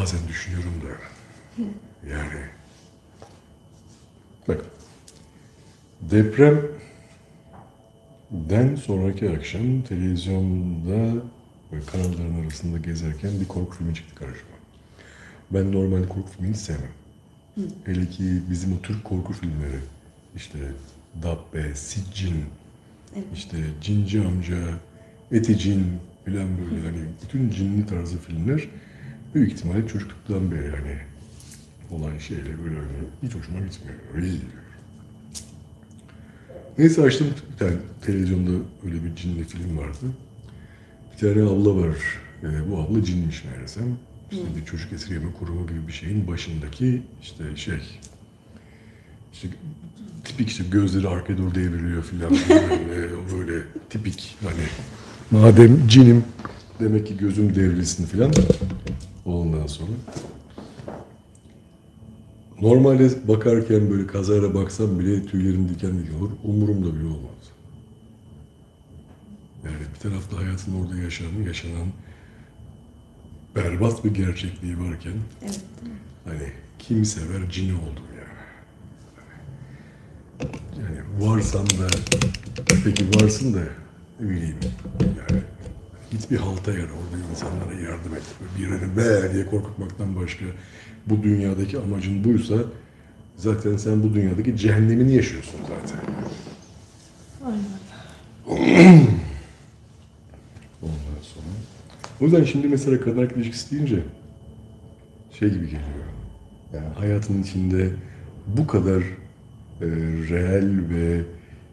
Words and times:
bazen 0.00 0.28
düşünüyorum 0.28 0.74
da 0.82 0.88
yani 2.10 2.40
bak 4.48 4.64
depremden 6.00 6.76
sonraki 8.76 9.30
akşam 9.30 9.82
televizyonda 9.82 11.22
böyle 11.72 11.84
kanalların 11.86 12.42
arasında 12.42 12.78
gezerken 12.78 13.40
bir 13.40 13.48
korku 13.48 13.76
filmi 13.76 13.94
çıktı 13.94 14.14
karşıma. 14.14 14.58
Ben 15.50 15.72
normal 15.72 16.08
korku 16.08 16.30
filmini 16.36 16.56
sevmem. 16.56 16.90
Hele 17.84 18.06
ki 18.10 18.42
bizim 18.50 18.72
o 18.72 18.82
Türk 18.82 19.04
korku 19.04 19.32
filmleri 19.32 19.78
işte 20.36 20.58
Dabbe, 21.22 21.74
Siccin, 21.74 22.44
Evet. 23.14 23.26
işte 23.34 23.56
Cinci 23.80 24.20
Amca, 24.20 24.56
Eti 25.32 25.58
Cin 25.58 25.84
filan 26.24 26.48
böyle 26.58 26.86
hani 26.86 26.98
bütün 27.22 27.50
cinli 27.50 27.86
tarzı 27.86 28.18
filmler 28.18 28.68
büyük 29.34 29.52
ihtimalle 29.52 29.88
çocukluktan 29.88 30.50
beri 30.50 30.70
hani 30.70 30.96
olan 31.90 32.18
şeyle 32.18 32.64
böyle 32.64 32.76
hani 32.76 32.88
hiç 33.22 33.34
hoşuma 33.34 33.58
gitmiyor. 33.58 33.98
Geliyor. 34.14 34.42
Neyse 36.78 37.02
açtım 37.02 37.26
bir 37.52 37.58
tane 37.58 37.76
televizyonda 38.02 38.64
öyle 38.84 39.04
bir 39.04 39.16
cinli 39.16 39.44
film 39.44 39.78
vardı. 39.78 40.06
Bir 41.12 41.18
tane 41.18 41.48
abla 41.48 41.76
var. 41.76 41.96
Ee, 42.42 42.70
bu 42.70 42.78
abla 42.78 43.04
cinmiş 43.04 43.44
meğersem. 43.44 43.98
İşte 44.30 44.44
bir 44.56 44.64
çocuk 44.64 44.92
esirgeme 44.92 45.32
kurumu 45.32 45.66
gibi 45.66 45.86
bir 45.88 45.92
şeyin 45.92 46.26
başındaki 46.26 47.02
işte 47.22 47.56
şey 47.56 47.80
işte 49.32 49.48
tipik 50.24 50.48
işte 50.48 50.64
gözleri 50.70 51.08
arkaya 51.08 51.38
doğru 51.38 51.54
devriliyor 51.54 52.02
filan 52.02 52.30
böyle, 52.30 53.08
böyle 53.36 53.64
tipik 53.90 54.36
hani 54.42 54.66
madem 55.30 55.88
cinim 55.88 56.24
demek 56.80 57.06
ki 57.06 57.16
gözüm 57.16 57.54
devrilsin 57.54 58.06
filan 58.06 58.32
ondan 59.32 59.66
sonra 59.66 59.90
normalde 62.60 63.28
bakarken 63.28 63.90
böyle 63.90 64.06
kazara 64.06 64.54
baksam 64.54 64.98
bile 64.98 65.26
tüylerim 65.26 65.68
diken 65.68 65.98
diken 65.98 66.14
olur 66.14 66.30
umurumda 66.44 66.94
bile 66.94 67.04
olmaz. 67.04 67.38
Yani 69.64 69.76
bir 69.94 70.00
tarafta 70.00 70.36
hayatın 70.36 70.74
orada 70.80 70.96
yaşanan, 70.96 71.42
yaşanan 71.46 71.88
berbat 73.56 74.04
bir 74.04 74.14
gerçekliği 74.14 74.78
varken 74.78 75.12
Evet. 75.42 75.60
Hani 76.24 76.52
kim 76.78 77.04
sever 77.04 77.50
cini 77.50 77.72
oldum 77.72 78.04
yani. 78.18 78.28
Yani 80.82 81.26
varsan 81.26 81.66
da 81.66 81.88
peki 82.84 83.06
varsın 83.14 83.54
da 83.54 83.62
bileyim 84.20 84.56
yani 85.00 85.42
git 86.10 86.30
bir 86.30 86.36
halta 86.36 86.72
yer 86.72 86.78
orada 86.78 87.30
insanlara 87.30 87.72
yardım 87.72 88.14
et. 88.14 88.22
Birini 88.58 88.96
be 88.96 89.34
diye 89.34 89.46
korkutmaktan 89.46 90.16
başka 90.16 90.44
bu 91.06 91.22
dünyadaki 91.22 91.78
amacın 91.78 92.24
buysa 92.24 92.54
zaten 93.36 93.76
sen 93.76 94.02
bu 94.02 94.14
dünyadaki 94.14 94.56
cehennemini 94.56 95.14
yaşıyorsun 95.14 95.60
zaten. 95.60 96.00
Aynen. 97.46 97.78
Ondan 100.82 101.22
sonra. 101.22 101.44
O 102.20 102.24
yüzden 102.24 102.44
şimdi 102.44 102.68
mesela 102.68 103.00
kadın 103.00 103.22
erkek 103.22 103.36
ilişkisi 103.36 103.70
deyince 103.70 104.02
şey 105.38 105.48
gibi 105.48 105.64
geliyor. 105.64 106.08
Yani 106.74 106.94
hayatın 106.94 107.42
içinde 107.42 107.90
bu 108.46 108.66
kadar 108.66 109.02
e, 109.80 109.86
reel 110.30 110.90
ve 110.90 111.22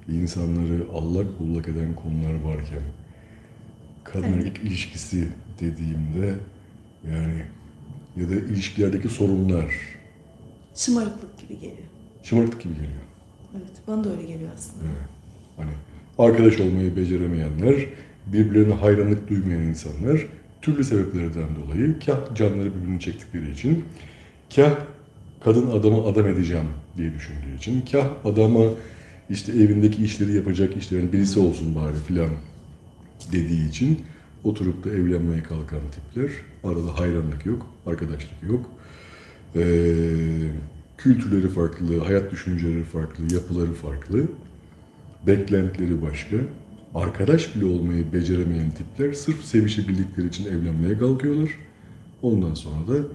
insanları 0.08 0.86
allak 0.94 1.40
bullak 1.40 1.68
eden 1.68 1.94
konular 1.94 2.42
varken 2.44 2.82
kadın 4.06 4.34
erkek 4.34 4.58
ilişkisi 4.64 5.28
dediğimde 5.60 6.36
yani 7.12 7.42
ya 8.18 8.30
da 8.30 8.36
ilişkilerdeki 8.36 9.10
sorunlar 9.10 9.66
Şımarıklık 10.76 11.40
gibi 11.40 11.54
geliyor. 11.60 11.88
şımarıklık 12.24 12.62
gibi 12.62 12.74
geliyor. 12.74 12.92
Evet. 13.56 13.72
Bana 13.88 14.04
da 14.04 14.10
öyle 14.12 14.22
geliyor 14.26 14.50
aslında. 14.56 14.84
Evet. 14.86 15.10
Hani 15.58 15.72
arkadaş 16.18 16.60
olmayı 16.60 16.96
beceremeyenler, 16.96 17.86
birbirlerine 18.28 18.74
hayranlık 18.74 19.30
duymayan 19.30 19.62
insanlar 19.62 20.26
türlü 20.62 20.84
sebeplerden 20.84 21.48
dolayı 21.64 22.00
kah 22.06 22.36
canları 22.36 22.76
birbirini 22.76 23.00
çektikleri 23.00 23.52
için, 23.52 23.86
kah 24.56 24.72
kadın 25.44 25.72
adamı 25.72 26.04
adam 26.04 26.28
edeceğim 26.28 26.68
diye 26.98 27.14
düşündüğü 27.14 27.58
için, 27.58 27.82
kah 27.92 28.08
adama 28.26 28.64
işte 29.30 29.52
evindeki 29.52 30.04
işleri 30.04 30.36
yapacak 30.36 30.78
işlerin 30.78 31.12
birisi 31.14 31.40
olsun 31.40 31.76
bari 31.76 31.96
filan 32.08 32.30
dediği 33.32 33.70
için 33.70 34.02
oturup 34.44 34.84
da 34.84 34.90
evlenmeye 34.90 35.44
kalkan 35.44 35.82
tipler. 35.92 36.32
Arada 36.64 37.00
hayranlık 37.00 37.46
yok, 37.46 37.68
arkadaşlık 37.86 38.44
yok. 38.50 38.70
Ee, 39.56 39.62
kültürleri 40.98 41.50
farklı, 41.50 42.00
hayat 42.00 42.32
düşünceleri 42.32 42.84
farklı, 42.84 43.34
yapıları 43.34 43.74
farklı. 43.74 44.24
Beklentileri 45.28 46.02
başka. 46.02 46.38
Arkadaş 46.96 47.56
bile 47.56 47.66
olmayı 47.66 48.14
beceremeyen 48.14 48.72
tipler 48.72 49.14
sırf 49.14 49.46
sevişebildikleri 49.46 50.28
için 50.28 50.46
evlenmeye 50.46 50.98
kalkıyorlar. 50.98 51.50
Ondan 52.22 52.54
sonra 52.54 52.88
da 52.88 53.08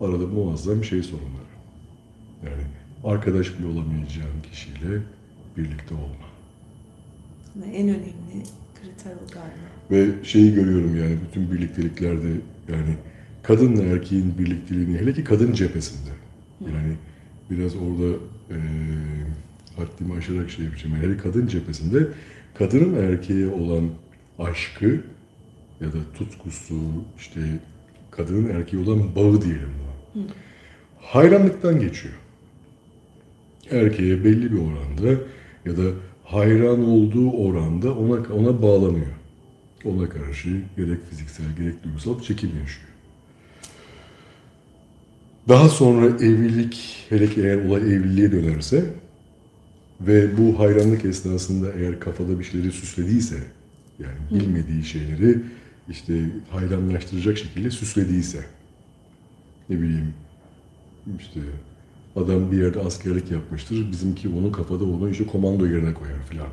arada 0.00 0.26
muazzam 0.26 0.84
şey 0.84 1.02
sorunları. 1.02 1.56
Yani 2.44 2.62
arkadaş 3.04 3.58
bile 3.58 3.66
olamayacağın 3.66 4.42
kişiyle 4.50 5.02
birlikte 5.56 5.94
olma. 5.94 6.26
En 7.74 7.88
önemli 7.88 8.12
galiba. 9.10 9.66
Ve 9.90 10.24
şeyi 10.24 10.54
görüyorum 10.54 10.96
yani 10.96 11.16
bütün 11.28 11.52
birlikteliklerde 11.52 12.28
yani 12.68 12.96
kadınla 13.42 13.82
erkeğin 13.82 14.38
birlikteliğini 14.38 14.98
hele 14.98 15.12
ki 15.12 15.24
kadın 15.24 15.52
cephesinde. 15.52 16.10
Yani 16.60 16.92
biraz 17.50 17.76
orada 17.76 18.16
eee 18.50 18.56
haddimi 19.76 20.18
aşarak 20.18 20.50
şey 20.50 20.64
yapacağım. 20.64 20.94
Yani 20.96 21.06
hele 21.06 21.16
kadın 21.16 21.46
cephesinde 21.46 22.06
kadının 22.54 23.10
erkeğe 23.10 23.46
olan 23.46 23.90
aşkı 24.38 25.00
ya 25.80 25.88
da 25.88 25.98
tutkusu 26.18 26.80
işte 27.18 27.40
kadının 28.10 28.48
erkeğe 28.50 28.82
olan 28.82 29.14
bağı 29.16 29.42
diyelim 29.42 29.70
buna. 30.14 30.24
Hayranlıktan 31.00 31.80
geçiyor. 31.80 32.14
Erkeğe 33.70 34.24
belli 34.24 34.52
bir 34.52 34.58
oranda 34.58 35.20
ya 35.66 35.76
da 35.76 35.90
hayran 36.26 36.84
olduğu 36.88 37.30
oranda 37.30 37.94
ona 37.94 38.34
ona 38.34 38.62
bağlanıyor. 38.62 39.12
Ona 39.84 40.08
karşı 40.08 40.48
gerek 40.76 40.98
fiziksel 41.10 41.46
gerek 41.58 41.84
duygusal 41.84 42.20
çekim 42.22 42.50
yaşıyor. 42.60 42.88
Daha 45.48 45.68
sonra 45.68 46.06
evlilik, 46.06 47.06
hele 47.08 47.30
ki 47.30 47.40
eğer 47.40 47.64
olay 47.64 47.80
evliliğe 47.80 48.32
dönerse 48.32 48.84
ve 50.00 50.38
bu 50.38 50.58
hayranlık 50.58 51.04
esnasında 51.04 51.72
eğer 51.72 52.00
kafada 52.00 52.38
bir 52.38 52.44
şeyleri 52.44 52.72
süslediyse, 52.72 53.36
yani 53.98 54.16
bilmediği 54.30 54.84
şeyleri 54.84 55.38
işte 55.88 56.30
hayranlaştıracak 56.50 57.38
şekilde 57.38 57.70
süslediyse, 57.70 58.44
ne 59.68 59.76
bileyim 59.80 60.14
işte 61.20 61.40
adam 62.16 62.52
bir 62.52 62.56
yerde 62.56 62.80
askerlik 62.80 63.30
yapmıştır, 63.30 63.92
bizimki 63.92 64.28
onun 64.28 64.52
kafada 64.52 64.84
onu 64.84 65.10
işte 65.10 65.26
komando 65.26 65.66
yerine 65.66 65.94
koyar 65.94 66.22
filan. 66.30 66.48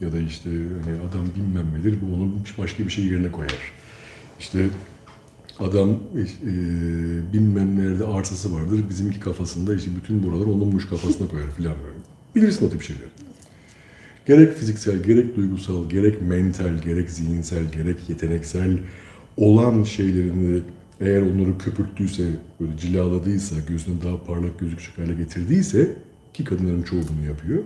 Ya 0.00 0.12
da 0.12 0.18
işte 0.18 0.50
hani 0.84 0.96
adam 1.10 1.26
bilmem 1.36 1.66
nedir, 1.78 1.98
bu 2.02 2.14
onu 2.14 2.32
başka 2.58 2.84
bir 2.84 2.90
şey 2.90 3.04
yerine 3.04 3.32
koyar. 3.32 3.72
İşte 4.40 4.66
adam 5.58 5.90
e, 5.90 6.52
bilmem 7.32 7.78
nerede 7.78 8.04
arsası 8.04 8.54
vardır, 8.54 8.80
bizimki 8.90 9.20
kafasında 9.20 9.74
işte 9.74 9.90
bütün 10.02 10.22
buraları 10.22 10.50
onunmuş 10.50 10.88
kafasına 10.88 11.28
koyar 11.28 11.50
filan 11.50 11.74
böyle. 11.84 11.98
Bilirsin 12.34 12.66
o 12.66 12.70
tip 12.70 12.82
şeyler. 12.82 13.08
Gerek 14.26 14.56
fiziksel, 14.56 15.02
gerek 15.02 15.36
duygusal, 15.36 15.88
gerek 15.88 16.22
mental, 16.22 16.78
gerek 16.84 17.10
zihinsel, 17.10 17.72
gerek 17.72 18.08
yeteneksel 18.08 18.78
olan 19.36 19.82
şeylerini 19.82 20.62
eğer 21.02 21.22
onları 21.22 21.58
köpürttüyse, 21.58 22.22
böyle 22.60 22.78
cilaladıysa, 22.78 23.56
gözüne 23.68 23.94
daha 24.04 24.24
parlak 24.24 24.58
gözükecek 24.58 24.98
hale 24.98 25.14
getirdiyse, 25.14 25.96
ki 26.34 26.44
kadınların 26.44 26.82
çoğu 26.82 27.00
bunu 27.00 27.26
yapıyor. 27.26 27.62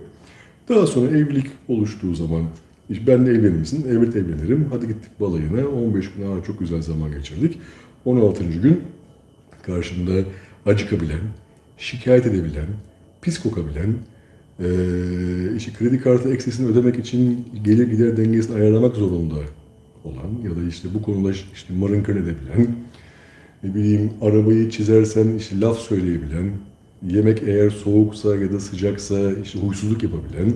Daha 0.69 0.87
sonra 0.87 1.17
evlilik 1.17 1.47
oluştuğu 1.67 2.15
zaman, 2.15 2.43
ben 2.89 3.25
de 3.25 3.31
evlenir 3.31 3.59
misin? 3.59 3.85
Evet 3.89 4.15
evlenirim. 4.15 4.67
Hadi 4.71 4.87
gittik 4.87 5.19
balayına. 5.19 5.67
15 5.67 6.11
gün 6.11 6.23
aa, 6.23 6.43
çok 6.43 6.59
güzel 6.59 6.81
zaman 6.81 7.11
geçirdik. 7.11 7.59
16. 8.05 8.43
gün 8.43 8.81
karşımda 9.63 10.11
acıkabilen, 10.65 11.19
şikayet 11.77 12.25
edebilen, 12.25 12.67
pis 13.21 13.39
kokabilen, 13.39 13.93
eee 14.59 15.55
işte 15.57 15.71
kredi 15.79 15.99
kartı 15.99 16.33
eksisini 16.33 16.67
ödemek 16.67 16.99
için 16.99 17.47
gelir 17.63 17.87
gider 17.91 18.17
dengesini 18.17 18.55
ayarlamak 18.55 18.95
zorunda 18.95 19.35
olan 20.03 20.43
ya 20.43 20.51
da 20.51 20.69
işte 20.69 20.87
bu 20.93 21.01
konuda 21.01 21.31
işte 21.31 21.73
mırınkır 21.73 22.15
edebilen, 22.15 22.75
ne 23.63 23.75
bileyim 23.75 24.13
arabayı 24.21 24.69
çizersen 24.69 25.33
işte 25.37 25.59
laf 25.59 25.79
söyleyebilen, 25.79 26.51
yemek 27.07 27.43
eğer 27.43 27.69
soğuksa 27.69 28.35
ya 28.35 28.53
da 28.53 28.59
sıcaksa 28.59 29.31
işte 29.43 29.59
huysuzluk 29.59 30.03
yapabilen, 30.03 30.53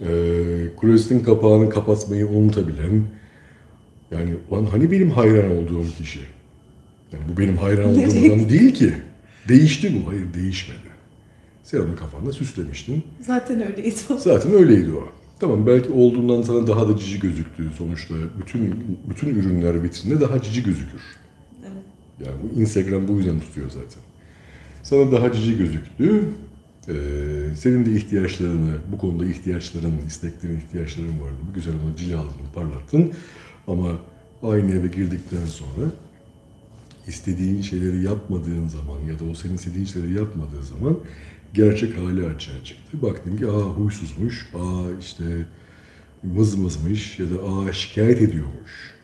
eee 0.00 0.76
klozetin 0.80 1.20
kapağını 1.20 1.70
kapatmayı 1.70 2.26
unutabilen, 2.26 3.02
yani 4.10 4.34
ulan 4.50 4.64
hani 4.64 4.90
benim 4.90 5.10
hayran 5.10 5.50
olduğum 5.50 5.86
kişi? 5.98 6.20
Yani 7.12 7.22
bu 7.32 7.40
benim 7.40 7.56
hayran 7.56 7.90
olduğum 7.90 8.26
adam 8.26 8.48
değil 8.48 8.74
ki. 8.74 8.92
Değişti 9.48 9.92
bu. 9.94 10.10
Hayır 10.10 10.34
değişmedi. 10.34 10.90
Sen 11.64 11.78
onu 11.78 11.96
kafanda 11.96 12.32
süslemiştin. 12.32 13.02
Zaten 13.26 13.66
öyleydi 13.66 13.96
o. 14.10 14.18
Zaten 14.18 14.52
öyleydi 14.52 14.92
o. 14.92 15.08
Tamam 15.40 15.66
belki 15.66 15.90
olduğundan 15.90 16.42
sana 16.42 16.66
daha 16.66 16.88
da 16.88 16.98
cici 16.98 17.20
gözüktü 17.20 17.70
sonuçta. 17.78 18.14
Bütün 18.40 18.74
bütün 19.10 19.28
ürünler 19.28 19.82
vitrinde 19.82 20.20
daha 20.20 20.42
cici 20.42 20.62
gözükür. 20.62 21.00
Yani 22.24 22.36
bu 22.42 22.60
Instagram 22.60 23.08
bu 23.08 23.12
yüzden 23.12 23.40
tutuyor 23.40 23.70
zaten. 23.70 24.02
Sana 24.82 25.12
daha 25.12 25.32
cici 25.32 25.58
gözüktü. 25.58 26.24
Ee, 26.88 26.92
senin 27.56 27.86
de 27.86 27.92
ihtiyaçlarını, 27.92 28.78
bu 28.92 28.98
konuda 28.98 29.26
ihtiyaçların, 29.26 29.92
isteklerin, 30.06 30.56
ihtiyaçların 30.56 31.20
vardı. 31.20 31.36
Bu 31.50 31.54
güzel 31.54 31.74
onu 31.74 31.96
cilaladın, 31.96 32.46
parlattın. 32.54 33.12
Ama 33.66 33.98
aynı 34.42 34.70
eve 34.70 34.86
girdikten 34.86 35.46
sonra 35.46 35.86
istediğin 37.06 37.62
şeyleri 37.62 38.02
yapmadığın 38.02 38.68
zaman 38.68 39.00
ya 39.00 39.18
da 39.18 39.24
o 39.30 39.34
senin 39.34 39.54
istediğin 39.54 39.84
şeyleri 39.84 40.12
yapmadığı 40.12 40.62
zaman 40.62 40.98
gerçek 41.54 41.98
hali 41.98 42.26
açığa 42.26 42.64
çıktı. 42.64 43.02
Baktım 43.02 43.36
ki 43.38 43.46
aa 43.46 43.62
huysuzmuş, 43.62 44.48
aa 44.54 44.98
işte 45.00 45.24
mızmızmış 46.22 47.18
ya 47.18 47.26
da 47.30 47.34
aa 47.42 47.72
şikayet 47.72 48.22
ediyormuş. 48.22 48.94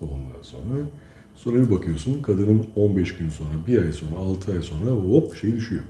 Ondan 0.00 0.42
sonra 0.42 0.76
sonra 1.40 1.66
bir 1.66 1.70
bakıyorsun 1.70 2.22
kadının 2.22 2.66
15 2.76 3.16
gün 3.16 3.28
sonra, 3.28 3.48
bir 3.66 3.82
ay 3.82 3.92
sonra, 3.92 4.16
6 4.16 4.52
ay 4.52 4.62
sonra 4.62 4.90
hop 4.90 5.36
şey 5.36 5.56
düşüyor. 5.56 5.82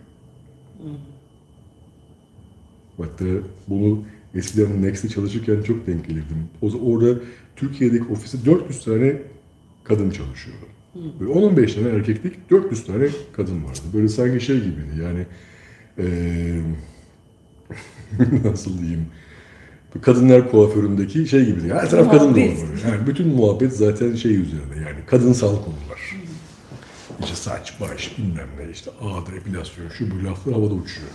Hatta 2.96 3.24
bunu 3.68 4.02
eskiden 4.34 4.82
Next'te 4.82 5.08
çalışırken 5.08 5.62
çok 5.62 5.86
denk 5.86 6.08
gelirdim. 6.08 6.36
O, 6.62 6.66
orada 6.66 7.20
Türkiye'deki 7.56 8.04
ofiste 8.04 8.38
400 8.46 8.84
tane 8.84 9.22
kadın 9.84 10.10
çalışıyordu. 10.10 10.64
Böyle 11.20 11.32
10-15 11.32 11.74
tane 11.74 11.88
erkeklik, 11.88 12.50
400 12.50 12.86
tane 12.86 13.08
kadın 13.32 13.64
vardı. 13.64 13.80
Böyle 13.94 14.08
sanki 14.08 14.44
şey 14.44 14.56
gibiydi 14.56 15.02
yani 15.02 15.26
eee 15.98 16.62
nasıl 18.44 18.78
diyeyim 18.78 19.06
kadınlar 20.02 20.50
kuaföründeki 20.50 21.26
şey 21.26 21.44
gibiydi. 21.44 21.74
Her 21.74 21.90
taraf 21.90 22.10
kadın 22.10 22.34
doğru. 22.34 22.40
Yani 22.90 23.06
bütün 23.06 23.28
muhabbet 23.28 23.76
zaten 23.76 24.14
şey 24.14 24.34
üzerine 24.34 24.76
yani 24.76 25.06
kadınsal 25.06 25.56
konular. 25.56 26.20
İşte 27.20 27.36
saç, 27.36 27.80
baş, 27.80 28.18
bilmem 28.18 28.48
ne 28.58 28.70
işte 28.72 28.90
ağda, 29.00 29.36
epilasyon, 29.36 29.88
şu 29.88 30.10
bu 30.10 30.24
laflar 30.24 30.54
havada 30.54 30.74
uçuyor. 30.74 31.10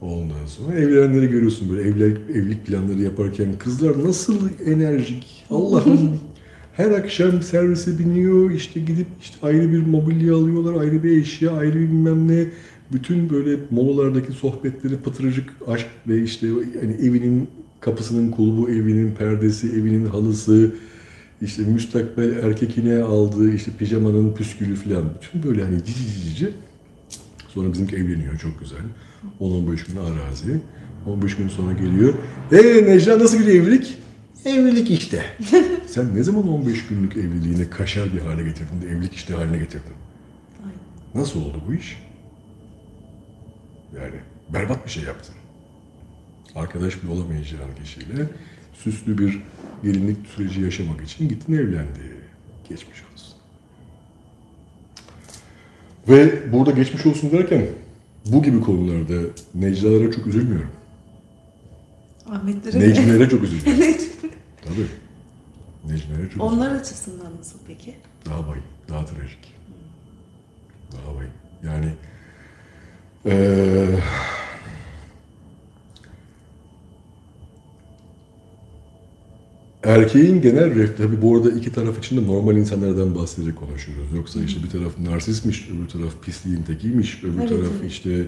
Ondan 0.00 0.46
sonra 0.46 0.78
evlenenleri 0.78 1.26
görüyorsun 1.26 1.70
böyle 1.70 1.88
evlilik, 1.88 2.30
evlilik 2.30 2.66
planları 2.66 3.02
yaparken 3.02 3.58
kızlar 3.58 4.04
nasıl 4.04 4.48
enerjik. 4.66 5.44
Allah'ım 5.50 6.20
her 6.72 6.90
akşam 6.90 7.42
servise 7.42 7.98
biniyor 7.98 8.50
işte 8.50 8.80
gidip 8.80 9.06
işte 9.20 9.36
ayrı 9.42 9.72
bir 9.72 9.86
mobilya 9.86 10.36
alıyorlar, 10.36 10.80
ayrı 10.80 11.02
bir 11.02 11.22
eşya, 11.22 11.52
ayrı 11.52 11.74
bir 11.74 11.80
bilmem 11.80 12.28
ne. 12.28 12.46
Bütün 12.92 13.30
böyle 13.30 13.56
molalardaki 13.70 14.32
sohbetleri 14.32 14.96
pıtırcık 14.96 15.52
aşk 15.66 15.86
ve 16.08 16.22
işte 16.22 16.46
yani 16.46 16.94
evinin 16.94 17.48
kapısının 17.84 18.30
kulbu, 18.30 18.70
evinin 18.70 19.14
perdesi, 19.14 19.68
evinin 19.68 20.06
halısı, 20.06 20.74
işte 21.42 21.62
müstakbel 21.62 22.36
erkekine 22.36 23.02
aldığı 23.02 23.54
işte 23.54 23.70
pijamanın 23.78 24.34
püskülü 24.34 24.76
falan. 24.76 25.04
Bütün 25.22 25.42
böyle 25.42 25.64
hani 25.64 25.84
cici 25.84 26.22
cici. 26.24 26.50
Sonra 27.48 27.72
bizimki 27.72 27.96
evleniyor 27.96 28.38
çok 28.38 28.60
güzel. 28.60 28.78
10-15 29.40 29.66
gün 29.66 29.96
arazi. 29.96 30.60
15 31.06 31.36
gün 31.36 31.48
sonra 31.48 31.72
geliyor. 31.72 32.14
Eee 32.52 32.84
Necla 32.86 33.18
nasıl 33.18 33.38
bir 33.38 33.46
evlilik? 33.46 33.98
Evlilik 34.44 34.90
işte. 34.90 35.24
Sen 35.86 36.14
ne 36.14 36.22
zaman 36.22 36.48
15 36.48 36.86
günlük 36.86 37.16
evliliğini 37.16 37.70
kaşar 37.70 38.12
bir 38.14 38.20
hale 38.20 38.44
getirdin 38.44 38.82
de 38.82 38.88
evlilik 38.88 39.14
işte 39.14 39.34
haline 39.34 39.58
getirdin? 39.58 39.92
Nasıl 41.14 41.40
oldu 41.40 41.62
bu 41.68 41.74
iş? 41.74 42.02
Yani 43.96 44.14
berbat 44.54 44.86
bir 44.86 44.90
şey 44.90 45.04
yaptın. 45.04 45.34
Arkadaş 46.56 47.02
bile 47.02 47.12
olamayacağın 47.12 47.74
kişiyle 47.84 48.28
süslü 48.74 49.18
bir 49.18 49.42
gelinlik 49.82 50.26
süreci 50.26 50.60
yaşamak 50.60 51.00
için 51.02 51.28
gittin 51.28 51.52
evlendi. 51.54 52.14
Geçmiş 52.68 53.02
olsun. 53.14 53.34
Ve 56.08 56.52
burada 56.52 56.70
geçmiş 56.70 57.06
olsun 57.06 57.32
derken 57.32 57.66
bu 58.26 58.42
gibi 58.42 58.60
konularda 58.60 59.28
Necla'lara 59.54 60.12
çok 60.12 60.26
üzülmüyorum. 60.26 60.70
Ahmetlere 62.30 62.80
Necmilere 62.80 63.28
çok 63.28 63.42
üzülüyorum. 63.42 63.82
Tabii. 64.64 64.86
Necmilere 65.92 66.30
çok 66.30 66.42
Onlar 66.42 66.70
açısından 66.70 67.36
nasıl 67.38 67.58
peki? 67.66 67.94
Daha 68.26 68.48
bayım, 68.48 68.64
daha 68.88 69.04
trajik. 69.04 69.54
Daha 70.92 71.16
bayım. 71.16 71.32
Yani 71.64 71.88
eee 73.24 73.98
erkeğin 79.84 80.40
genel 80.42 80.74
ref, 80.74 80.96
tabii 80.98 81.22
bu 81.22 81.36
arada 81.36 81.50
iki 81.50 81.72
taraf 81.72 81.98
için 81.98 82.16
de 82.16 82.26
normal 82.26 82.56
insanlardan 82.56 83.14
bahsederek 83.14 83.56
konuşuyoruz. 83.56 84.06
Yoksa 84.16 84.42
işte 84.42 84.62
bir 84.62 84.70
taraf 84.70 84.98
narsistmiş, 84.98 85.68
öbür 85.70 85.88
taraf 85.88 86.12
pisliğin 86.22 86.62
tekiymiş, 86.62 87.24
öbür 87.24 87.38
Evet, 87.38 87.48
taraf 87.48 87.66
evet. 87.80 87.92
işte 87.92 88.26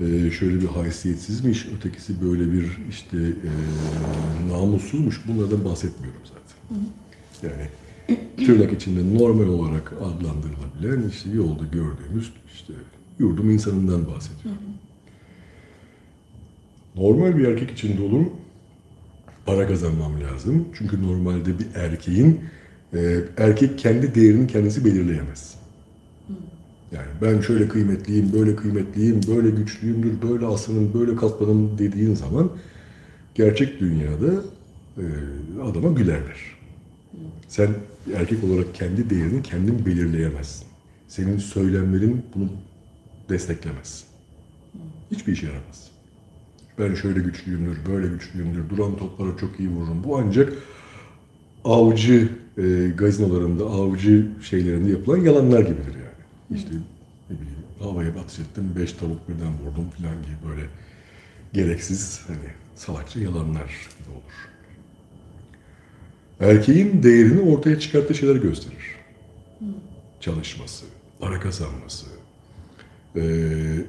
eee, 0.00 0.30
şöyle 0.30 0.60
bir 0.60 0.66
haysiyetsizmiş, 0.66 1.66
ötekisi 1.78 2.22
böyle 2.22 2.52
bir 2.52 2.64
işte 2.90 3.16
eee, 3.18 4.48
namussuzmuş. 4.48 5.20
Bunlardan 5.28 5.64
bahsetmiyorum 5.64 6.20
zaten. 6.24 6.78
Yani 7.42 7.68
tırnak 8.46 8.72
içinde 8.72 9.18
normal 9.18 9.46
olarak 9.48 9.92
adlandırılabilen 9.92 11.08
işte 11.08 11.30
yolda 11.30 11.64
gördüğümüz 11.64 12.32
işte 12.54 12.72
yurdum 13.18 13.50
insanından 13.50 14.06
bahsediyorum. 14.06 14.60
Normal 16.96 17.38
bir 17.38 17.44
erkek 17.44 17.70
için 17.70 17.98
de 17.98 18.02
olur 18.02 18.26
para 19.50 19.66
kazanmam 19.68 20.12
lazım. 20.20 20.68
Çünkü 20.78 21.02
normalde 21.02 21.58
bir 21.58 21.66
erkeğin 21.74 22.40
e, 22.94 23.18
erkek 23.36 23.78
kendi 23.78 24.14
değerini 24.14 24.46
kendisi 24.46 24.84
belirleyemez. 24.84 25.54
Yani 26.92 27.08
ben 27.22 27.40
şöyle 27.40 27.68
kıymetliyim, 27.68 28.32
böyle 28.32 28.56
kıymetliyim, 28.56 29.20
böyle 29.28 29.50
güçlüyümdür, 29.50 30.22
böyle 30.28 30.46
aslanım, 30.46 30.94
böyle 30.94 31.16
kalkmanım 31.16 31.78
dediğin 31.78 32.14
zaman 32.14 32.50
gerçek 33.34 33.80
dünyada 33.80 34.42
e, 34.98 35.04
adama 35.62 35.88
gülerler. 35.88 36.36
Sen 37.48 37.68
bir 38.06 38.14
erkek 38.14 38.44
olarak 38.44 38.74
kendi 38.74 39.10
değerini 39.10 39.42
kendin 39.42 39.86
belirleyemezsin. 39.86 40.66
Senin 41.08 41.38
söylemlerin 41.38 42.22
bunu 42.34 42.48
desteklemez. 43.28 44.04
Hiçbir 45.10 45.32
işe 45.32 45.46
yaramaz. 45.46 45.89
Ben 46.80 46.94
şöyle 46.94 47.20
güçlüyümdür, 47.20 47.78
böyle 47.86 48.06
güçlüyümdür, 48.06 48.68
duran 48.68 48.96
toplara 48.96 49.36
çok 49.36 49.60
iyi 49.60 49.70
vururum. 49.70 50.04
Bu 50.04 50.18
ancak 50.18 50.52
avcı 51.64 52.28
e, 52.58 52.88
gazinolarında, 52.96 53.64
avcı 53.64 54.28
şeylerinde 54.42 54.90
yapılan 54.90 55.16
yalanlar 55.16 55.60
gibidir 55.60 55.94
yani. 55.94 56.56
İşte 56.58 56.70
ne 57.30 57.36
bileyim 57.36 57.60
havaya 57.80 58.08
atış 58.10 58.38
ettim, 58.38 58.72
beş 58.76 58.92
tavuk 58.92 59.28
birden 59.28 59.52
vurdum 59.52 59.90
falan 59.98 60.22
gibi 60.22 60.50
böyle 60.50 60.66
gereksiz 61.52 62.20
hani 62.26 62.50
salakça 62.74 63.20
yalanlar 63.20 63.66
gibi 63.66 64.10
olur. 64.10 64.50
Erkeğin 66.40 67.02
değerini 67.02 67.40
ortaya 67.40 67.78
çıkarttığı 67.78 68.14
şeyler 68.14 68.36
gösterir. 68.36 68.96
Çalışması, 70.20 70.84
para 71.20 71.40
kazanması, 71.40 72.06
e, 73.16 73.22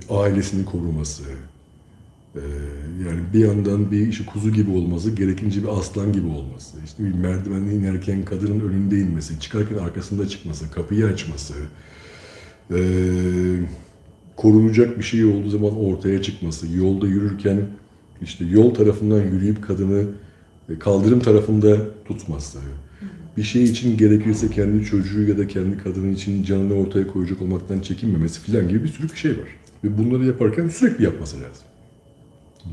ailesini 0.10 0.66
koruması, 0.66 1.24
e, 2.36 2.42
yani 3.06 3.20
bir 3.34 3.40
yandan 3.40 3.92
bir 3.92 4.08
işi 4.08 4.26
kuzu 4.26 4.52
gibi 4.52 4.72
olması, 4.72 5.12
gerekince 5.12 5.64
bir 5.64 5.68
aslan 5.68 6.14
gibi 6.14 6.28
olması, 6.28 6.78
işte 6.86 7.04
bir 7.04 7.14
merdivenden 7.14 7.72
inerken 7.72 8.26
kadının 8.26 8.70
önünde 8.70 9.00
inmesi, 9.00 9.40
çıkarken 9.40 9.78
arkasında 9.78 10.28
çıkması, 10.28 10.72
kapıyı 10.72 11.06
açması, 11.06 11.54
e, 12.74 12.80
korunacak 14.36 14.98
bir 14.98 15.04
şey 15.04 15.26
olduğu 15.26 15.50
zaman 15.50 15.78
ortaya 15.78 16.22
çıkması, 16.22 16.68
yolda 16.78 17.08
yürürken 17.08 17.62
işte 18.22 18.46
yol 18.46 18.74
tarafından 18.74 19.22
yürüyüp 19.22 19.68
kadını 19.68 20.06
e, 20.70 20.80
kaldırım 20.80 21.20
tarafında 21.20 21.78
tutması, 22.06 22.60
bir 23.38 23.44
şey 23.44 23.64
için 23.64 23.98
gerekirse 23.98 24.50
kendi 24.50 24.86
çocuğu 24.86 25.22
ya 25.22 25.38
da 25.38 25.48
kendi 25.48 25.78
kadını 25.78 26.12
için 26.12 26.44
canını 26.44 26.74
ortaya 26.74 27.08
koyacak 27.08 27.42
olmaktan 27.42 27.80
çekinmemesi 27.80 28.42
filan 28.42 28.68
gibi 28.68 28.84
bir 28.84 28.90
sürü 28.90 29.10
bir 29.10 29.18
şey 29.18 29.32
var. 29.32 29.48
Ve 29.84 29.98
bunları 29.98 30.26
yaparken 30.26 30.70
sürekli 30.70 31.04
yapması 31.04 31.36
lazım. 31.36 31.71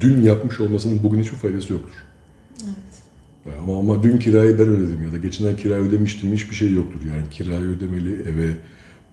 Dün 0.00 0.22
yapmış 0.22 0.60
olmasının 0.60 1.02
bugün 1.02 1.22
hiçbir 1.22 1.36
faydası 1.36 1.72
yoktur. 1.72 2.04
Evet. 2.64 3.58
Ama, 3.58 3.78
ama 3.78 4.02
dün 4.02 4.18
kirayı 4.18 4.58
ben 4.58 4.68
ödedim 4.68 5.02
ya 5.02 5.12
da 5.12 5.18
geçen 5.18 5.46
ay 5.46 5.56
kira 5.56 5.74
ödemiştim 5.74 6.32
hiçbir 6.32 6.54
şey 6.54 6.72
yoktur. 6.72 7.00
Yani 7.08 7.30
kirayı 7.30 7.60
ödemeli, 7.60 8.22
eve 8.22 8.56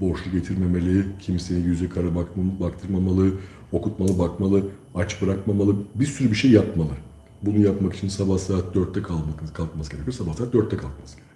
borçlu 0.02 0.32
getirmemeli, 0.32 1.06
kimseye 1.20 1.60
yüze 1.60 1.90
kara 1.90 2.08
bakmam- 2.08 2.60
baktırmamalı, 2.60 3.32
okutmalı, 3.72 4.20
bakmalı, 4.20 4.64
aç 4.96 5.22
bırakmamalı, 5.22 5.76
bir 5.96 6.06
sürü 6.06 6.32
bir 6.32 6.36
şey 6.36 6.52
yapmalı. 6.52 6.92
Bunu 7.42 7.60
yapmak 7.60 7.96
için 7.96 8.08
sabah 8.08 8.38
saat 8.38 8.76
4'te 8.76 9.02
kalkmak, 9.02 9.56
kalkması 9.56 9.92
gerekiyor, 9.92 10.14
sabah 10.14 10.34
saat 10.34 10.54
4'te 10.54 10.78
kalkması 10.78 11.16
gerekir. 11.18 11.36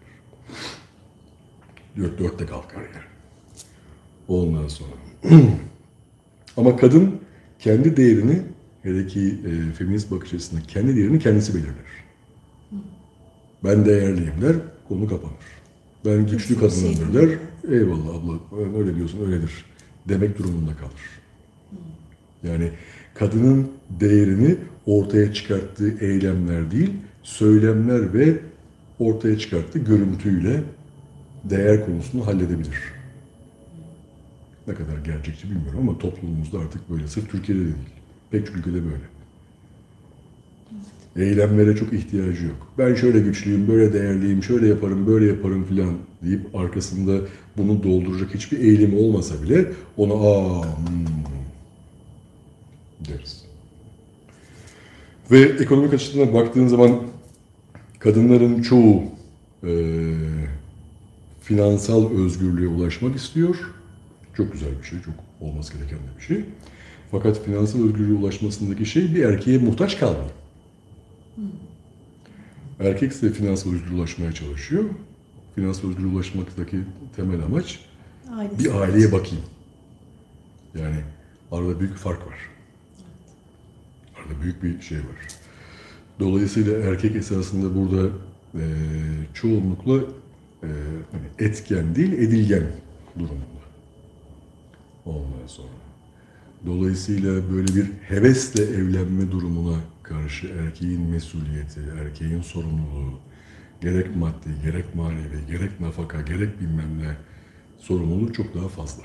Dört, 1.98 2.20
dörtte 2.20 2.46
kalkar 2.46 2.82
yani. 2.82 3.06
Ondan 4.28 4.68
sonra. 4.68 4.92
Ama 6.58 6.76
kadın 6.76 7.20
kendi 7.60 7.98
değerini, 7.98 8.42
hele 8.84 9.08
ki 9.08 9.36
e, 9.46 9.74
feminist 9.74 10.12
bakış 10.12 10.34
açısında 10.34 10.62
kendi 10.68 10.96
değerini 10.96 11.20
kendisi 11.20 11.56
belirler. 11.56 11.74
Ben 13.64 13.86
değerliyim 13.86 14.42
der, 14.42 14.56
konu 14.88 15.08
kapanır. 15.08 15.36
Ben 16.06 16.28
güçlü 16.28 16.48
şey 16.48 16.58
kadınımdır 16.58 17.14
demiyor. 17.14 17.40
der, 17.64 17.74
eyvallah 17.76 18.16
abla 18.16 18.34
öyle 18.78 18.96
diyorsun 18.96 19.26
öyledir 19.26 19.66
demek 20.10 20.38
durumunda 20.38 20.72
kalır. 20.76 21.20
Yani 22.44 22.72
kadının 23.14 23.72
değerini 23.90 24.56
ortaya 24.86 25.34
çıkarttığı 25.34 25.98
eylemler 26.00 26.72
değil, 26.72 26.94
söylemler 27.24 28.14
ve 28.14 28.40
ortaya 29.00 29.38
çıkarttığı 29.38 29.80
görüntüyle 29.80 30.64
değer 31.44 31.86
konusunu 31.86 32.28
halledebilir. 32.28 32.80
Ne 34.68 34.74
kadar 34.74 34.98
gerçekçi 34.98 35.50
bilmiyorum 35.50 35.80
ama 35.80 35.98
toplumumuzda 35.98 36.60
artık 36.60 36.90
böyle. 36.90 37.08
Sırf 37.08 37.32
Türkiye'de 37.32 37.62
de 37.62 37.66
değil. 37.66 37.99
Pek 38.32 38.48
çok 38.48 38.58
ülkede 38.58 38.76
böyle. 38.76 39.10
Eylemlere 41.16 41.76
çok 41.76 41.94
ihtiyacı 41.94 42.46
yok. 42.46 42.74
Ben 42.78 42.96
şöyle 42.96 43.20
güçlüyüm, 43.20 43.68
böyle 43.68 43.94
değerliyim, 43.94 44.44
şöyle 44.44 44.68
yaparım, 44.68 45.08
böyle 45.08 45.28
yaparım 45.28 45.66
filan 45.66 45.94
deyip 46.24 46.56
arkasında 46.56 47.20
bunu 47.58 47.84
dolduracak 47.84 48.36
hiçbir 48.36 48.60
eğilim 48.60 48.98
olmasa 48.98 49.44
bile 49.44 49.72
ona 49.98 50.14
aa 50.14 50.64
hmm, 50.64 51.06
deriz. 53.10 53.46
Ve 55.32 55.40
ekonomik 55.40 55.94
açıdan 55.94 56.34
baktığın 56.34 56.68
zaman 56.68 57.02
kadınların 58.00 58.62
çoğu 58.62 59.04
eee, 59.64 60.16
finansal 61.42 62.12
özgürlüğe 62.12 62.68
ulaşmak 62.68 63.16
istiyor. 63.16 63.56
Çok 64.38 64.54
güzel 64.54 64.70
bir 64.82 64.88
şey, 64.88 65.00
çok 65.02 65.14
olması 65.42 65.74
gereken 65.74 66.00
bir 66.18 66.24
şey. 66.24 66.46
Fakat 67.12 67.44
finansal 67.46 67.84
özgürlüğe 67.86 68.18
ulaşmasındaki 68.18 68.86
şey 68.86 69.16
bir 69.16 69.24
erkeğe 69.26 69.58
muhtaç 69.58 70.00
kalmıyor. 70.00 70.30
Erkek 72.80 73.12
ise 73.12 73.30
finansal 73.34 73.74
özgürlüğe 73.74 73.96
ulaşmaya 74.00 74.32
çalışıyor. 74.32 74.84
Finansal 75.56 75.90
özgürlüğe 75.90 76.14
ulaşmaktaki 76.16 76.80
temel 77.16 77.44
amaç 77.44 77.80
Ailesi. 78.36 78.60
bir 78.66 78.72
aileye 78.76 79.12
bakayım. 79.12 79.44
Yani 80.80 80.96
arada 81.52 81.80
büyük 81.80 81.94
bir 81.94 81.98
fark 82.00 82.28
var. 82.28 82.38
Arada 84.18 84.42
büyük 84.42 84.64
bir 84.64 84.82
şey 84.82 84.98
var. 84.98 85.28
Dolayısıyla 86.20 86.78
erkek 86.80 87.16
esasında 87.16 87.76
burada 87.76 88.10
eee, 88.56 88.62
çoğunlukla 89.34 89.94
eee, 89.96 90.70
hani 91.12 91.48
etken 91.50 91.96
değil, 91.96 92.12
edilgen 92.12 92.64
durumunda. 93.20 93.60
Ondan 95.06 95.48
sonra. 95.48 95.70
Dolayısıyla 96.66 97.52
böyle 97.52 97.76
bir 97.76 97.86
hevesle 98.08 98.64
evlenme 98.64 99.32
durumuna 99.32 99.80
karşı 100.04 100.48
erkeğin 100.48 101.02
mesuliyeti, 101.02 101.80
erkeğin 102.02 102.42
sorumluluğu, 102.42 103.20
gerek 103.82 104.16
maddi, 104.16 104.50
gerek 104.64 104.96
manevi, 104.96 105.48
gerek 105.48 105.80
nafaka, 105.80 106.22
gerek 106.22 106.62
bilmem 106.62 107.00
ne 107.00 107.16
sorumluluğu 107.78 108.34
çok 108.34 108.56
daha 108.56 108.68
fazla. 108.68 109.04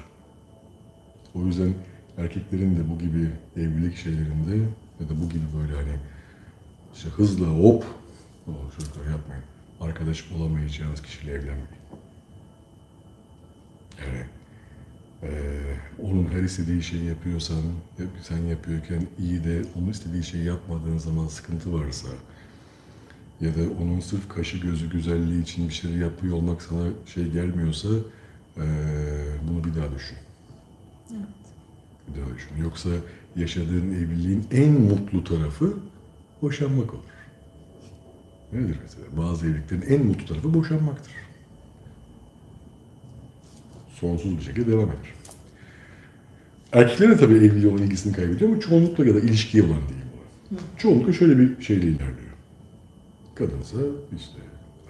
O 1.34 1.46
yüzden 1.46 1.74
erkeklerin 2.16 2.76
de 2.76 2.88
bu 2.88 2.98
gibi 2.98 3.30
evlilik 3.56 3.96
şeylerinde 3.96 4.56
ya 5.00 5.08
da 5.08 5.20
bu 5.22 5.28
gibi 5.28 5.44
böyle 5.60 5.72
hani 5.74 5.98
işte 6.94 7.08
hızla 7.08 7.46
hop 7.46 7.84
o 8.46 8.52
çocuklar 8.76 9.10
yapmayın. 9.10 9.44
Arkadaş 9.80 10.30
bulamayacağınız 10.30 11.02
kişiyle 11.02 11.32
evlenmeyin. 11.32 11.68
Yani 13.98 14.26
eee, 15.24 15.30
onun 16.02 16.26
her 16.26 16.42
istediği 16.42 16.82
şeyi 16.82 17.04
yapıyorsan, 17.04 17.62
yap- 17.98 18.08
sen 18.22 18.38
yapıyorken 18.38 19.06
iyi 19.18 19.44
de 19.44 19.62
onun 19.78 19.90
istediği 19.90 20.22
şeyi 20.22 20.44
yapmadığın 20.44 20.98
zaman 20.98 21.26
sıkıntı 21.28 21.72
varsa 21.72 22.08
ya 23.40 23.54
da 23.54 23.60
onun 23.82 24.00
sırf 24.00 24.28
kaşı 24.28 24.58
gözü 24.58 24.90
güzelliği 24.90 25.42
için 25.42 25.68
bir 25.68 25.74
şeyler 25.74 25.96
yapıyor 26.04 26.34
olmak 26.36 26.62
sana 26.62 26.88
şey 27.06 27.30
gelmiyorsa 27.30 27.88
eee, 28.56 28.64
bunu 29.48 29.64
bir 29.64 29.74
daha 29.74 29.94
düşün. 29.94 30.18
Bir 32.08 32.20
daha 32.20 32.34
düşün. 32.36 32.56
Yoksa 32.62 32.88
yaşadığın 33.36 33.90
evliliğin 33.94 34.44
en 34.50 34.72
mutlu 34.72 35.24
tarafı 35.24 35.76
boşanmak 36.42 36.94
olur. 36.94 37.02
Nedir 38.52 38.78
mesela? 38.82 39.06
Bazı 39.16 39.46
evliliklerin 39.46 39.82
en 39.82 40.06
mutlu 40.06 40.26
tarafı 40.26 40.54
boşanmaktır. 40.54 41.12
Sonsuz 44.00 44.36
bir 44.38 44.42
şekilde 44.42 44.66
devam 44.72 44.88
eder. 44.88 45.13
Erkekler 46.74 47.10
de 47.10 47.16
tabii 47.16 47.34
evliliğe 47.34 47.72
olan 47.72 47.82
ilgisini 47.82 48.12
kaybediyor 48.12 48.50
ama 48.50 48.60
çoğunlukla 48.60 49.04
ya 49.06 49.14
da 49.14 49.20
ilişkiye 49.20 49.62
olan 49.64 49.76
değil 49.88 50.02
bu. 50.12 50.56
Çoğunlukla 50.78 51.12
şöyle 51.12 51.38
bir 51.38 51.62
şeyle 51.62 51.86
ilerliyor. 51.86 52.34
Kadınsa 53.34 53.76
işte, 54.16 54.38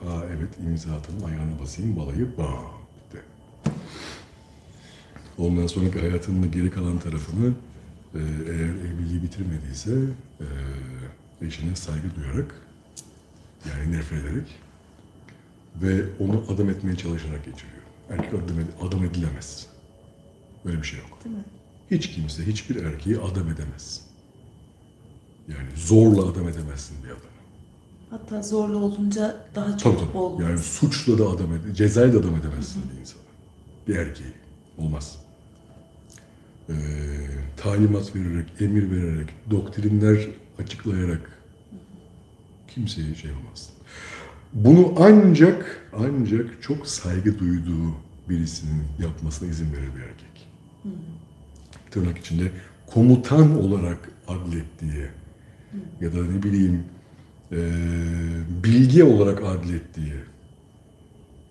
aa 0.09 0.21
evet 0.37 0.49
imza 0.69 0.95
atın, 0.95 1.23
ayağına 1.23 1.61
basayım, 1.63 1.97
balayı, 1.97 2.29
bağ, 2.39 2.61
bitti. 2.97 3.23
Ondan 5.39 5.67
sonraki 5.67 6.01
hayatının 6.01 6.51
geri 6.51 6.71
kalan 6.71 6.99
tarafını 6.99 7.53
e, 8.15 8.19
eğer 8.47 8.69
evliliği 8.69 9.23
bitirmediyse 9.23 9.91
e, 10.41 10.47
eşine 11.47 11.77
saygı 11.77 12.15
duyarak 12.17 12.55
yani 13.71 13.93
nefret 13.93 14.25
ederek 14.25 14.47
ve 15.83 16.05
onu 16.19 16.45
adam 16.55 16.71
etmeye 16.71 16.97
çalışarak 16.97 17.45
geçiriyor. 17.45 17.83
Erkek 18.11 18.35
adam, 18.35 18.57
ed- 18.61 18.89
adam 18.89 19.05
edilemez. 19.05 19.67
Böyle 20.65 20.79
bir 20.83 20.87
şey 20.87 20.99
yok. 20.99 21.19
Değil 21.25 21.37
mi? 21.37 21.45
Hiç 21.91 22.11
kimse 22.11 22.47
hiçbir 22.47 22.77
erkeği 22.85 23.19
adam 23.19 23.49
edemez. 23.49 24.01
Yani 25.49 25.69
zorla 25.77 26.23
adam 26.29 26.49
edemezsin 26.49 26.97
bir 27.05 27.09
adamı. 27.09 27.21
Hatta 28.11 28.43
zorlu 28.43 28.79
olunca 28.79 29.47
daha 29.55 29.67
Tabii 29.77 29.83
çok 29.83 30.01
tabii. 30.01 30.19
olmaz. 30.19 30.49
Yani 30.49 30.59
suçla 30.59 31.19
da 31.19 31.29
adam 31.29 31.55
ede, 31.55 31.75
cezayla 31.75 32.15
da 32.15 32.19
adam 32.19 32.37
edemezsin 32.37 32.83
bir 32.95 33.01
insanı. 33.01 33.23
Bir 33.89 33.97
erkeği. 33.97 34.33
Olmaz. 34.79 35.19
Ee, 36.69 36.75
talimat 37.57 38.17
vererek, 38.17 38.47
emir 38.61 38.91
vererek, 38.91 39.29
doktrinler 39.51 40.29
açıklayarak 40.59 41.39
kimseye 42.75 43.15
şey 43.15 43.31
olmaz. 43.31 43.71
Bunu 44.53 44.95
ancak 44.99 45.89
ancak 45.99 46.63
çok 46.63 46.87
saygı 46.87 47.39
duyduğu 47.39 47.95
birisinin 48.29 48.83
yapmasına 49.03 49.49
izin 49.49 49.73
verir 49.73 49.89
bir 49.97 50.01
erkek. 50.01 50.49
Tırnak 51.95 52.19
içinde 52.19 52.51
komutan 52.87 53.65
olarak 53.65 54.11
adlettiği 54.29 55.07
ya 56.01 56.13
da 56.13 56.25
ne 56.25 56.43
bileyim 56.43 56.85
eee 57.53 57.59
bilge 58.65 59.05
olarak 59.05 59.43
adlettiği 59.45 60.15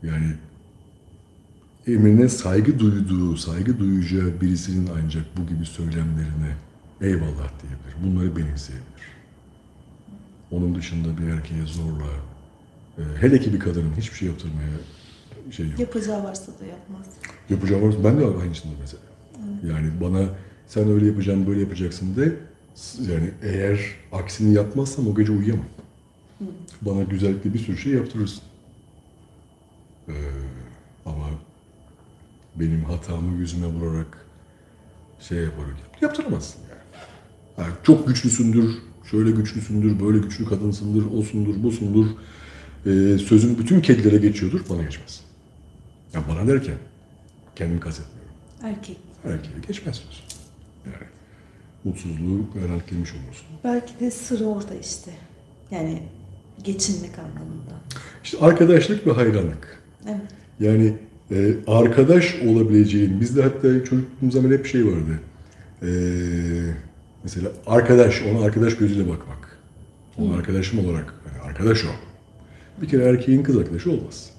yani 0.04 0.34
emrine 1.88 2.30
saygı 2.30 2.80
duyduğu, 2.80 3.38
saygı 3.38 3.80
duyacağı 3.80 4.42
birisinin 4.42 4.90
ancak 5.04 5.24
bu 5.38 5.48
gibi 5.48 5.66
söylemlerine 5.66 6.56
eyvallah 7.02 7.52
diyebilir. 7.62 7.96
Bunları 8.04 8.36
benimseyebilir. 8.36 9.04
Onun 10.52 10.76
dışında 10.76 11.18
bir 11.18 11.28
erkeğe 11.28 11.66
zorla, 11.66 12.12
e, 12.98 13.02
hele 13.20 13.40
ki 13.40 13.54
bir 13.54 13.60
kadının 13.60 13.94
hiçbir 13.98 14.18
şey 14.18 14.28
yaptırmaya 14.28 14.68
şey 15.52 15.70
yok. 15.70 15.80
Yapacağı 15.80 16.24
varsa 16.24 16.52
da 16.52 16.66
yapmaz. 16.66 17.06
Yapacağı 17.50 17.82
var. 17.82 17.96
Ben 18.04 18.20
de 18.20 18.26
aynısını 18.26 18.72
mesela. 18.82 19.13
Yani 19.68 19.92
bana 20.02 20.26
sen 20.68 20.90
öyle 20.90 21.06
yapacaksın, 21.06 21.48
böyle 21.48 21.60
yapacaksın 21.60 22.16
de 22.16 22.36
yani 23.12 23.32
eğer 23.42 23.80
aksini 24.12 24.54
yapmazsam 24.54 25.08
o 25.08 25.16
gece 25.16 25.32
uyuyamam. 25.32 25.66
Bana 26.82 27.04
güzellikle 27.04 27.54
bir 27.54 27.60
sürü 27.60 27.78
şey 27.78 27.94
yaptırırsın. 27.94 28.44
Ee, 30.08 30.14
ama 31.06 31.30
benim 32.56 32.84
hatamı 32.84 33.38
yüzüme 33.38 33.68
vurarak 33.68 34.26
şey 35.20 35.38
yaparak 35.38 35.76
yaptıramazsın 36.02 36.62
yani. 36.62 36.82
Yani 37.58 37.74
çok 37.84 38.08
güçlüsündür, 38.08 38.76
şöyle 39.12 39.32
güçlüsündür, 39.32 40.00
böyle 40.00 40.18
güçlü 40.18 40.46
kadınsındır, 40.46 41.06
osundur, 41.18 41.64
busundur. 41.64 42.06
Ee, 42.86 43.18
sözün 43.18 43.58
bütün 43.58 43.82
kedilere 43.82 44.18
geçiyordur, 44.18 44.62
bana 44.70 44.84
geçmez. 44.84 45.22
Ya 46.14 46.24
bana 46.30 46.48
derken 46.48 46.76
kendimi 47.56 47.80
kastetmiyorum. 47.80 48.34
Erkek. 48.64 49.13
Erkeğe 49.26 49.60
geçmez 49.68 49.96
söz. 49.96 50.24
Yani 50.86 51.08
mutsuzluğu 51.84 52.46
garantilemiş 52.54 53.12
olursun. 53.14 53.48
Belki 53.64 54.00
de 54.00 54.12
sır 54.12 54.42
orada 54.46 54.76
işte. 54.82 55.12
Yani 55.72 56.04
geçinmek 56.64 57.20
anlamında. 57.20 57.74
İşte 58.24 58.38
arkadaşlık 58.42 59.08
ve 59.08 59.12
hayranlık. 59.12 59.84
Evet. 60.06 60.22
Yani 60.60 60.94
e, 61.32 61.56
arkadaş 61.68 62.36
olabileceğin, 62.36 63.22
bizde 63.22 63.44
hatta 63.44 63.84
çocukluğumuz 63.84 64.34
zaman 64.34 64.52
hep 64.52 64.66
şey 64.66 64.86
vardı. 64.88 65.20
E, 65.82 65.90
mesela 67.24 67.52
arkadaş, 67.68 68.22
ona 68.22 68.46
arkadaş 68.46 68.78
gözüyle 68.78 69.10
bakmak. 69.10 69.60
Ona 70.18 70.36
arkadaşım 70.36 70.86
olarak, 70.86 71.14
yani 71.28 71.42
arkadaş 71.42 71.86
o. 71.86 71.90
Bir 72.82 72.88
kere 72.88 73.04
erkeğin 73.04 73.44
kız 73.44 73.58
arkadaşı 73.58 73.92
olmaz. 73.92 74.30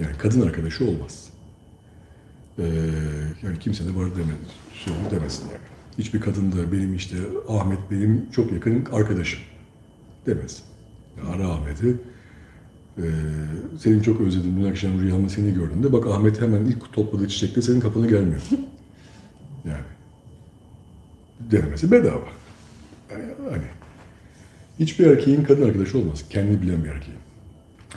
Yani 0.00 0.16
kadın 0.18 0.40
arkadaşı 0.40 0.84
olmaz. 0.84 1.27
Ee, 2.58 2.62
yani 3.42 3.58
kimse 3.60 3.84
de 3.84 3.88
var 3.88 4.10
demez, 4.16 4.36
şey 4.84 4.94
demesin 5.10 5.44
yani. 5.48 5.58
Hiçbir 5.98 6.20
kadın 6.20 6.52
da 6.52 6.72
benim 6.72 6.94
işte 6.94 7.16
Ahmet 7.48 7.78
benim 7.90 8.30
çok 8.30 8.52
yakın 8.52 8.84
arkadaşım 8.92 9.40
demez. 10.26 10.62
Ya 11.16 11.30
ara 11.30 11.48
Ahmet'i. 11.48 11.96
Ee, 12.98 13.02
seni 13.78 14.02
çok 14.02 14.20
özledim. 14.20 14.56
Dün 14.56 14.70
akşam 14.70 15.00
rüyamda 15.00 15.28
seni 15.28 15.54
gördüğümde 15.54 15.92
bak 15.92 16.06
Ahmet 16.06 16.40
hemen 16.40 16.64
ilk 16.64 16.92
topladığı 16.92 17.28
çiçekte 17.28 17.62
senin 17.62 17.80
kapına 17.80 18.06
gelmiyor. 18.06 18.42
Yani 19.64 19.84
denemesi 21.50 21.90
bedava. 21.90 22.28
Yani, 23.10 23.24
hani 23.50 23.64
hiçbir 24.78 25.06
erkeğin 25.06 25.44
kadın 25.44 25.62
arkadaşı 25.68 25.98
olmaz. 25.98 26.24
Kendi 26.30 26.62
bilen 26.62 26.84
bir 26.84 26.88
erkeğin. 26.88 27.20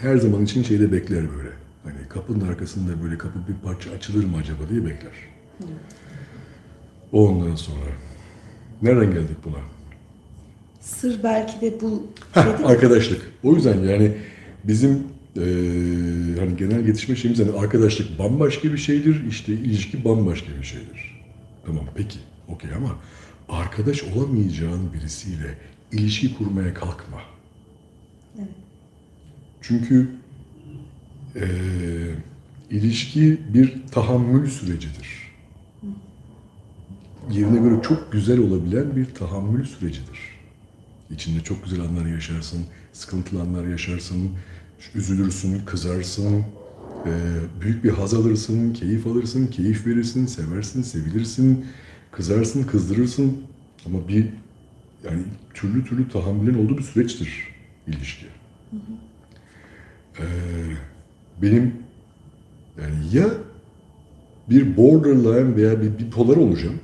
Her 0.02 0.18
zaman 0.18 0.44
için 0.44 0.64
şeyde 0.64 0.92
bekler 0.92 1.24
böyle. 1.38 1.50
Hani 1.84 2.08
kapının 2.10 2.48
arkasında 2.48 3.04
böyle 3.04 3.18
kapı 3.18 3.40
bir 3.48 3.54
parça 3.54 3.92
açılır 3.92 4.24
mı 4.26 4.38
acaba 4.38 4.60
diye 4.70 4.86
bekler. 4.86 5.12
Ondan 7.12 7.56
sonra 7.56 7.86
nereden 8.82 9.14
geldik 9.14 9.38
buna? 9.46 9.58
Sır 10.82 11.24
belki 11.24 11.62
de 11.62 11.82
bu 11.82 12.08
Heh, 12.32 12.66
arkadaşlık. 12.66 13.32
O 13.44 13.56
yüzden 13.56 13.80
yani 13.84 14.18
bizim 14.64 14.92
eee, 15.36 15.44
hani 16.40 16.58
genel 16.58 16.88
yetişme 16.88 17.16
şeyimiz 17.16 17.40
hani 17.48 17.60
arkadaşlık 17.60 18.20
bambaşka 18.20 18.74
bir 18.74 18.78
şeydir, 18.78 19.26
işte 19.30 19.54
ilişki 19.54 20.06
bambaşka 20.06 20.48
bir 20.60 20.64
şeydir. 20.66 21.22
Tamam 21.66 21.86
peki, 21.96 22.20
okey 22.48 22.70
ama 22.74 22.96
arkadaş 23.50 24.04
olamayacağın 24.04 24.94
birisiyle 24.94 25.58
ilişki 25.92 26.38
kurmaya 26.38 26.74
kalkma. 26.74 27.22
Evet. 28.38 28.48
Çünkü 29.62 30.10
eee, 31.36 31.44
ilişki 32.70 33.40
bir 33.54 33.82
tahammül 33.92 34.50
sürecidir. 34.50 35.32
Yerine 37.32 37.60
göre 37.60 37.82
çok 37.82 38.12
güzel 38.12 38.40
olabilen 38.40 38.96
bir 38.96 39.06
tahammül 39.06 39.66
sürecidir. 39.66 40.20
İçinde 41.10 41.44
çok 41.44 41.64
güzel 41.64 41.82
anlar 41.82 42.06
yaşarsın, 42.06 42.66
sıkıntılı 42.94 43.42
anlar 43.42 43.68
yaşarsın, 43.68 44.30
üzülürsün, 44.96 45.62
kızarsın, 45.66 46.36
eee, 47.06 47.12
büyük 47.62 47.84
bir 47.84 47.90
haz 47.90 48.14
alırsın, 48.14 48.74
keyif 48.74 49.08
alırsın, 49.08 49.48
keyif 49.48 49.88
verirsin, 49.88 50.26
seversin, 50.26 50.82
sevilirsin, 50.82 51.66
kızarsın, 52.12 52.64
kızdırırsın. 52.64 53.42
Ama 53.86 54.08
bir 54.08 54.26
yani 55.06 55.24
türlü 55.54 55.86
türlü 55.86 56.10
tahammülün 56.10 56.66
olduğu 56.66 56.78
bir 56.78 56.84
süreçtir 56.84 57.48
ilişki. 57.88 58.26
Eee, 60.20 60.26
benim 61.42 61.74
yani 62.82 62.96
ya 63.14 63.26
bir 64.50 64.78
borderline 64.78 65.56
veya 65.56 65.82
bir 65.82 66.00
bipolar 66.00 66.38
olacağım. 66.38 66.76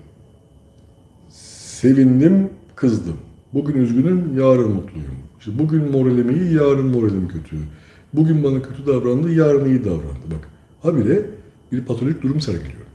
Sevindim, 1.30 2.50
kızdım. 2.76 3.18
Bugün 3.54 3.82
üzgünüm, 3.82 4.40
yarın 4.40 4.72
mutluyum. 4.72 5.18
İşte 5.40 5.52
bugün 5.60 5.92
moralim 5.92 6.30
iyi, 6.30 6.54
yarın 6.54 6.86
moralim 6.86 7.28
kötü. 7.28 7.58
Bugün 8.14 8.44
bana 8.44 8.62
kötü 8.62 8.88
davrandı, 8.88 9.34
yarın 9.34 9.66
iyi 9.66 9.86
davrandı. 9.86 10.26
Bak, 10.32 10.50
habire 10.82 11.26
bir 11.72 11.86
patolojik 11.86 12.24
durum 12.24 12.42
sergiliyorum. 12.42 12.88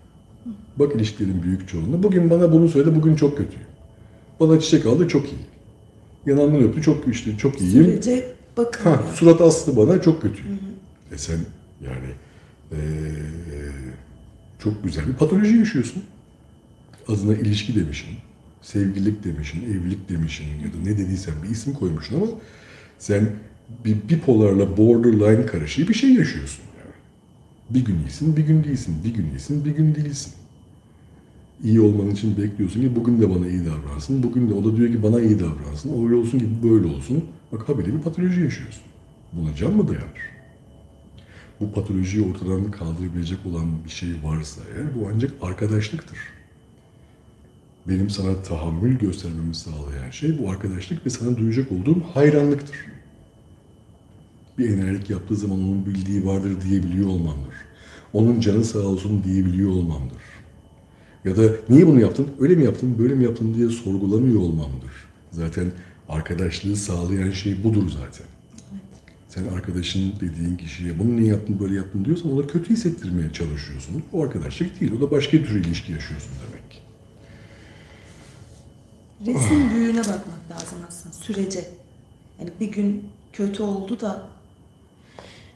Bak 0.76 0.94
ilişkilerin 0.96 1.42
büyük 1.42 1.68
çoğunluğu. 1.68 2.02
Bugün 2.02 2.30
bana 2.30 2.52
bunu 2.52 2.68
söyledi, 2.68 2.94
bugün 2.94 3.16
çok 3.16 3.38
kötüyüm. 3.38 3.66
Bana 4.40 4.60
çiçek 4.60 4.86
aldı, 4.86 5.08
çok 5.08 5.24
iyi. 5.26 5.42
Yanağımdan 6.26 6.62
öptü, 6.62 6.82
çok 6.82 7.08
işte 7.08 7.36
çok 7.38 7.60
iyiyim. 7.60 7.84
Sürece 7.84 8.26
bakın. 8.56 8.90
Ha, 8.90 9.02
surat 9.14 9.40
astı 9.40 9.76
bana 9.76 10.02
çok 10.02 10.22
kötü. 10.22 10.42
E 10.42 10.71
sen 11.18 11.38
yani 11.84 12.08
eee, 12.72 12.78
çok 14.58 14.84
güzel 14.84 15.08
bir 15.08 15.12
patoloji 15.12 15.56
yaşıyorsun. 15.56 16.02
Adına 17.08 17.34
ilişki 17.34 17.74
demişsin, 17.76 18.10
sevgililik 18.62 19.24
demişsin, 19.24 19.62
evlilik 19.62 20.08
demişsin 20.08 20.44
ya 20.44 20.66
da 20.72 20.90
ne 20.90 20.98
dediysen 20.98 21.34
bir 21.42 21.48
isim 21.48 21.74
koymuşsun 21.74 22.16
ama 22.16 22.26
sen 22.98 23.30
bir 23.84 23.96
bipolarla 24.08 24.76
borderline 24.76 25.46
karışığı 25.46 25.88
bir 25.88 25.94
şey 25.94 26.14
yaşıyorsun. 26.14 26.64
Yani. 26.78 26.94
Bir 27.70 27.84
gün 27.84 27.98
iyisin, 27.98 28.36
bir 28.36 28.42
gün 28.42 28.64
değilsin, 28.64 28.96
bir 29.04 29.14
gün 29.14 29.30
iyisin, 29.30 29.64
bir 29.64 29.70
gün 29.70 29.94
değilsin. 29.94 30.32
İyi 31.64 31.80
olman 31.80 32.10
için 32.10 32.36
bekliyorsun 32.36 32.80
ki 32.80 32.96
bugün 32.96 33.20
de 33.20 33.30
bana 33.30 33.48
iyi 33.48 33.66
davransın, 33.66 34.22
bugün 34.22 34.50
de 34.50 34.54
o 34.54 34.64
da 34.64 34.76
diyor 34.76 34.88
ki 34.92 35.02
bana 35.02 35.20
iyi 35.20 35.40
davransın, 35.40 36.04
öyle 36.04 36.14
olsun 36.14 36.38
ki 36.38 36.46
böyle 36.62 36.86
olsun. 36.86 37.24
Bak 37.52 37.68
haberi 37.68 37.94
bir 37.94 38.00
patoloji 38.00 38.40
yaşıyorsun. 38.40 38.82
Buna 39.32 39.56
can 39.56 39.72
mı 39.76 39.88
dayanır? 39.88 40.31
Bu 41.62 41.72
patolojiyi 41.72 42.24
ortadan 42.24 42.70
kaldırabilecek 42.70 43.38
olan 43.46 43.84
bir 43.84 43.90
şey 43.90 44.08
varsa 44.22 44.60
eğer 44.74 44.94
bu 44.94 45.10
ancak 45.14 45.32
arkadaşlıktır. 45.42 46.18
Benim 47.88 48.10
sana 48.10 48.42
tahammül 48.42 48.98
göstermemi 48.98 49.54
sağlayan 49.54 50.10
şey 50.10 50.38
bu 50.38 50.50
arkadaşlık 50.50 51.06
ve 51.06 51.10
sana 51.10 51.36
duyacak 51.36 51.72
olduğum 51.72 52.00
hayranlıktır. 52.14 52.76
Bir 54.58 54.68
enerjik 54.70 55.10
yaptığı 55.10 55.36
zaman 55.36 55.58
onun 55.58 55.86
bildiği 55.86 56.26
vardır 56.26 56.60
diyebiliyor 56.60 57.06
olmamdır. 57.06 57.54
Onun 58.12 58.40
canı 58.40 58.64
sağ 58.64 58.78
olsun 58.78 59.24
diyebiliyor 59.24 59.70
olmamdır. 59.70 60.22
Ya 61.24 61.36
da 61.36 61.42
niye 61.68 61.86
bunu 61.86 62.00
yaptın, 62.00 62.28
öyle 62.40 62.54
mi 62.54 62.64
yaptın, 62.64 62.98
böyle 62.98 63.14
mi 63.14 63.24
yaptın 63.24 63.54
diye 63.54 63.68
sorgulamıyor 63.68 64.40
olmamdır. 64.40 64.92
Zaten 65.30 65.72
arkadaşlığı 66.08 66.76
sağlayan 66.76 67.30
şey 67.30 67.64
budur 67.64 67.88
zaten. 67.88 68.26
Sen 69.34 69.46
arkadaşın 69.46 70.12
dediğin 70.20 70.56
kişiye 70.56 70.98
bunu 70.98 71.16
niye 71.16 71.26
yaptın, 71.26 71.60
böyle 71.60 71.74
yaptın 71.74 72.04
diyorsan 72.04 72.32
ona 72.32 72.46
kötü 72.46 72.70
hissettirmeye 72.70 73.32
çalışıyorsun. 73.32 74.02
O 74.12 74.22
arkadaşlık 74.22 74.80
değil, 74.80 74.92
o 74.98 75.00
da 75.00 75.10
başka 75.10 75.36
bir 75.36 75.46
tür 75.46 75.64
ilişki 75.64 75.92
yaşıyorsun 75.92 76.30
demek. 76.46 76.82
Resim 79.26 79.70
büyüğüne 79.70 79.98
bakmak 79.98 80.50
lazım 80.50 80.78
aslında 80.88 81.14
sürece. 81.14 81.64
Yani 82.40 82.50
bir 82.60 82.72
gün 82.72 83.08
kötü 83.32 83.62
oldu 83.62 84.00
da 84.00 84.28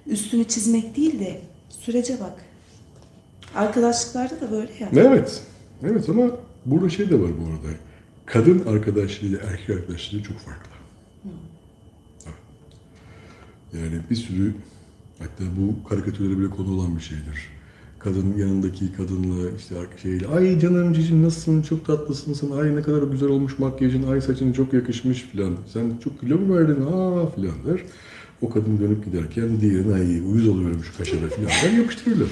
üstünü 0.06 0.44
çizmek 0.44 0.96
değil 0.96 1.20
de 1.20 1.40
sürece 1.68 2.20
bak. 2.20 2.44
Arkadaşlıklarda 3.54 4.40
da 4.40 4.50
böyle 4.50 4.72
ya. 4.80 4.88
Evet, 4.92 5.42
evet 5.82 6.08
ama 6.08 6.30
burada 6.66 6.90
şey 6.90 7.10
de 7.10 7.20
var 7.20 7.30
bu 7.40 7.46
arada. 7.46 7.78
Kadın 8.26 8.64
arkadaşlığıyla 8.66 9.38
erkek 9.38 9.70
arkadaşlığı 9.70 10.22
çok 10.22 10.38
farklı. 10.38 10.70
Evet. 11.24 12.36
Yani 13.82 14.00
bir 14.10 14.16
sürü, 14.16 14.54
hatta 15.18 15.44
bu 15.56 15.88
karikatürlere 15.88 16.38
bile 16.38 16.50
konu 16.50 16.72
olan 16.74 16.96
bir 16.96 17.02
şeydir. 17.02 17.48
Kadın 17.98 18.36
yanındaki 18.38 18.92
kadınla 18.92 19.50
işte 19.58 19.74
şeyle 20.02 20.26
ay 20.26 20.60
canım 20.60 20.92
cicim 20.92 21.22
nasılsın 21.22 21.62
çok 21.62 21.86
tatlısın 21.86 22.32
sen 22.32 22.50
ay 22.50 22.76
ne 22.76 22.82
kadar 22.82 23.02
güzel 23.02 23.28
olmuş 23.28 23.58
makyajın 23.58 24.02
ay 24.02 24.20
saçın 24.20 24.52
çok 24.52 24.72
yakışmış 24.72 25.22
filan 25.22 25.56
sen 25.72 25.92
çok 26.04 26.20
kilo 26.20 26.38
mu 26.38 26.56
verdin 26.56 26.82
aa 26.82 27.26
filan 27.26 27.54
der. 27.66 27.80
O 28.42 28.50
kadın 28.50 28.78
dönüp 28.78 29.04
giderken 29.04 29.60
diğerine 29.60 29.94
ay 29.94 30.20
uyuz 30.20 30.48
oluyorum 30.48 30.84
şu 30.84 30.96
kaşara 30.98 31.28
filan 31.28 31.50
der 31.62 31.78
yapıştırırlar. 31.78 32.28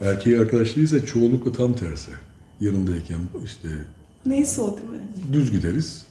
Erkeği 0.00 0.38
arkadaşlığı 0.40 0.82
ise 0.82 1.06
çoğunlukla 1.06 1.52
tam 1.52 1.72
tersi. 1.72 2.10
Yanındayken 2.60 3.18
işte 3.44 3.68
Neyse 4.26 4.60
o 4.60 4.76
değil 4.76 4.88
mi? 4.88 4.98
düz 5.32 5.50
gideriz. 5.52 6.06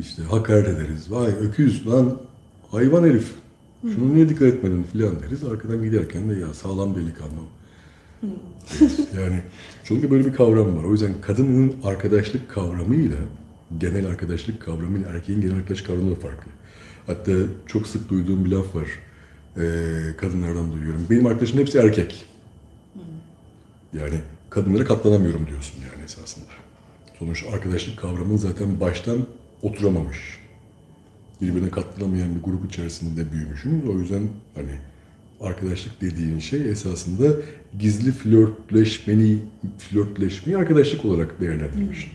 İşte 0.00 0.22
hakaret 0.22 0.68
ederiz. 0.68 1.10
Vay 1.10 1.30
öküz 1.30 1.86
lan 1.86 2.18
hayvan 2.70 3.04
herif. 3.04 3.32
Şunu 3.82 4.14
niye 4.14 4.28
dikkat 4.28 4.48
etmedin 4.48 4.86
filan 4.92 5.22
deriz. 5.22 5.44
Arkadan 5.44 5.82
giderken 5.82 6.30
de 6.30 6.34
ya 6.34 6.54
sağlam 6.54 6.94
delikanlı. 6.94 7.40
deriz. 8.22 8.98
yani 9.20 9.42
çünkü 9.84 10.10
böyle 10.10 10.24
bir 10.24 10.32
kavram 10.32 10.76
var. 10.76 10.84
O 10.84 10.92
yüzden 10.92 11.14
kadının 11.20 11.74
arkadaşlık 11.84 12.50
kavramıyla 12.50 13.16
genel 13.78 14.06
arkadaşlık 14.06 14.62
kavramıyla 14.62 15.08
erkeğin 15.08 15.40
genel 15.40 15.56
arkadaşlık 15.56 15.86
kavramı 15.86 16.10
da 16.10 16.14
farklı. 16.14 16.52
Hatta 17.06 17.32
çok 17.66 17.86
sık 17.86 18.08
duyduğum 18.10 18.44
bir 18.44 18.50
laf 18.50 18.74
var. 18.74 18.88
Ee, 19.56 20.16
kadınlardan 20.16 20.72
duyuyorum. 20.72 21.06
Benim 21.10 21.26
arkadaşım 21.26 21.58
hepsi 21.58 21.78
erkek. 21.78 22.24
Yani 23.92 24.20
kadınlara 24.50 24.84
katlanamıyorum 24.84 25.46
diyorsun 25.46 25.74
yani 25.92 26.04
esasında. 26.04 26.46
Sonuçta 27.18 27.50
arkadaşlık 27.50 27.98
kavramın 27.98 28.36
zaten 28.36 28.80
baştan 28.80 29.26
oturamamış. 29.62 30.40
Birbirine 31.40 31.70
katlanamayan 31.70 32.34
bir 32.34 32.42
grup 32.42 32.72
içerisinde 32.72 33.32
büyümüşsün. 33.32 33.86
O 33.88 33.98
yüzden 33.98 34.28
hani 34.54 34.72
arkadaşlık 35.40 36.00
dediğin 36.00 36.38
şey 36.38 36.70
esasında 36.70 37.36
gizli 37.78 38.12
flörtleşmeni, 38.12 39.38
flörtleşmeyi 39.78 40.58
arkadaşlık 40.58 41.04
olarak 41.04 41.40
değerlendirmiş. 41.40 42.12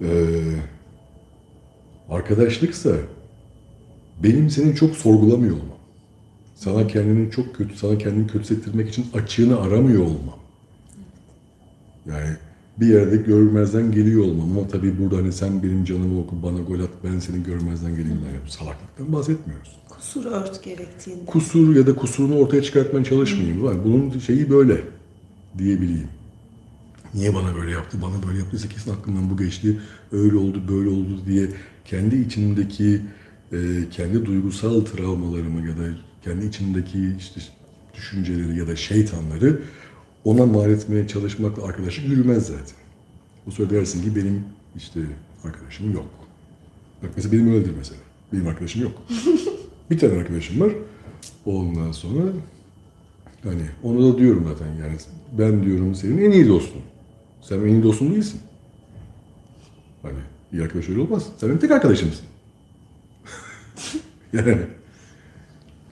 Ee, 0.00 0.06
arkadaşlıksa 2.08 2.96
benim 4.22 4.50
senin 4.50 4.74
çok 4.74 4.96
sorgulamıyor 4.96 5.56
olmam. 5.56 5.78
Sana 6.54 6.86
kendini 6.86 7.30
çok 7.30 7.54
kötü, 7.54 7.76
sana 7.76 7.98
kendini 7.98 8.26
kötü 8.26 8.40
hissettirmek 8.40 8.88
için 8.88 9.06
açığını 9.14 9.60
aramıyor 9.60 10.02
olmam. 10.02 10.38
Yani 12.06 12.36
bir 12.80 12.86
yerde 12.86 13.16
görmezden 13.16 13.92
geliyor 13.92 14.24
olmam 14.24 14.58
ama 14.58 14.68
tabii 14.68 14.98
burada 14.98 15.16
hani 15.16 15.32
sen 15.32 15.62
benim 15.62 15.84
canımı 15.84 16.20
oku, 16.20 16.42
bana 16.42 16.58
gol 16.58 16.80
at, 16.80 16.90
ben 17.04 17.18
seni 17.18 17.42
görmezden 17.42 17.90
geleyim. 17.90 18.20
Yani 18.26 18.50
salaklıktan 18.50 19.12
bahsetmiyoruz. 19.12 19.76
kusur 19.88 20.24
ört 20.24 20.64
gerektiğinde. 20.64 21.24
kusur 21.26 21.76
ya 21.76 21.86
da 21.86 21.94
kusurunu 21.94 22.38
ortaya 22.38 22.62
çıkartmaya 22.62 23.04
çalışmayayım. 23.04 23.62
Var. 23.62 23.84
Bunun 23.84 24.18
şeyi 24.18 24.50
böyle 24.50 24.80
diyebileyim. 25.58 26.08
Niye 27.14 27.34
bana 27.34 27.56
böyle 27.56 27.70
yaptı, 27.70 27.98
bana 28.02 28.28
böyle 28.28 28.38
yaptıysa 28.38 28.68
kesin 28.68 28.90
aklımdan 28.92 29.30
bu 29.30 29.36
geçti, 29.36 29.80
öyle 30.12 30.36
oldu, 30.36 30.62
böyle 30.68 30.88
oldu 30.88 31.20
diye 31.26 31.48
kendi 31.84 32.16
içimdeki 32.16 33.00
e, 33.52 33.56
kendi 33.90 34.26
duygusal 34.26 34.80
travmalarımı 34.80 35.68
ya 35.68 35.78
da 35.78 35.88
kendi 36.24 36.46
içimddeki 36.46 37.14
işte 37.18 37.40
düşünceleri 37.94 38.58
ya 38.58 38.66
da 38.66 38.76
şeytanları 38.76 39.60
ona 40.24 40.46
mal 40.46 40.70
etmeye 40.70 41.08
çalışmakla 41.08 41.64
arkadaşlık 41.64 42.08
yürümez 42.08 42.46
zaten. 42.46 42.76
Bu 43.46 43.52
söylersin 43.52 44.02
ki 44.02 44.16
benim 44.16 44.44
işte 44.76 45.00
arkadaşım 45.44 45.92
yok. 45.92 46.06
Bak 47.02 47.10
mesela 47.16 47.32
benim 47.32 47.52
öyledir 47.52 47.72
mesela. 47.78 48.00
Benim 48.32 48.46
arkadaşım 48.46 48.82
yok. 48.82 49.02
bir 49.90 49.98
tane 49.98 50.12
arkadaşım 50.12 50.60
var. 50.60 50.72
Ondan 51.46 51.92
sonra 51.92 52.22
hani 53.42 53.62
onu 53.82 54.12
da 54.12 54.18
diyorum 54.18 54.44
zaten 54.48 54.72
yani 54.72 54.96
ben 55.38 55.64
diyorum 55.64 55.94
senin 55.94 56.18
en 56.18 56.30
iyi 56.30 56.48
dostun. 56.48 56.82
Sen 57.42 57.60
en 57.60 57.66
iyi 57.66 57.82
dostum 57.82 58.14
değilsin. 58.14 58.40
Hani 60.02 60.18
iyi 60.52 60.62
arkadaş 60.62 60.88
öyle 60.88 61.00
olmaz. 61.00 61.26
Sen 61.38 61.48
benim 61.48 61.60
tek 61.60 61.70
arkadaşımsın. 61.70 62.26
yani 64.32 64.58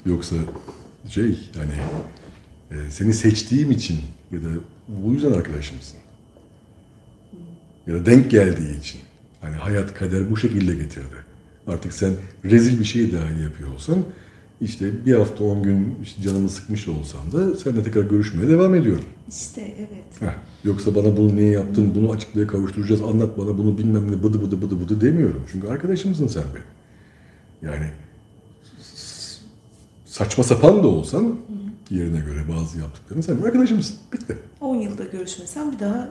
yoksa 0.07 0.37
şey 1.09 1.39
hani 1.57 1.73
e, 2.71 2.91
seni 2.91 3.15
seçtiğim 3.15 3.71
için 3.71 3.99
ya 4.33 4.39
da 4.41 4.49
bu 4.89 5.13
yüzden 5.13 5.33
arkadaşımsın. 5.33 5.99
Ya 7.87 7.95
da 7.95 8.07
denk 8.07 8.31
geldiği 8.31 8.79
için. 8.81 9.01
Hani 9.41 9.57
hayat 9.57 9.95
kader 9.95 10.31
bu 10.31 10.37
şekilde 10.37 10.75
getirdi. 10.75 11.17
Artık 11.67 11.93
sen 11.93 12.13
rezil 12.45 12.81
bir 12.81 12.85
şey 12.85 13.13
dahi 13.13 13.43
yapıyor 13.43 13.75
olsan 13.75 14.05
işte 14.61 15.07
bir 15.07 15.15
hafta 15.15 15.45
on 15.45 15.63
gün 15.63 15.95
işte 16.03 16.23
canımı 16.23 16.49
sıkmış 16.49 16.89
olsam 16.89 17.33
da 17.33 17.57
seninle 17.57 17.83
tekrar 17.83 18.03
görüşmeye 18.03 18.49
devam 18.49 18.75
ediyorum. 18.75 19.05
İşte 19.29 19.75
evet. 19.79 20.21
Heh. 20.21 20.37
Yoksa 20.65 20.95
bana 20.95 21.17
bunu 21.17 21.37
niye 21.37 21.51
yaptın, 21.51 21.93
bunu 21.95 22.13
açıklığa 22.13 22.47
kavuşturacağız, 22.47 23.03
anlat 23.03 23.39
bana 23.39 23.59
bunu 23.59 23.79
bilmem 23.79 24.13
ne 24.13 24.23
bıdı 24.23 24.43
bıdı 24.43 24.63
bıdı 24.63 24.81
bıdı 24.81 25.01
demiyorum. 25.01 25.43
Çünkü 25.53 25.69
arkadaşımsın 25.69 26.27
sen 26.27 26.45
benim. 26.55 27.73
Yani 27.73 27.91
saçma 30.07 30.45
sapan 30.45 30.83
da 30.83 30.89
olsan 30.89 31.37
yerine 31.91 32.21
göre 32.21 32.45
bazı 32.49 32.79
yaptıkların 32.79 33.21
sen 33.21 33.35
benim 33.37 33.47
arkadaşımsın. 33.47 33.97
Bitti. 34.13 34.39
10 34.61 34.77
yılda 34.77 35.05
görüşmesen 35.05 35.73
bir 35.73 35.79
daha 35.79 36.09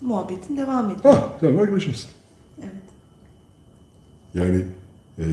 muhabbetin 0.00 0.56
devam 0.56 0.90
ediyor. 0.90 1.14
Ha, 1.14 1.36
sen 1.40 1.48
benim 1.48 1.60
arkadaşımsın. 1.60 2.10
Evet. 2.58 2.82
Yani 4.34 4.64
e, 5.18 5.24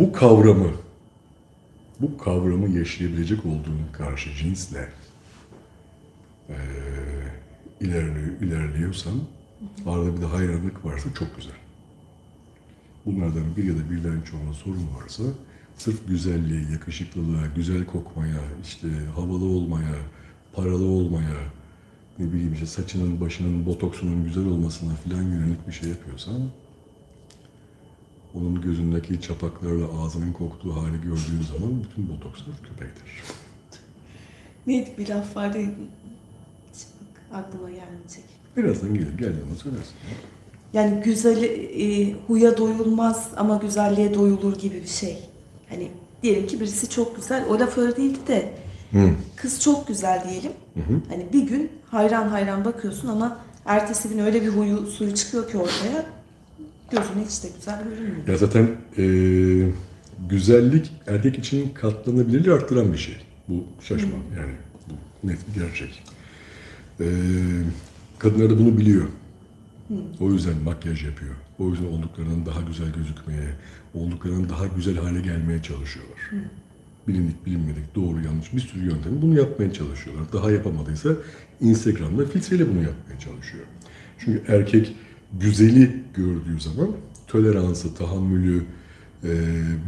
bu 0.00 0.12
kavramı 0.12 0.70
bu 2.00 2.18
kavramı 2.18 2.68
yaşayabilecek 2.68 3.46
olduğun 3.46 3.80
karşı 3.92 4.34
cinsle 4.34 4.88
e, 6.48 6.56
ilerliyor, 7.80 8.40
ilerliyorsan 8.40 9.14
arada 9.86 10.16
bir 10.16 10.20
de 10.20 10.26
hayranlık 10.26 10.84
varsa 10.84 11.14
çok 11.14 11.36
güzel. 11.36 11.54
Bunlardan 13.06 13.56
bir 13.56 13.64
ya 13.64 13.74
da 13.74 13.90
birden 13.90 14.20
çoğuna 14.20 14.52
sorun 14.52 14.88
varsa 15.00 15.22
sırf 15.78 16.08
güzelliğe, 16.08 16.70
yakışıklılığa, 16.72 17.46
güzel 17.56 17.86
kokmaya, 17.86 18.40
işte 18.64 18.88
havalı 19.14 19.44
olmaya, 19.44 19.96
paralı 20.52 20.84
olmaya, 20.84 21.38
ne 22.18 22.32
bileyim 22.32 22.52
işte 22.52 22.66
saçının, 22.66 23.20
başının, 23.20 23.66
botoksunun 23.66 24.24
güzel 24.24 24.46
olmasına 24.46 24.94
filan 24.94 25.22
yönelik 25.22 25.68
bir 25.68 25.72
şey 25.72 25.88
yapıyorsan 25.88 26.42
onun 28.34 28.60
gözündeki 28.60 29.20
çapaklarla 29.20 30.02
ağzının 30.02 30.32
koktuğu 30.32 30.76
hali 30.76 31.00
gördüğün 31.00 31.42
zaman 31.58 31.84
bütün 31.84 32.08
botokslar 32.08 32.54
köpektir. 32.68 33.22
Neydi 34.66 34.90
bir 34.98 35.08
laf 35.08 35.36
vardı. 35.36 35.58
Aklıma 37.32 37.70
gelmeyecek. 37.70 38.24
Birazdan 38.56 38.94
gelir, 38.94 39.18
geldiğinde 39.18 39.54
söylersin. 39.56 39.94
Yani 40.72 41.02
güzel 41.02 41.42
e, 41.42 42.12
huya 42.26 42.56
doyulmaz 42.56 43.30
ama 43.36 43.56
güzelliğe 43.56 44.14
doyulur 44.14 44.58
gibi 44.58 44.82
bir 44.82 44.88
şey. 44.88 45.27
Hani 45.68 45.90
diyelim 46.22 46.46
ki 46.46 46.60
birisi 46.60 46.90
çok 46.90 47.16
güzel. 47.16 47.44
O 47.48 47.58
laf 47.60 47.78
öyle 47.78 47.96
değildi 47.96 48.18
de 48.28 48.52
Hı. 48.92 49.10
kız 49.36 49.62
çok 49.62 49.88
güzel 49.88 50.24
diyelim. 50.30 50.52
Hı 50.74 50.80
hı. 50.80 51.00
Hani 51.08 51.26
bir 51.32 51.42
gün 51.42 51.70
hayran 51.90 52.28
hayran 52.28 52.64
bakıyorsun 52.64 53.08
ama 53.08 53.38
ertesi 53.66 54.08
gün 54.08 54.18
öyle 54.18 54.42
bir 54.42 54.48
huyu 54.48 54.86
suyu 54.86 55.14
çıkıyor 55.14 55.50
ki 55.50 55.58
ortaya 55.58 56.06
gözüne 56.90 57.24
hiç 57.28 57.42
de 57.44 57.48
güzel 57.56 57.84
görünmüyor. 57.84 58.28
Ya 58.28 58.36
zaten 58.36 58.68
eee, 58.96 59.72
güzellik 60.30 60.92
erkek 61.06 61.38
için 61.38 61.70
katlanabilirliği 61.74 62.54
arttıran 62.54 62.92
bir 62.92 62.98
şey. 62.98 63.16
Bu 63.48 63.64
şaşma 63.82 64.10
yani 64.38 64.52
bu 64.88 65.28
net 65.28 65.38
bir 65.48 65.60
gerçek. 65.60 66.02
Eee 67.00 67.06
kadınlar 68.18 68.50
da 68.50 68.58
bunu 68.58 68.78
biliyor. 68.78 69.04
O 70.20 70.32
yüzden 70.32 70.62
makyaj 70.64 71.04
yapıyor. 71.04 71.34
O 71.58 71.68
yüzden 71.68 71.86
olduklarının 71.86 72.46
daha 72.46 72.60
güzel 72.60 72.92
gözükmeye, 72.92 73.48
olduklarının 73.94 74.48
daha 74.48 74.66
güzel 74.66 74.96
hale 74.96 75.20
gelmeye 75.20 75.62
çalışıyorlar. 75.62 76.18
Bilindik, 77.08 77.46
bilinmedik, 77.46 77.94
doğru, 77.94 78.20
yanlış 78.24 78.52
bir 78.52 78.60
sürü 78.60 78.84
yöntem 78.84 79.22
bunu 79.22 79.38
yapmaya 79.38 79.72
çalışıyorlar. 79.72 80.32
Daha 80.32 80.50
yapamadıysa 80.50 81.10
Instagram'da 81.60 82.26
filtreyle 82.26 82.68
bunu 82.68 82.82
yapmaya 82.82 83.20
çalışıyor. 83.20 83.64
Çünkü 84.18 84.42
erkek 84.48 84.96
güzeli 85.40 86.02
gördüğü 86.14 86.60
zaman 86.60 86.88
toleransı, 87.26 87.94
tahammülü, 87.94 88.64
e, 89.24 89.30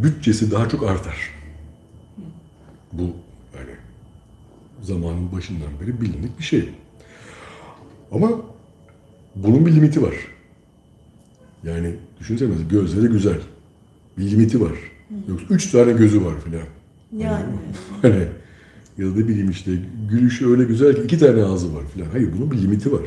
bütçesi 0.02 0.50
daha 0.50 0.68
çok 0.68 0.82
artar. 0.82 1.34
Bu 2.92 3.02
yani 3.56 3.76
zamanın 4.82 5.32
başından 5.32 5.80
beri 5.80 6.00
bilindik 6.00 6.38
bir 6.38 6.44
şey. 6.44 6.68
Ama 8.12 8.30
bunun 9.36 9.66
bir 9.66 9.72
limiti 9.72 10.02
var. 10.02 10.14
Yani 11.64 11.94
düşünsene 12.20 12.50
gözleri 12.70 13.06
güzel. 13.06 13.38
Bir 14.18 14.30
limiti 14.30 14.60
var. 14.60 14.72
Yoksa 15.28 15.46
üç 15.50 15.70
tane 15.70 15.92
gözü 15.92 16.24
var 16.24 16.34
filan. 16.44 16.62
Yani 17.16 17.44
Hani 18.02 18.24
ya 18.98 19.06
da 19.06 19.10
ne 19.10 19.28
bileyim 19.28 19.50
işte 19.50 19.70
gülüşü 20.10 20.50
öyle 20.50 20.64
güzel 20.64 20.94
ki 20.96 21.02
iki 21.02 21.18
tane 21.18 21.44
ağzı 21.44 21.74
var 21.74 21.82
filan. 21.94 22.06
Hayır 22.12 22.32
bunun 22.36 22.50
bir 22.50 22.62
limiti 22.62 22.92
var. 22.92 23.06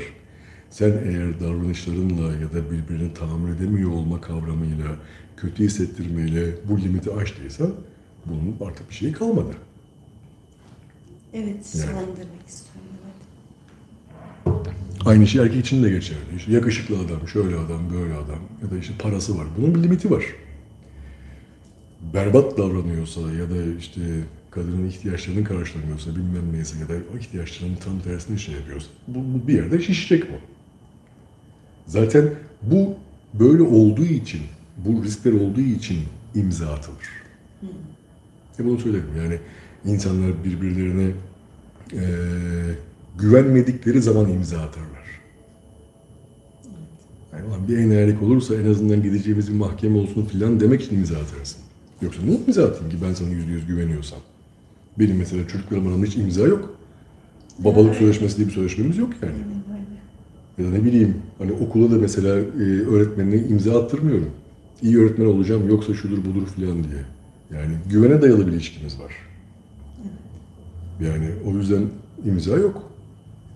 Sen 0.70 0.92
eğer 1.06 1.40
davranışlarınla 1.40 2.24
ya 2.36 2.54
da 2.54 2.72
birbirini 2.72 3.14
tahammül 3.14 3.56
edemiyor 3.58 3.92
olma 3.92 4.22
kavramıyla, 4.22 4.96
kötü 5.38 5.64
hissettirmeyle 5.64 6.52
bu 6.70 6.82
limiti 6.82 7.12
aştıysan 7.14 7.74
bunun 8.26 8.56
artık 8.70 8.90
bir 8.90 8.96
şeyi 8.96 9.12
kalmadı. 9.12 9.52
evet 11.34 11.76
Yani. 11.76 11.88
demek 11.92 12.48
istiyorum. 12.48 12.83
Aynı 15.06 15.28
şey 15.28 15.42
erkek 15.42 15.66
için 15.66 15.84
de 15.84 15.90
geçerli. 15.90 16.20
İşte 16.38 16.52
yakışıklı 16.52 16.96
adam, 16.96 17.28
şöyle 17.28 17.56
adam, 17.56 17.82
böyle 17.94 18.14
adam 18.14 18.40
ya 18.64 18.72
da 18.72 18.78
işte 18.78 18.94
parası 19.00 19.38
var. 19.38 19.48
Bunun 19.58 19.76
bir 19.76 19.84
limiti 19.84 20.12
var. 20.12 20.24
Berbat 22.14 22.58
davranıyorsa 22.58 23.22
ya 23.22 23.50
da 23.50 23.76
işte 23.80 24.02
kadının 24.52 24.88
ihtiyaçlarını 24.88 25.44
karşılamıyorsa 25.44 26.12
bilmem 26.12 26.54
neyse 26.54 26.78
ya 26.80 26.90
da 26.90 26.94
o 27.16 27.18
ihtiyaçlarının 27.18 27.76
tam 27.76 28.00
tersini 28.00 28.40
şey 28.40 28.56
yapıyorsa 28.56 28.88
bu, 29.08 29.20
bu 29.34 29.48
bir 29.48 29.54
yerde 29.54 29.82
şişecek 29.82 30.24
bu. 30.32 30.36
Zaten 31.88 32.30
bu 32.62 32.96
böyle 33.34 33.64
olduğu 33.64 34.06
için, 34.06 34.42
bu 34.78 35.04
riskler 35.04 35.34
olduğu 35.34 35.62
için 35.62 36.00
imza 36.36 36.74
atılır. 36.74 37.10
E 38.60 38.66
bunu 38.66 38.80
söyledim 38.80 39.10
yani 39.18 39.40
insanlar 39.86 40.44
birbirlerine 40.44 41.12
eee, 41.94 42.02
güvenmedikleri 43.20 44.02
zaman 44.02 44.30
imza 44.30 44.58
atarlar. 44.58 45.04
Yani 47.34 47.68
bir 47.68 47.78
enayilik 47.78 48.24
olursa 48.24 48.56
en 48.56 48.66
azından 48.72 49.04
gideceğimiz 49.04 49.50
bir 49.54 49.58
mahkeme 49.58 49.98
olsun 49.98 50.26
filan 50.26 50.60
demek 50.60 50.82
için 50.82 50.96
imza 50.96 51.16
atarsın. 51.16 51.60
Yoksa 52.02 52.22
niye 52.22 52.38
imza 52.48 52.64
atayım 52.64 52.90
ki 52.90 52.98
ben 53.08 53.14
sana 53.14 53.30
yüzde 53.30 53.52
yüz 53.52 53.68
güveniyorsam? 53.68 54.20
Benim 55.00 55.18
mesela 55.18 55.48
çocuklarım 55.48 55.88
aramda 55.88 56.06
hiç 56.06 56.16
imza 56.16 56.42
yok. 56.42 56.78
Babalık 57.60 57.96
sözleşmesi 57.96 58.38
diye 58.38 58.48
bir 58.48 58.54
sözleşmemiz 58.54 58.98
yok 58.98 59.10
yani. 59.22 59.36
Ya 60.58 60.66
da 60.66 60.70
ne 60.70 60.84
bileyim 60.86 61.18
hani 61.38 61.52
okula 61.52 61.92
da 61.92 61.96
mesela 61.96 62.40
e, 62.40 62.64
öğretmenine 62.64 63.48
imza 63.48 63.84
attırmıyorum. 63.84 64.30
İyi 64.82 64.98
öğretmen 64.98 65.26
olacağım 65.26 65.70
yoksa 65.70 65.94
şudur 65.94 66.18
budur 66.18 66.48
filan 66.56 66.84
diye. 66.84 67.02
Yani 67.54 67.74
güvene 67.90 68.22
dayalı 68.22 68.48
bir 68.48 68.52
ilişkimiz 68.52 69.00
var. 69.00 69.14
Yani 71.06 71.30
o 71.46 71.58
yüzden 71.58 71.84
imza 72.26 72.58
yok. 72.58 72.93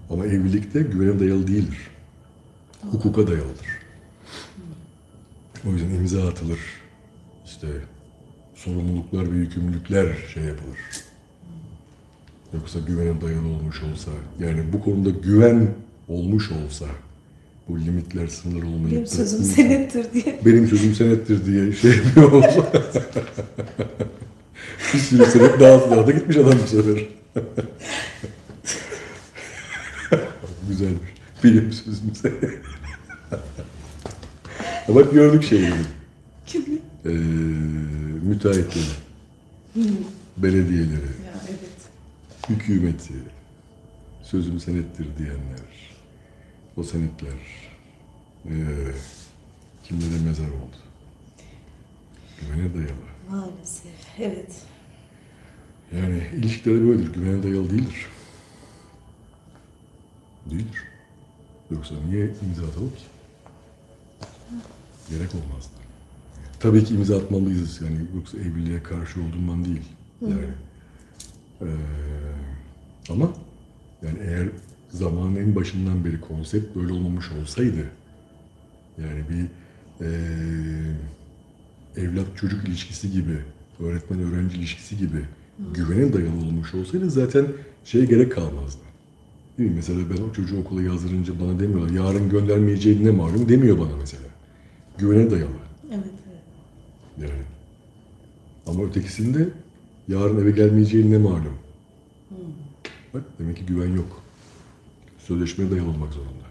Ama 0.10 0.26
evlilikte 0.26 0.82
güvene 0.82 1.20
dayalı 1.20 1.48
değildir. 1.48 1.78
Hukuka 2.92 3.28
dayalıdır. 3.28 3.68
O 5.68 5.72
yüzden 5.74 5.90
imza 5.90 6.28
atılır. 6.28 6.60
İşte 7.46 7.68
sorumluluklar 8.56 9.32
ve 9.32 9.38
yükümlülükler 9.38 10.08
şey 10.34 10.44
yapılır. 10.44 10.78
Yoksa 12.54 12.80
güvene 12.80 13.22
dayalı 13.22 13.48
olmuş 13.48 13.84
olsa, 13.84 14.12
yani 14.40 14.74
bu 14.74 14.82
konuda 14.84 15.10
güven 15.10 15.68
olmuş 16.08 16.52
olsa, 16.52 16.86
bu 17.68 17.80
limitler, 17.80 18.28
sınırlar 18.28 18.64
olmayıp 18.64 18.92
Benim 18.92 19.04
da 19.06 19.08
sözüm 19.10 19.40
insan- 19.40 19.54
senettir 19.56 20.14
diye. 20.14 20.40
benim 20.46 20.68
sözüm 20.68 20.96
senettir 20.96 21.46
diye 21.46 21.72
şey 21.74 21.92
yapıyor 21.98 22.32
olsa 22.32 22.72
Bir 24.94 25.00
sürü 25.00 25.26
senet 25.26 25.60
dağıttılar 25.60 26.08
da 26.08 26.12
gitmiş 26.12 26.38
adam 26.38 26.54
bu 26.64 26.68
sefer. 26.68 27.06
Güzelmiş. 30.78 31.10
Bilim 31.44 31.74
sözümüze. 31.74 32.34
Bak 34.88 35.14
gördük 35.14 35.44
şeyi. 35.44 35.72
Kimi? 36.46 36.66
Ee, 37.06 37.10
müteahhitleri, 38.24 38.86
Hmm. 39.74 39.84
belediyeleri, 40.38 40.92
Ya 41.26 41.42
evet. 41.50 41.60
hükümeti, 42.50 43.14
sözüm 44.24 44.60
senettir 44.60 45.08
diyenler, 45.18 45.96
o 46.78 46.84
senetler 46.84 47.32
ee, 48.46 48.52
kimlere 49.84 50.20
mezar 50.26 50.46
oldu. 50.48 50.78
Güvene 52.42 52.74
dayalı. 52.74 52.92
Maalesef. 53.30 53.92
Evet. 54.20 54.62
Yani 55.96 56.22
ilişkileri 56.36 56.88
böyledir. 56.88 57.14
Güvene 57.14 57.44
dayalı 57.44 57.70
değildir. 57.70 58.06
Değildir. 60.50 60.84
Yoksa 61.72 61.96
niye 62.10 62.26
imza 62.26 62.68
atalım 62.68 62.90
ki? 62.90 63.04
Gerek 65.10 65.30
olmazdı. 65.36 65.70
Tabii 66.60 66.84
ki 66.84 66.94
imza 66.94 67.18
atmalıyız. 67.18 67.82
Yani 67.82 67.98
yoksa 68.16 68.38
evliliğe 68.38 68.84
karşı 68.84 69.20
olduğumdan 69.22 69.66
değil. 69.66 69.82
Yani. 70.22 70.34
Eee, 71.62 71.68
ama 73.10 73.30
yani 74.02 74.18
eğer 74.22 74.48
zamanın 74.92 75.36
en 75.36 75.56
başından 75.56 76.06
beri 76.06 76.22
konsept 76.22 76.76
böyle 76.76 76.94
olmamış 76.94 77.32
olsaydı 77.32 77.86
yani 78.98 79.24
bir 79.30 79.46
eee 80.06 80.96
evlat 81.98 82.26
çocuk 82.36 82.68
ilişkisi 82.68 83.12
gibi, 83.12 83.38
öğretmen 83.80 84.20
öğrenci 84.20 84.58
ilişkisi 84.58 84.98
gibi 84.98 85.26
güvene 85.74 86.14
dayalı 86.14 86.38
olmuş 86.38 86.74
olsaydı 86.74 87.10
zaten 87.10 87.48
şeye 87.86 88.06
gerek 88.06 88.32
kalmazdı. 88.32 88.82
Değil 89.58 89.70
mi? 89.70 89.76
Mesela 89.76 90.00
ben 90.10 90.24
o 90.24 90.34
çocuğu 90.34 90.60
okula 90.60 90.82
yazdırınca 90.82 91.40
bana 91.40 91.60
demiyorlar, 91.60 91.90
yarın 91.90 92.30
göndermeyeceğin 92.30 93.06
ne 93.06 93.12
malum 93.12 93.50
demiyor 93.50 93.80
bana 93.80 93.96
mesela. 94.00 94.24
Güvene 94.98 95.32
dayalı 95.32 95.50
Evet, 95.92 96.04
evet. 96.30 96.42
yani. 97.32 97.44
Ama 98.68 98.84
ötekisinde 98.84 99.50
yarın 100.08 100.42
eve 100.42 100.52
gelmeyeceğin 100.52 101.12
ne 101.12 101.18
malum. 101.18 101.58
Bak 103.14 103.24
demek 103.40 103.58
ki 103.58 103.66
güven 103.66 103.96
yok. 103.96 104.22
Sözleşmeye 105.20 105.72
dayalı 105.72 105.90
olmak 105.90 106.14
zorunda. 106.14 106.48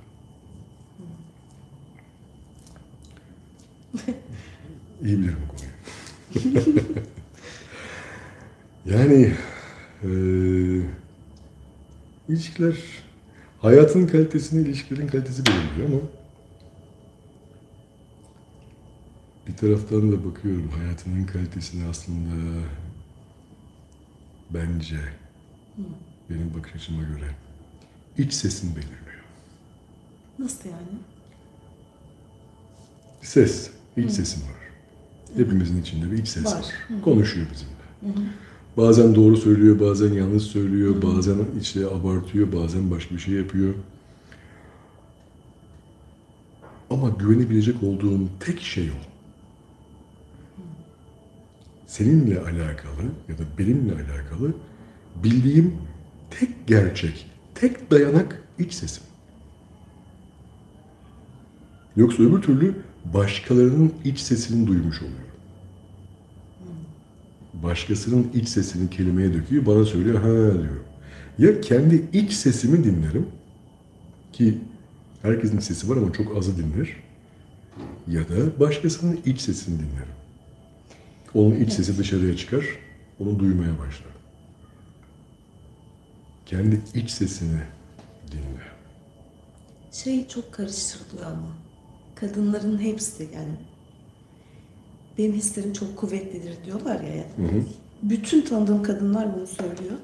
İyi 5.04 5.18
bilirim 5.18 5.36
bu 5.48 5.56
konuyu. 5.56 6.56
yani 8.86 9.32
eee 10.04 10.82
ilişkiler 12.28 12.76
hayatın 13.60 14.06
kalitesini 14.06 14.68
ilişkilerin 14.68 15.08
kalitesi 15.08 15.42
belirliyor 15.46 15.88
ama 15.88 16.08
bir 19.46 19.56
taraftan 19.56 20.12
da 20.12 20.24
bakıyorum 20.24 20.68
hayatının 20.78 21.24
kalitesini 21.26 21.88
aslında 21.88 22.60
bence 24.50 24.96
benim 26.30 26.54
bakış 26.58 26.74
açıma 26.74 27.02
göre 27.02 27.30
iç 28.18 28.32
sesin 28.32 28.70
belirliyor. 28.76 29.22
Nasıl 30.38 30.68
yani? 30.68 30.98
Ses, 33.22 33.70
iç 33.96 34.10
sesim 34.10 34.42
var. 34.42 34.56
Hepimizin 35.36 35.82
içinde 35.82 36.10
bir 36.12 36.18
iç 36.18 36.28
ses 36.28 36.46
Var. 36.46 36.52
var. 36.52 36.66
Hı. 36.88 37.00
Konuşuyor 37.02 37.46
bizimle. 37.52 38.20
Bazen 38.76 39.14
doğru 39.14 39.36
söylüyor, 39.36 39.80
bazen 39.80 40.12
yanlış 40.12 40.42
söylüyor, 40.42 41.02
bazen 41.02 41.36
işte 41.60 41.86
abartıyor, 41.86 42.52
bazen 42.52 42.90
başka 42.90 43.14
bir 43.14 43.20
şey 43.20 43.34
yapıyor. 43.34 43.74
Ama 46.90 47.08
güvenebilecek 47.08 47.82
olduğum 47.82 48.20
tek 48.40 48.60
şey 48.60 48.90
o. 48.90 49.00
Seninle 51.86 52.40
alakalı 52.40 53.02
ya 53.28 53.38
da 53.38 53.42
benimle 53.58 53.92
alakalı 53.92 54.54
bildiğim 55.24 55.74
tek 56.30 56.66
gerçek, 56.66 57.30
tek 57.54 57.90
dayanak 57.90 58.42
iç 58.58 58.72
sesim. 58.72 59.02
Yoksa 61.96 62.22
öbür 62.22 62.42
türlü 62.42 62.74
başkalarının 63.14 63.92
iç 64.04 64.18
sesini 64.18 64.66
duymuş 64.66 65.02
oluyorum. 65.02 65.25
Başkasının 67.62 68.30
iç 68.34 68.48
sesini 68.48 68.90
kelimeye 68.90 69.34
döküyor, 69.34 69.66
bana 69.66 69.84
söylüyor, 69.84 70.16
ha 70.16 70.52
diyorum. 70.52 70.84
Ya 71.38 71.60
kendi 71.60 72.04
iç 72.12 72.32
sesimi 72.32 72.84
dinlerim 72.84 73.26
ki 74.32 74.58
herkesin 75.22 75.58
sesi 75.58 75.88
var 75.88 75.96
ama 75.96 76.12
çok 76.12 76.36
azı 76.36 76.56
dinler. 76.56 76.88
Ya 78.08 78.28
da 78.28 78.60
başkasının 78.60 79.20
iç 79.26 79.40
sesini 79.40 79.74
dinlerim. 79.78 80.14
Onun 81.34 81.56
iç 81.56 81.72
sesi 81.72 81.98
dışarıya 81.98 82.36
çıkar, 82.36 82.64
onu 83.20 83.38
duymaya 83.38 83.78
başlar. 83.78 84.12
Kendi 86.46 86.80
iç 86.94 87.10
sesini 87.10 87.60
dinle. 88.32 88.66
Şey 89.92 90.28
çok 90.28 90.52
karıştırılıyor 90.52 91.26
ama. 91.30 91.48
Kadınların 92.14 92.78
hepsi 92.78 93.28
yani 93.34 93.56
benim 95.18 95.32
hislerim 95.32 95.72
çok 95.72 95.96
kuvvetlidir 95.96 96.64
diyorlar 96.66 97.00
ya. 97.00 97.24
Hı 97.36 97.42
hı. 97.42 97.62
Bütün 98.02 98.42
tanıdığım 98.42 98.82
kadınlar 98.82 99.28
bunu 99.36 99.46
söylüyor. 99.46 99.96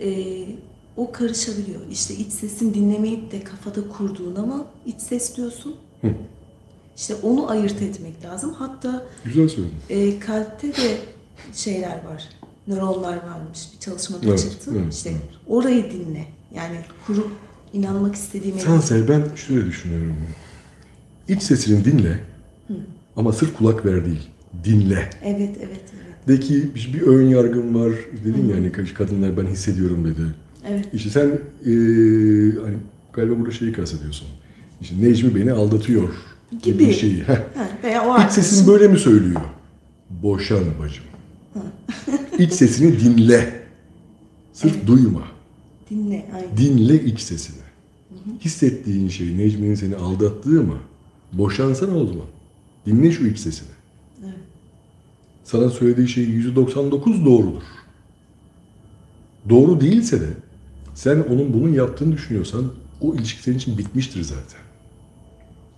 Ee, 0.00 0.46
o 0.96 1.12
karışabiliyor. 1.12 1.80
İşte 1.90 2.14
iç 2.14 2.32
sesini 2.32 2.74
dinlemeyip 2.74 3.32
de 3.32 3.40
kafada 3.44 3.88
kurduğun 3.88 4.34
ama 4.34 4.66
iç 4.86 5.00
ses 5.00 5.36
diyorsun. 5.36 5.76
Hı. 6.00 6.08
İşte 6.96 7.14
onu 7.14 7.50
ayırt 7.50 7.82
etmek 7.82 8.24
lazım. 8.24 8.52
Hatta 8.58 9.06
Güzel 9.24 9.48
söyledin. 9.48 9.76
e, 9.88 10.18
kalpte 10.18 10.68
de 10.68 10.98
şeyler 11.54 12.04
var. 12.04 12.28
Nöronlar 12.66 13.16
varmış. 13.16 13.68
Bir 13.74 13.80
çalışmada 13.80 14.26
Evet, 14.26 14.40
çıktı. 14.40 14.70
evet, 14.76 14.94
işte 14.94 15.10
evet. 15.10 15.20
orayı 15.46 15.90
dinle. 15.92 16.26
Yani 16.54 16.76
kurup 17.06 17.30
inanmak 17.72 18.14
istediğime 18.14 18.60
Sanse 18.60 19.08
ben 19.08 19.34
şöyle 19.34 19.66
düşünüyorum. 19.66 20.16
İç 21.28 21.42
sesini 21.42 21.84
dinle 21.84 22.20
ama 23.18 23.32
sırf 23.32 23.56
kulak 23.56 23.86
ver 23.86 24.04
değil. 24.04 24.28
Dinle. 24.64 25.10
Evet, 25.24 25.50
evet, 25.58 25.80
evet. 25.94 26.28
De 26.28 26.40
ki 26.40 26.70
bir 26.94 27.00
ön 27.02 27.28
yargım 27.28 27.74
var. 27.74 27.92
Dedin 28.24 28.48
ya 28.48 28.56
hani 28.56 28.72
kadınlar 28.94 29.36
ben 29.36 29.46
hissediyorum 29.46 30.04
dedi. 30.04 30.22
Evet. 30.68 30.88
İşte 30.92 31.10
sen 31.10 31.26
eee 31.26 32.62
hani 32.64 32.76
galiba 33.12 33.38
burada 33.38 33.50
şeyi 33.50 33.72
kastediyorsun. 33.72 34.28
İşte 34.80 34.94
Necmi 35.00 35.34
beni 35.34 35.52
aldatıyor 35.52 36.08
gibi, 36.62 36.78
bir 36.78 36.92
şeyi. 36.92 37.22
Ha, 37.22 37.38
veya 37.84 38.08
o 38.08 38.24
İç 38.24 38.30
sesin 38.32 38.66
böyle 38.66 38.88
mi 38.88 38.98
söylüyor? 38.98 39.40
Boşan 40.22 40.64
bacım. 40.80 41.04
İç 42.38 42.52
sesini 42.52 43.00
dinle. 43.00 43.62
Sırf 44.52 44.86
duyma. 44.86 45.22
dinle. 45.90 46.26
Aynen. 46.34 46.56
Dinle 46.56 47.04
iç 47.04 47.20
sesini. 47.20 47.58
Hissettiğin 48.40 49.08
şey 49.08 49.38
Necmi'nin 49.38 49.74
seni 49.74 49.96
aldattığı 49.96 50.62
mı? 50.62 50.78
Boşansana 51.32 51.96
o 51.96 52.06
zaman. 52.06 52.26
Dinle 52.86 53.12
şu 53.12 53.26
iç 53.26 53.38
sesini. 53.38 53.68
Evet. 54.24 54.34
Sana 55.44 55.70
söylediği 55.70 56.08
şey 56.08 56.24
%99 56.24 57.24
doğrudur. 57.24 57.62
Doğru 59.48 59.80
değilse 59.80 60.20
de 60.20 60.28
sen 60.94 61.20
onun 61.20 61.52
bunun 61.52 61.72
yaptığını 61.72 62.12
düşünüyorsan 62.12 62.72
o 63.00 63.14
ilişki 63.14 63.42
senin 63.42 63.56
için 63.56 63.78
bitmiştir 63.78 64.22
zaten. 64.22 64.60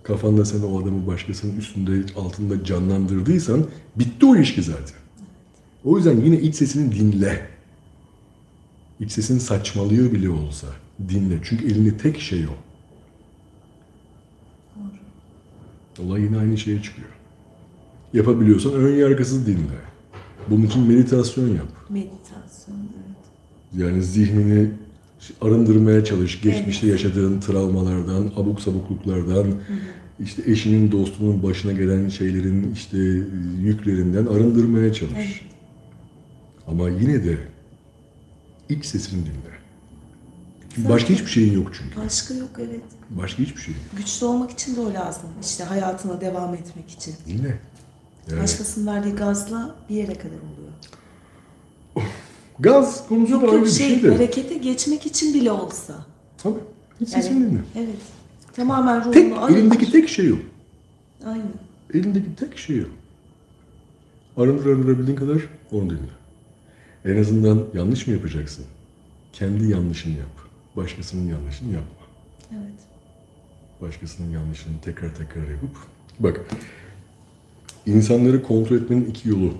Kafanda 0.03 0.45
sen 0.45 0.61
o 0.61 0.81
adamı 0.81 1.07
başkasının 1.07 1.57
üstünde, 1.57 2.13
altında 2.15 2.63
canlandırdıysan 2.63 3.65
bitti 3.95 4.25
o 4.25 4.35
ilişki 4.35 4.61
zaten. 4.61 4.97
O 5.83 5.97
yüzden 5.97 6.21
yine 6.21 6.39
iç 6.41 6.55
sesini 6.55 6.91
dinle. 6.95 7.47
İç 8.99 9.11
sesin 9.11 9.39
saçmalıyor 9.39 10.11
bile 10.11 10.29
olsa 10.29 10.67
dinle. 11.09 11.39
Çünkü 11.43 11.65
elinde 11.65 11.97
tek 11.97 12.19
şey 12.19 12.45
o. 12.47 12.70
Olay 15.99 16.21
yine 16.21 16.37
aynı 16.37 16.57
şeye 16.57 16.81
çıkıyor. 16.81 17.07
Yapabiliyorsan 18.13 18.73
ön 18.73 18.95
yargısız 18.95 19.47
dinle. 19.47 19.81
Bunun 20.49 20.65
için 20.65 20.87
meditasyon 20.87 21.47
yap. 21.47 21.67
Meditasyon, 21.89 22.75
evet. 22.75 23.17
Yani 23.77 24.03
zihnini 24.03 24.69
arındırmaya 25.41 26.03
çalış. 26.03 26.41
Geçmişte 26.41 26.87
yaşadığın 26.87 27.39
travmalardan, 27.39 28.31
abuk 28.35 28.61
sabukluklardan, 28.61 29.47
işte 30.19 30.51
eşinin, 30.51 30.91
dostunun 30.91 31.43
başına 31.43 31.71
gelen 31.71 32.09
şeylerin 32.09 32.71
işte 32.73 32.97
yüklerinden 33.61 34.25
arındırmaya 34.25 34.93
çalış. 34.93 35.13
Evet. 35.15 35.41
Ama 36.67 36.89
yine 36.89 37.23
de 37.23 37.37
iç 38.69 38.85
sesini 38.85 39.21
dinle. 39.25 39.60
Zaten- 40.75 40.89
başka 40.89 41.09
hiçbir 41.09 41.27
şeyin 41.31 41.53
yok 41.53 41.71
çünkü. 41.73 42.05
Başka 42.05 42.33
yok 42.33 42.49
evet. 42.59 42.81
Başka 43.09 43.43
hiçbir 43.43 43.61
şey 43.61 43.73
yok. 43.73 43.83
Güçlü 43.97 44.25
olmak 44.25 44.51
için 44.51 44.75
de 44.75 44.79
o 44.79 44.93
lazım. 44.93 45.23
İşte 45.41 45.63
hayatına 45.63 46.21
devam 46.21 46.53
etmek 46.53 46.89
için. 46.89 47.15
Dinle. 47.27 47.59
Yani 48.31 48.41
Başkasının 48.43 48.87
verdiği 48.87 49.13
gazla 49.15 49.75
bir 49.89 49.95
yere 49.95 50.13
kadar 50.15 50.35
oluyor. 50.35 50.71
Gaz 52.59 53.07
konusu 53.07 53.31
Yok 53.31 53.41
da 53.41 53.45
ayrı 53.45 53.55
yok 53.57 53.65
bir 53.65 53.71
şey, 53.71 53.87
şey 53.89 54.03
de. 54.03 54.11
harekete 54.13 54.57
geçmek 54.57 55.05
için 55.05 55.33
bile 55.33 55.51
olsa. 55.51 56.05
Tabii. 56.37 56.59
Hiç 57.01 57.13
Yani, 57.13 57.23
sesini 57.23 57.49
dinle. 57.51 57.61
Evet. 57.75 57.95
Tamamen 58.55 58.99
ruhunu 58.99 59.13
Tek, 59.13 59.37
arındır. 59.37 59.59
elindeki 59.59 59.91
tek 59.91 60.09
şey 60.09 60.31
o. 60.31 60.35
Aynen. 61.25 61.51
Elindeki 61.93 62.35
tek 62.39 62.57
şey 62.57 62.81
o. 62.81 62.85
Arındır 64.41 64.65
arındırabildiğin 64.65 65.17
kadar 65.17 65.37
onu 65.71 65.89
dinle. 65.89 66.11
En 67.05 67.21
azından 67.21 67.63
yanlış 67.73 68.07
mı 68.07 68.13
yapacaksın? 68.13 68.65
Kendi 69.33 69.71
yanlışını 69.71 70.13
yap. 70.17 70.27
Başkasının 70.75 71.27
yanlışını 71.27 71.73
yapma. 71.73 72.05
Evet. 72.51 72.79
Başkasının 73.81 74.31
yanlışını 74.31 74.73
tekrar 74.81 75.15
tekrar 75.15 75.49
yapıp 75.49 75.77
bak 76.19 76.41
insanları 77.85 78.43
kontrol 78.43 78.75
etmenin 78.77 79.05
iki 79.05 79.29
yolu 79.29 79.53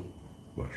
var. 0.58 0.70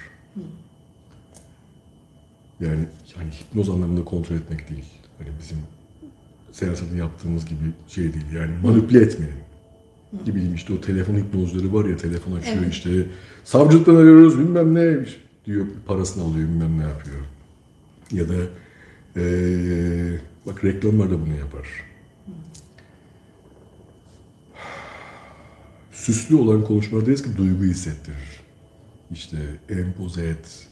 Yani 2.60 2.86
hani 3.16 3.30
hipnoz 3.30 3.68
anlamında 3.70 4.04
kontrol 4.04 4.36
etmek 4.36 4.70
değil. 4.70 4.84
Hani 5.18 5.28
bizim 5.42 5.58
seansında 6.52 6.96
yaptığımız 6.96 7.46
gibi 7.46 7.64
şey 7.88 8.04
değil. 8.04 8.32
Yani 8.34 8.52
manipüle 8.62 9.00
etmenin. 9.00 9.44
Ne 10.26 10.34
bileyim 10.34 10.54
işte 10.54 10.72
o 10.72 10.80
telefon 10.80 11.14
hipnozları 11.14 11.74
var 11.74 11.84
ya 11.84 11.96
telefon 11.96 12.32
açıyor 12.32 12.56
Evet. 12.58 12.72
işte 12.72 13.06
savcılıktan 13.44 13.96
arıyoruz 13.96 14.38
bilmem 14.38 14.74
ne 14.74 15.06
diyor 15.46 15.66
parasını 15.86 16.24
alıyor 16.24 16.48
bilmem 16.48 16.78
ne 16.78 16.82
yapıyor. 16.82 17.16
Ya 18.12 18.28
da 18.28 18.34
eee 19.16 20.20
bak 20.46 20.64
reklamlar 20.64 21.10
da 21.10 21.20
bunu 21.26 21.34
yapar. 21.38 21.66
süslü 26.04 26.34
olan 26.36 26.64
konuşmalardayız 26.64 27.22
ki 27.22 27.36
duygu 27.36 27.64
hissettirir. 27.64 28.40
İşte 29.12 29.36
empoze 29.68 30.26
et, 30.26 30.68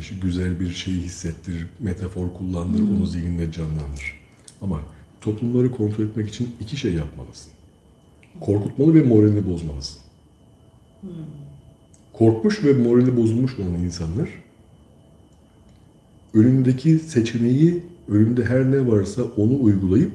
işte 0.00 0.14
güzel 0.22 0.60
bir 0.60 0.70
şey 0.70 0.94
hissettir, 0.94 1.66
metafor 1.80 2.34
kullandır, 2.34 2.80
onu 2.80 3.06
zihninde 3.06 3.52
canlandır. 3.52 4.20
Ama 4.62 4.80
toplumları 5.20 5.70
kontrol 5.70 6.04
etmek 6.04 6.28
için 6.28 6.56
iki 6.60 6.76
şey 6.76 6.92
yapmalısın. 6.92 7.52
Korkutmalı 8.40 8.94
ve 8.94 9.02
moralini 9.02 9.46
bozmalısın. 9.46 9.98
Korkmuş 12.12 12.64
ve 12.64 12.72
morali 12.72 13.16
bozulmuş 13.16 13.58
olan 13.58 13.74
insanlar 13.74 14.28
önündeki 16.36 16.98
seçeneği, 16.98 17.82
önünde 18.08 18.44
her 18.44 18.70
ne 18.70 18.86
varsa 18.86 19.22
onu 19.22 19.62
uygulayıp 19.62 20.12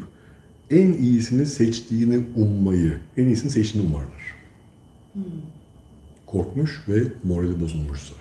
en 0.69 0.93
iyisini 0.93 1.45
seçtiğini 1.45 2.23
ummayı, 2.35 2.97
en 3.17 3.25
iyisini 3.25 3.51
seçtiğini 3.51 3.87
umarlar. 3.87 4.35
Korkmuş 6.25 6.83
ve 6.87 7.03
morali 7.23 7.61
bozulmuşsa. 7.61 8.13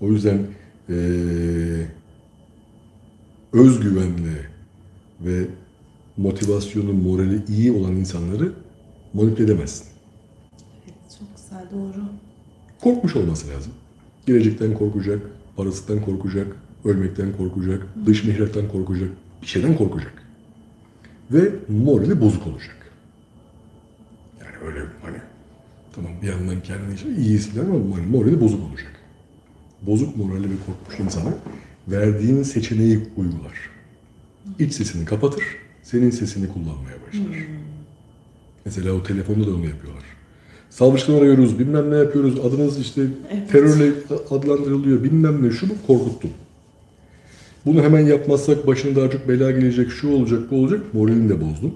O 0.00 0.12
yüzden 0.12 0.38
eee 0.88 1.86
özgüvenli 3.52 4.36
ve 5.20 5.46
motivasyonu, 6.16 6.92
morali 6.92 7.42
iyi 7.48 7.72
olan 7.72 7.96
insanları 7.96 8.52
manipüle 9.14 9.44
edemezsin. 9.44 9.86
Evet, 10.84 11.18
çok 11.18 11.28
güzel, 11.36 11.66
doğru. 11.72 12.02
Korkmuş 12.80 13.16
olması 13.16 13.48
lazım. 13.48 13.72
Gelecekten 14.26 14.74
korkacak, 14.74 15.20
parasından 15.58 16.04
korkacak, 16.04 16.46
ölmekten 16.84 17.36
korkacak, 17.36 17.86
dış 18.06 18.24
mihraktan 18.24 18.68
korkacak, 18.68 19.10
bir 19.42 19.46
şeyden 19.46 19.76
korkacak. 19.76 20.12
Ve 21.30 21.50
morali 21.68 22.20
bozuk 22.20 22.46
olacak. 22.46 22.76
Yani 24.40 24.56
öyle 24.66 24.80
hani 25.02 25.16
tamam 25.94 26.12
bir 26.22 26.28
yandan 26.28 26.62
kendini 26.62 26.94
işte 26.94 27.08
iyi 27.16 27.34
hisseder 27.34 27.62
ama 27.62 27.96
hani 27.96 28.06
morali 28.06 28.40
bozuk 28.40 28.70
olacak. 28.70 28.92
Bozuk 29.82 30.16
morali 30.16 30.44
ve 30.44 30.54
korkmuş 30.66 31.00
insana 31.00 31.34
verdiğin 31.88 32.42
seçeneği 32.42 33.08
uygular. 33.16 33.70
İç 34.58 34.72
sesini 34.72 35.04
kapatır, 35.04 35.44
senin 35.82 36.10
sesini 36.10 36.48
kullanmaya 36.48 36.96
başlar. 37.06 37.46
Mesela 38.64 38.92
o 38.92 39.02
telefonda 39.02 39.46
da 39.46 39.50
onu 39.50 39.66
yapıyorlar. 39.66 40.04
Savcıdan 40.70 41.18
arıyoruz, 41.18 41.58
bilmem 41.58 41.90
ne 41.90 41.96
yapıyoruz, 41.96 42.38
adınız 42.40 42.78
işte 42.80 43.02
Evet. 43.32 43.50
terörle 43.52 43.92
adlandırılıyor, 44.30 45.04
bilmem 45.04 45.46
ne, 45.48 45.50
şu 45.50 45.68
bu 45.68 45.74
korkuttum. 45.86 46.30
Bunu 47.66 47.82
hemen 47.82 48.06
yapmazsak 48.06 48.66
başına 48.66 48.96
daha 48.96 49.10
çok 49.10 49.28
bela 49.28 49.50
gelecek, 49.50 49.90
şu 49.90 50.08
olacak, 50.12 50.50
bu 50.50 50.56
olacak, 50.56 50.94
moralini 50.94 51.28
de 51.28 51.40
bozdum. 51.40 51.74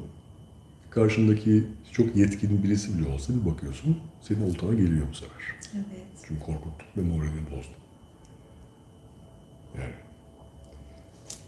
Karşındaki 0.90 1.64
çok 1.92 2.16
yetkin 2.16 2.62
birisi 2.62 2.98
bile 2.98 3.09
olsa 3.09 3.33
bir 3.40 3.50
bakıyorsun, 3.50 3.96
senin 4.22 4.50
oltana 4.50 4.74
geliyor 4.74 5.07
bu 5.11 5.14
sefer. 5.14 5.42
Evet. 5.74 5.85
Çünkü 6.28 6.40
korkuttun 6.40 6.87
ve 6.96 7.02
moralini 7.02 7.40
bozdun. 7.50 7.76
Yani. 9.78 9.92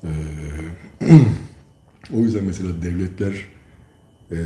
eee, 0.04 1.18
o 2.14 2.18
yüzden 2.18 2.44
mesela 2.44 2.70
devletler 2.83 3.35
eee, 4.30 4.38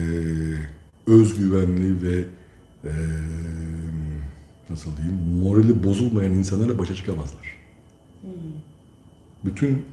özgüvenli 1.07 2.03
ve 2.03 2.25
eee, 2.85 2.91
nasıl 4.71 4.97
diyeyim 4.97 5.17
morali 5.43 5.85
bozulmayan 5.85 6.33
insanlarla 6.33 6.79
başa 6.79 6.95
çıkamazlar. 6.95 7.57
Bütün 9.45 9.85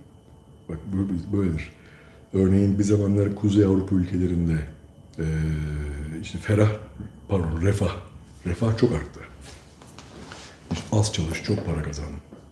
bak 0.69 0.77
böyledir. 1.33 1.71
Örneğin 2.33 2.79
bir 2.79 2.83
zamanlar 2.83 3.35
Kuzey 3.35 3.65
Avrupa 3.65 3.95
ülkelerinde 3.95 4.57
eee, 5.19 5.25
işte 6.21 6.37
ferah 6.37 6.69
pardon 7.27 7.61
refah 7.61 7.95
refah 8.45 8.77
çok 8.77 8.91
arttı. 8.91 9.19
İşte 10.71 10.85
az 10.91 11.13
çalış, 11.13 11.43
çok 11.43 11.65
para 11.65 11.83
kazan. 11.83 12.05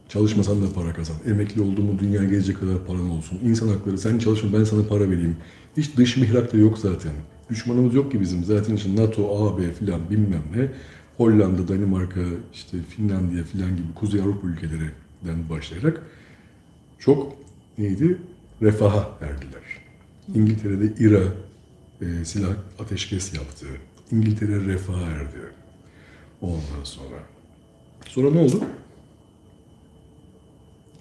Çalışmasan 0.10 0.62
da 0.64 0.74
para 0.74 0.94
kazan. 0.94 1.16
Emekli 1.28 1.62
olduğumu 1.62 2.00
dünya 2.00 2.24
gelecek 2.24 2.60
kadar 2.60 2.86
paran 2.88 3.10
olsun. 3.10 3.40
İnsan 3.44 3.68
hakları, 3.68 3.98
sen 3.98 4.18
çalışma 4.20 4.60
ben 4.60 4.64
sana 4.64 4.84
para 4.88 5.10
vereyim. 5.10 5.38
Hiç 5.78 5.98
dış 5.98 6.18
mihrak 6.18 6.54
da 6.54 6.58
yok 6.58 6.78
zaten. 6.78 7.12
Düşmanımız 7.54 7.94
yok 7.94 8.12
ki 8.12 8.22
bizim. 8.22 8.44
Zaten 8.44 8.76
işte 8.76 8.96
NATO, 8.96 9.48
AB 9.48 9.74
filan 9.74 10.10
bilmem 10.10 10.44
ne. 10.56 10.72
Hollanda, 11.18 11.68
Danimarka, 11.68 12.22
işte 12.54 12.78
Finlandiya 12.90 13.44
filan 13.44 13.76
gibi 13.76 13.94
Kuzey 13.96 14.22
Avrupa 14.22 14.48
ülkelerinden 14.48 15.50
başlayarak 15.50 16.04
çok 17.00 17.36
neydi? 17.78 18.18
Refaha 18.62 19.10
erdiler. 19.22 19.62
İngiltere'de 20.36 21.04
İRA 21.04 21.24
e, 22.02 22.26
silah 22.26 22.50
ateşkes 22.80 23.34
yaptı. 23.34 23.66
İngiltere 24.12 24.66
refaha 24.66 25.12
erdi. 25.12 25.38
Ondan 26.42 26.84
sonra. 26.84 27.18
Sonra 28.08 28.32
ne 28.32 28.40
oldu? 28.40 28.64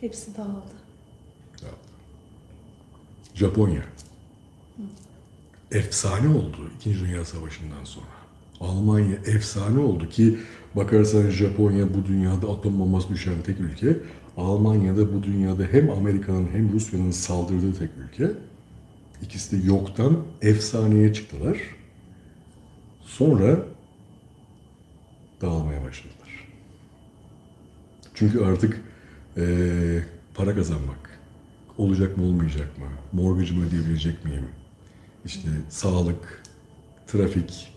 Hepsi 0.01 0.37
dağıldı. 0.37 0.73
Japonya. 3.35 3.83
Efsane 5.73 6.29
oldu 6.37 6.71
İkinci 6.77 7.01
Dünya 7.01 7.25
Savaşı'ndan 7.25 7.85
sonra. 7.85 8.07
Almanya 8.61 9.17
efsane 9.27 9.79
oldu 9.79 10.09
ki 10.09 10.39
bakarsan 10.77 11.31
Japonya 11.31 11.95
bu 11.95 12.07
dünyada 12.07 12.49
atom 12.49 12.81
bombası 12.81 13.09
düşen 13.09 13.43
tek 13.47 13.61
ülke. 13.61 13.97
Almanya'da 14.37 15.15
bu 15.15 15.23
dünyada 15.23 15.63
hem 15.71 15.91
Amerika'nın 15.91 16.49
hem 16.53 16.73
Rusya'nın 16.73 17.11
saldırdığı 17.11 17.79
tek 17.79 17.91
ülke. 17.99 18.31
İkisi 19.23 19.63
de 19.63 19.67
yoktan 19.67 20.17
efsaneye 20.43 21.13
çıktılar. 21.15 21.59
Sonra 23.05 23.67
dağılmaya 25.41 25.85
başladılar. 25.85 26.49
Çünkü 28.15 28.41
artık 28.45 28.81
eee, 29.37 30.05
para 30.35 30.55
kazanmak 30.55 31.21
olacak 31.79 32.17
mı 32.17 32.25
olmayacak 32.25 32.79
mı? 32.79 32.85
Mortgage'ımı 33.13 33.67
ödeyebilecek 33.67 34.25
miyim? 34.25 34.49
İşte 35.25 35.49
sağlık, 35.69 36.43
trafik, 37.07 37.73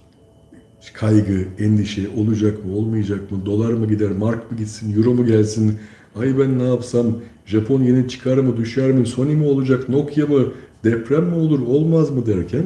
kaygı, 0.94 1.48
endişe 1.60 2.10
olacak 2.10 2.66
mı 2.66 2.76
olmayacak 2.76 3.32
mı? 3.32 3.46
Dolar 3.46 3.74
mı 3.74 3.88
gider, 3.88 4.12
mark 4.12 4.52
mı 4.52 4.58
gitsin, 4.58 4.98
euro 4.98 5.14
mu 5.14 5.26
gelsin? 5.26 5.80
Ay 6.16 6.40
ben 6.40 6.60
ne 6.60 6.64
yapsam? 6.64 7.18
Japon 7.46 7.84
yeni 7.84 8.10
çıkar 8.10 8.38
mı, 8.38 8.58
düşer 8.58 8.92
mi? 8.92 9.08
Sony 9.08 9.36
mi 9.36 9.46
olacak, 9.46 9.90
Nokia 9.90 10.28
mı? 10.28 10.54
Deprem 10.84 11.24
mi 11.26 11.36
olur, 11.36 11.60
olmaz 11.60 12.12
mı 12.12 12.26
derken 12.26 12.64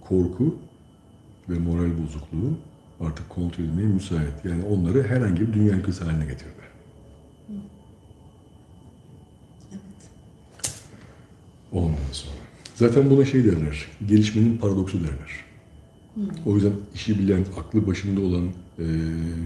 korku 0.00 0.54
ve 1.48 1.58
moral 1.58 1.90
bozukluğu 2.02 2.58
artık 3.00 3.28
kontrol 3.28 3.64
edilmeye 3.64 3.88
müsait. 3.88 4.44
Yani 4.44 4.64
onları 4.64 5.02
herhangi 5.02 5.40
bir 5.40 5.52
dünya 5.52 5.76
ülkesi 5.76 6.04
haline 6.04 6.24
getirdi. 6.24 6.50
Evet. 7.50 7.60
Ondan 11.72 12.12
sonra. 12.12 12.33
Zaten 12.74 13.10
buna 13.10 13.24
şey 13.24 13.44
derler, 13.44 13.86
gelişmenin 14.06 14.58
paradoksu 14.58 14.98
derler. 15.00 15.44
O 16.46 16.54
yüzden 16.54 16.72
işi 16.94 17.18
bilen, 17.18 17.44
aklı 17.58 17.86
başında 17.86 18.20
olan 18.20 18.44
e, 18.78 18.82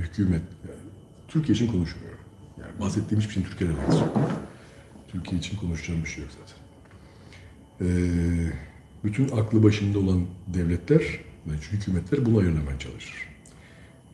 hükümet, 0.02 0.42
yani 0.68 0.80
Türkiye 1.28 1.54
için 1.54 1.66
konuşmuyorum. 1.66 2.18
Yani 2.60 2.80
bahsettiğim 2.80 3.20
hiçbir 3.20 3.34
şeyin 3.34 3.46
Türkiye'de 3.46 3.74
alakası 3.74 3.98
yok. 3.98 4.30
Türkiye 5.08 5.38
için 5.40 5.56
konuşacağım 5.56 6.04
bir 6.04 6.08
şey 6.08 6.24
yok 6.24 6.32
zaten. 6.40 6.56
E, 7.86 7.88
bütün 9.04 9.28
aklı 9.28 9.62
başında 9.62 9.98
olan 9.98 10.20
devletler, 10.46 11.02
ve 11.46 11.52
hükümetler 11.72 12.26
bunu 12.26 12.38
ayırmaya 12.38 12.78
çalışır. 12.78 13.28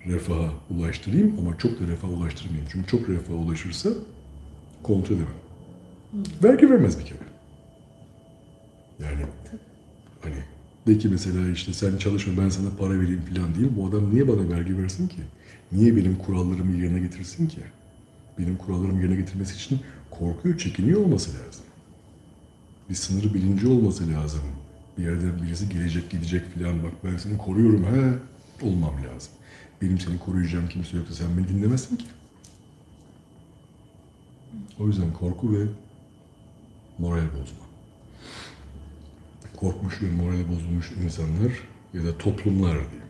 refaha 0.07 0.51
ulaştırayım 0.71 1.35
ama 1.39 1.59
çok 1.59 1.81
da 1.81 1.89
refaha 1.89 2.13
ulaştırmayayım. 2.13 2.69
Çünkü 2.73 2.87
çok 2.89 3.09
refaha 3.09 3.37
ulaşırsa 3.37 3.91
kontrol 4.83 5.17
edemem. 5.17 5.35
Vergi 6.45 6.71
vermez 6.71 6.99
bir 6.99 7.05
kere. 7.05 7.19
Yani 9.03 9.27
hani 10.21 10.35
de 10.87 10.99
ki 10.99 11.09
mesela 11.09 11.51
işte 11.51 11.73
sen 11.73 11.97
çalışma 11.97 12.43
ben 12.43 12.49
sana 12.49 12.69
para 12.79 13.01
vereyim 13.01 13.23
falan 13.35 13.55
değil. 13.55 13.69
Bu 13.77 13.87
adam 13.89 14.15
niye 14.15 14.29
bana 14.29 14.49
vergi 14.51 14.79
versin 14.79 15.09
ki? 15.09 15.21
Niye 15.73 15.97
benim 15.97 16.19
kurallarımı 16.19 16.77
yerine 16.77 17.01
getirsin 17.01 17.49
ki? 17.49 17.61
Benim 18.39 18.57
kurallarımı 18.57 19.03
yerine 19.03 19.17
getirmesi 19.17 19.55
için 19.55 19.81
korkuyor, 20.11 20.59
çekiniyor 20.59 21.01
olması 21.01 21.31
lazım. 21.31 21.65
Bir 22.91 22.95
sınırı 22.95 23.35
bilinci 23.35 23.67
olması 23.69 24.11
lazım. 24.11 24.41
Bir 24.99 25.03
yerden 25.03 25.43
birisi 25.43 25.69
gelecek 25.69 26.11
gidecek 26.11 26.55
falan 26.55 26.83
bak 26.83 26.93
ben 27.05 27.17
seni 27.17 27.39
koruyorum 27.39 27.85
ha 27.85 28.19
olmam 28.67 28.95
lazım. 28.95 29.33
Benim 29.83 29.99
seni 29.99 30.19
koruyacağım 30.19 30.69
kimse 30.69 30.97
yoksa 30.97 31.15
sen 31.15 31.27
beni 31.39 31.49
dinlemezsin 31.49 31.97
ki. 31.97 32.07
O 34.79 34.87
yüzden 34.87 35.13
korku 35.13 35.53
ve 35.53 35.67
moral 36.99 37.27
bozma. 37.41 37.64
Korkmuş 39.57 40.03
ve 40.03 40.11
morali 40.11 40.49
bozulmuş 40.49 40.91
insanlar 41.05 41.53
ya 41.95 42.05
da 42.05 42.19
toplumlar 42.19 42.73
diyeyim. 42.73 43.05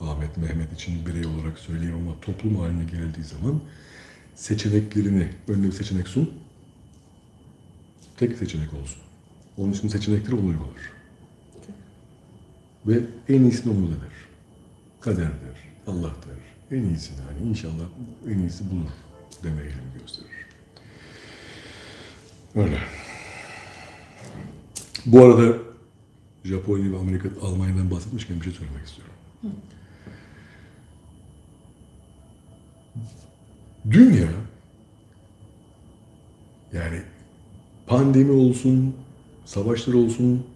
Ahmet, 0.00 0.36
Mehmet 0.36 0.72
için 0.72 1.06
birey 1.06 1.26
olarak 1.26 1.58
söyleyeyim 1.58 1.94
ama 1.96 2.20
toplum 2.20 2.56
haline 2.56 2.84
geldiği 2.84 3.24
zaman 3.24 3.60
seçeneklerini, 4.34 5.28
önüne 5.48 5.66
bir 5.66 5.72
seçenek 5.72 6.08
sun. 6.08 6.30
Tek 8.16 8.38
seçenek 8.38 8.74
olsun. 8.74 9.02
Onun 9.56 9.72
için 9.72 9.88
seçenekleri 9.88 10.34
onu 10.34 10.46
uygular. 10.46 10.92
Ve 12.86 13.00
en 13.28 13.42
iyisini 13.42 13.72
umut 13.72 13.90
eder. 13.90 14.12
Kader 15.00 15.24
der, 15.24 15.58
Allah 15.86 16.14
der. 16.26 16.78
En 16.78 16.84
iyisini 16.84 17.20
hani 17.20 17.48
inşallah 17.48 17.84
en 18.28 18.38
iyisi 18.38 18.70
bulur 18.70 18.90
deme 19.42 19.62
eğilimi 19.62 19.98
gösterir. 20.00 20.30
Öyle. 22.54 22.78
Bu 25.06 25.24
arada 25.24 25.58
Japonya 26.44 26.92
ve 26.92 26.98
Amerika, 26.98 27.28
Almanya'dan 27.42 27.90
bahsetmişken 27.90 28.36
bir 28.36 28.44
şey 28.44 28.52
söylemek 28.52 28.86
istiyorum. 28.86 29.14
Dünya 33.90 34.28
yani 36.72 37.02
pandemi 37.86 38.30
olsun, 38.30 38.94
savaşlar 39.44 39.94
olsun, 39.94 40.46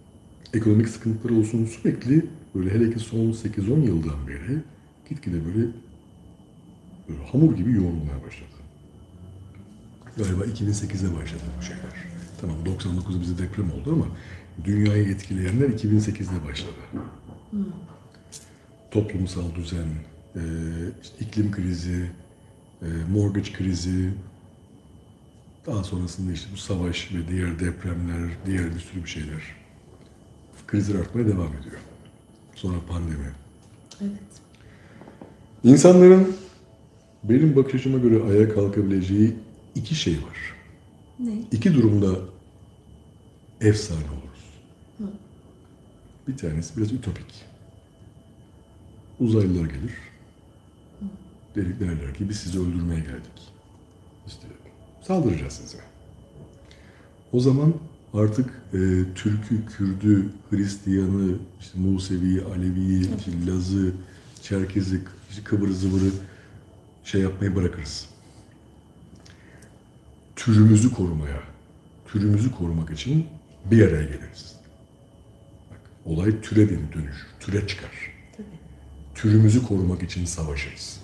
ekonomik 0.53 0.89
sıkıntılar 0.89 1.37
olsun 1.37 1.65
sürekli 1.65 2.25
böyle 2.55 2.73
hele 2.73 2.93
ki 2.93 2.99
son 2.99 3.17
8-10 3.17 3.85
yıldan 3.85 4.27
beri 4.27 4.61
gitgide 5.09 5.45
böyle, 5.45 5.67
böyle 7.09 7.25
hamur 7.31 7.55
gibi 7.55 7.71
yoğrulmaya 7.71 8.23
başladı. 8.27 8.49
Galiba 10.17 10.45
2008'de 10.45 11.15
başladı 11.15 11.43
bu 11.59 11.63
şeyler. 11.63 12.11
Tamam 12.41 12.57
99'da 12.65 13.21
bize 13.21 13.37
deprem 13.37 13.71
oldu 13.71 13.93
ama 13.93 14.07
dünyayı 14.63 15.09
etkileyenler 15.09 15.69
2008'de 15.69 16.45
başladı. 16.49 16.71
Toplumsal 18.91 19.55
düzen, 19.55 19.87
e, 20.35 20.41
iklim 21.19 21.51
krizi, 21.51 22.11
e, 22.81 22.87
mortgage 23.11 23.53
krizi, 23.53 24.09
daha 25.65 25.83
sonrasında 25.83 26.31
işte 26.31 26.49
bu 26.53 26.57
savaş 26.57 27.11
ve 27.13 27.27
diğer 27.27 27.59
depremler, 27.59 28.29
diğer 28.45 28.75
bir 28.75 28.79
sürü 28.79 29.03
bir 29.03 29.09
şeyler. 29.09 29.41
Krizler 30.67 30.99
artmaya 30.99 31.27
devam 31.27 31.47
ediyor. 31.47 31.79
Sonra 32.55 32.77
pandemi. 32.89 33.31
Evet. 34.01 34.11
İnsanların 35.63 36.35
benim 37.23 37.55
bakış 37.55 37.75
açıma 37.75 37.97
göre 37.97 38.23
ayağa 38.23 38.53
kalkabileceği 38.53 39.35
iki 39.75 39.95
şey 39.95 40.13
var. 40.13 40.55
Ne? 41.19 41.31
İki 41.51 41.73
durumda 41.73 42.15
efsane 43.61 43.99
oluruz. 43.99 44.30
Bir 46.27 46.37
tanesi 46.37 46.77
biraz 46.77 46.91
ütopik. 46.91 47.45
Uzaylılar 49.19 49.65
gelir. 49.65 49.93
Derik 51.55 51.79
derler 51.79 52.13
ki 52.13 52.29
biz 52.29 52.37
sizi 52.37 52.59
öldürmeye 52.59 52.99
geldik. 52.99 53.53
İşte 54.27 54.47
saldıracağız 55.01 55.53
size. 55.53 55.77
O 57.33 57.39
zaman 57.39 57.73
artık 58.13 58.49
e, 58.73 58.79
Türk'ü, 59.15 59.65
Kürd'ü, 59.65 60.29
Hristiyan'ı, 60.49 61.35
işte 61.59 61.79
Musevi'yi, 61.79 62.41
Alevi'yi, 62.41 63.17
işte 63.17 63.31
Laz'ı, 63.47 63.93
Çerkez'i, 64.41 65.01
işte 65.29 65.43
Kıvırı 65.43 65.73
zıvırı 65.73 66.11
şey 67.03 67.21
yapmayı 67.21 67.55
bırakırız. 67.55 68.09
Türümüzü 70.35 70.93
korumaya, 70.93 71.43
türümüzü 72.07 72.51
korumak 72.51 72.91
için 72.91 73.27
bir 73.71 73.87
araya 73.87 74.03
geliriz. 74.03 74.60
Olay 76.05 76.41
türe 76.41 76.69
dönüşür, 76.69 77.27
türe 77.39 77.67
çıkar. 77.67 77.91
Tabii. 78.37 78.45
Türümüzü 79.15 79.63
korumak 79.63 80.03
için 80.03 80.25
savaşırız. 80.25 81.01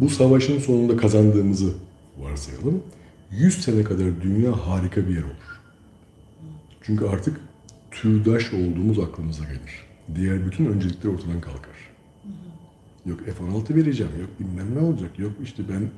Bu 0.00 0.08
savaşın 0.08 0.58
sonunda 0.58 0.96
kazandığımızı 0.96 1.74
varsayalım. 2.18 2.82
100 3.30 3.64
sene 3.64 3.84
kadar 3.84 4.22
dünya 4.22 4.52
harika 4.66 5.08
bir 5.08 5.14
yer 5.14 5.22
olur. 5.22 5.60
Çünkü 6.82 7.06
artık 7.06 7.40
türdaş 7.90 8.52
olduğumuz 8.52 8.98
aklımıza 8.98 9.44
gelir. 9.44 9.86
Diğer 10.14 10.46
bütün 10.46 10.66
öncelikler 10.66 11.10
ortadan 11.10 11.40
kalkar. 11.40 11.90
Yok 13.06 13.20
F-16 13.24 13.74
vereceğim, 13.74 14.12
yok 14.20 14.30
bilmem 14.40 14.74
ne 14.74 14.78
olacak, 14.78 15.18
yok 15.18 15.32
işte 15.42 15.62
ben 15.68 15.90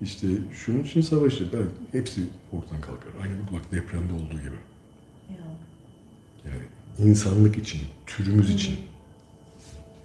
işte 0.00 0.28
şunun 0.52 0.82
için 0.82 1.00
savaşacağım. 1.00 1.52
Ben, 1.52 1.98
hepsi 1.98 2.20
ortadan 2.52 2.80
kalkar. 2.80 3.12
Aynı 3.22 3.32
bu 3.50 3.56
bak 3.56 3.72
depremde 3.72 4.12
olduğu 4.12 4.40
gibi. 4.40 4.56
İnsanlık 6.98 7.58
için, 7.58 7.80
türümüz 8.06 8.50
için, 8.50 8.76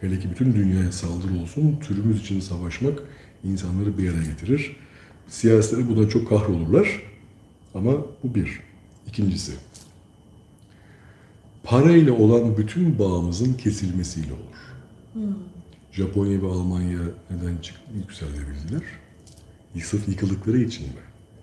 hele 0.01 0.19
ki 0.19 0.29
bütün 0.31 0.53
dünyaya 0.53 0.91
saldırı 0.91 1.41
olsun, 1.41 1.79
türümüz 1.87 2.21
için 2.21 2.39
savaşmak 2.39 2.99
insanları 3.43 3.97
bir 3.97 4.09
araya 4.09 4.23
getirir. 4.23 4.75
Siyasileri 5.27 5.89
buna 5.89 6.09
çok 6.09 6.29
kahrolurlar 6.29 7.01
ama 7.73 7.91
bu 8.23 8.35
bir. 8.35 8.59
İkincisi, 9.07 9.51
parayla 11.63 12.13
olan 12.13 12.57
bütün 12.57 12.99
bağımızın 12.99 13.53
kesilmesiyle 13.53 14.33
olur. 14.33 14.63
Japonya 15.91 16.41
ve 16.41 16.47
Almanya 16.47 16.99
neden 17.29 17.57
yükseltebildiler? 17.95 18.83
Sırf 19.83 20.07
yıkıldıkları 20.07 20.57
için 20.57 20.85
mi? 20.85 21.01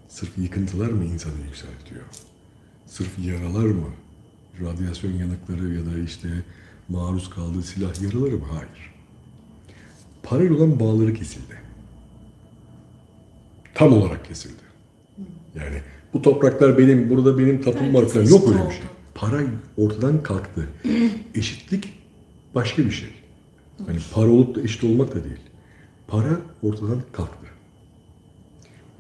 Sırf 0.09 0.39
yıkıntılar 0.39 0.89
mı 0.91 1.05
insanı 1.05 1.41
yükseltiyor? 1.47 2.05
Sırf 2.87 3.19
yaralar 3.19 3.67
mı? 3.67 3.87
Radyasyon 4.61 5.13
yanıkları 5.13 5.75
ya 5.75 5.87
da 5.87 5.99
işte 6.05 6.29
maruz 6.89 7.31
kaldığı 7.31 7.63
silah 7.63 8.03
yaraları 8.03 8.37
mı? 8.37 8.45
Hayır. 8.53 8.95
Parayla 10.23 10.57
olan 10.57 10.81
bağları 10.81 11.15
kesildi. 11.15 11.61
Tam 13.75 13.93
olarak 13.93 14.25
kesildi. 14.25 14.63
Yani 15.55 15.83
bu 16.15 16.23
topraklar 16.23 16.79
benim, 16.79 17.11
burada 17.11 17.39
benim 17.39 17.63
tapum 17.63 17.95
var 17.95 18.09
falan. 18.09 18.25
Yok 18.25 18.49
öyle 18.49 18.69
bir 18.69 18.75
şey. 18.75 18.83
Para 19.15 19.43
ortadan 19.77 20.23
kalktı. 20.23 20.69
Eşitlik 21.35 21.93
başka 22.55 22.85
bir 22.85 22.91
şey. 22.91 23.09
Hani 23.87 23.99
para 24.15 24.31
olup 24.31 24.55
da 24.55 24.61
eşit 24.63 24.85
olmak 24.85 25.15
da 25.15 25.25
değil. 25.25 25.41
Para 26.09 26.41
ortadan 26.63 27.03
kalktı. 27.13 27.47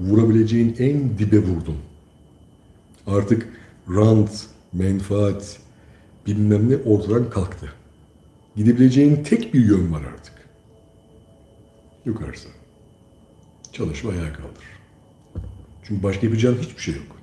Vurabileceğin 0.00 0.76
en 0.78 1.18
dibe 1.18 1.38
vurdun. 1.38 1.76
Artık 3.06 3.48
rant, 3.88 4.46
menfaat, 4.72 5.58
bilmem 6.26 6.70
ne 6.70 6.76
ortadan 6.76 7.30
kalktı. 7.30 7.72
Gidebileceğin 8.56 9.24
tek 9.24 9.54
bir 9.54 9.64
yön 9.64 9.92
var 9.92 10.02
artık. 10.14 10.34
Yukarısı. 12.04 12.48
Çalış 13.72 14.04
ve 14.04 14.08
ayağa 14.08 14.32
kaldır. 14.32 14.64
Çünkü 15.84 16.02
başka 16.02 16.26
yapacağın 16.26 16.58
hiçbir 16.58 16.82
şey 16.82 16.94
yok. 16.94 17.16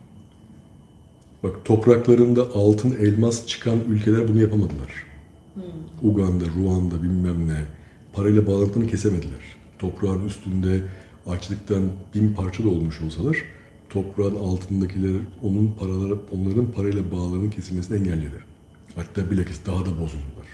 Bak 1.43 1.65
topraklarında 1.65 2.41
altın, 2.41 2.95
elmas 2.99 3.47
çıkan 3.47 3.79
ülkeler 3.89 4.27
bunu 4.27 4.41
yapamadılar. 4.41 5.07
Uganda, 6.01 6.45
Ruanda 6.45 7.03
bilmem 7.03 7.47
ne 7.47 7.65
parayla 8.13 8.47
bağlantını 8.47 8.87
kesemediler. 8.87 9.57
Toprağın 9.79 10.27
üstünde 10.27 10.81
açlıktan 11.27 11.83
bin 12.15 12.33
parça 12.33 12.63
da 12.63 12.69
olmuş 12.69 13.01
olsalar 13.01 13.37
toprağın 13.89 14.35
altındakiler 14.35 15.21
onun 15.43 15.75
paraları, 15.79 16.17
onların 16.31 16.71
parayla 16.71 17.11
bağlarının 17.11 17.49
kesilmesini 17.49 17.97
engelledi. 17.97 18.43
Hatta 18.95 19.31
bilakis 19.31 19.65
daha 19.65 19.79
da 19.85 19.91
bozuldular. 19.91 20.47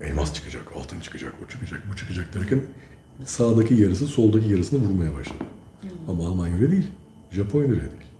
Elmas 0.00 0.34
çıkacak, 0.34 0.72
altın 0.76 1.00
çıkacak, 1.00 1.34
o 1.44 1.50
çıkacak, 1.50 1.82
bu 1.92 1.96
çıkacak 1.96 2.34
derken 2.34 2.62
sağdaki 3.24 3.74
yarısı 3.74 4.06
soldaki 4.06 4.48
yarısını 4.48 4.88
vurmaya 4.88 5.14
başladı. 5.14 5.44
Ama 6.08 6.26
Almanya 6.26 6.54
öyle 6.54 6.70
değil. 6.70 6.86
Japonya 7.32 7.68
öyle 7.68 7.80
değil. 7.80 8.10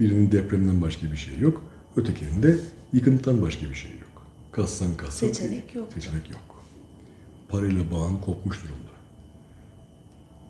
Birinin 0.00 0.32
depremden 0.32 0.82
başka 0.82 1.12
bir 1.12 1.16
şey 1.16 1.38
yok. 1.38 1.62
Ötekinin 1.96 2.42
de 2.42 2.58
yıkıntıdan 2.92 3.42
başka 3.42 3.70
bir 3.70 3.74
şey 3.74 3.90
yok. 3.90 4.26
Kassan 4.52 4.96
kassan. 4.96 5.26
Seçenek 5.26 5.74
yok. 5.74 5.88
Seçenek 5.94 6.30
yok. 6.30 6.64
parayla 7.48 7.90
bağın 7.92 8.16
kopmuş 8.16 8.58
durumda. 8.62 8.92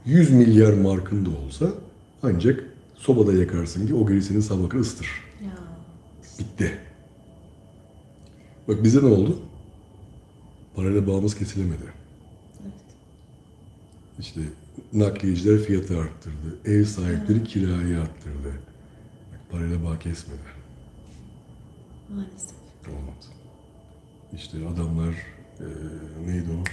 100 0.07 0.31
milyar 0.31 0.73
markın 0.73 1.27
da 1.27 1.31
olsa 1.31 1.73
ancak 2.23 2.64
sobada 2.95 3.33
yakarsın 3.33 3.87
ki 3.87 3.95
o 3.95 4.07
gerisini 4.07 4.43
sabah 4.43 4.75
ıstır. 4.75 5.09
Ya. 5.45 5.51
Bitti. 6.39 6.79
Bak 8.68 8.85
bize 8.85 9.03
ne 9.03 9.07
oldu? 9.07 9.39
Parayla 10.77 11.07
bağımız 11.07 11.39
kesilemedi. 11.39 11.83
Evet. 12.62 12.73
İşte 14.18 14.41
nakliyeciler 14.93 15.59
fiyatı 15.59 15.99
arttırdı. 15.99 16.59
Ev 16.64 16.85
sahipleri 16.85 17.45
kirayı 17.45 18.01
arttırdı. 18.01 18.53
Bak, 19.33 19.41
parayla 19.51 19.85
bağ 19.85 19.99
kesmedi. 19.99 20.39
Maalesef. 22.09 22.53
Olmadı. 22.89 23.27
İşte 24.37 24.59
adamlar 24.75 25.14
eee, 25.61 25.66
neydi 26.27 26.47
o? 26.61 26.64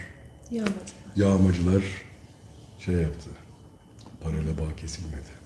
Yağmacı. 0.55 0.73
Yağmacılar 1.15 1.83
şey 2.79 2.95
yaptı. 2.95 3.29
Parayla 4.23 4.57
bağ 4.57 4.75
kesilmedi. 4.75 5.38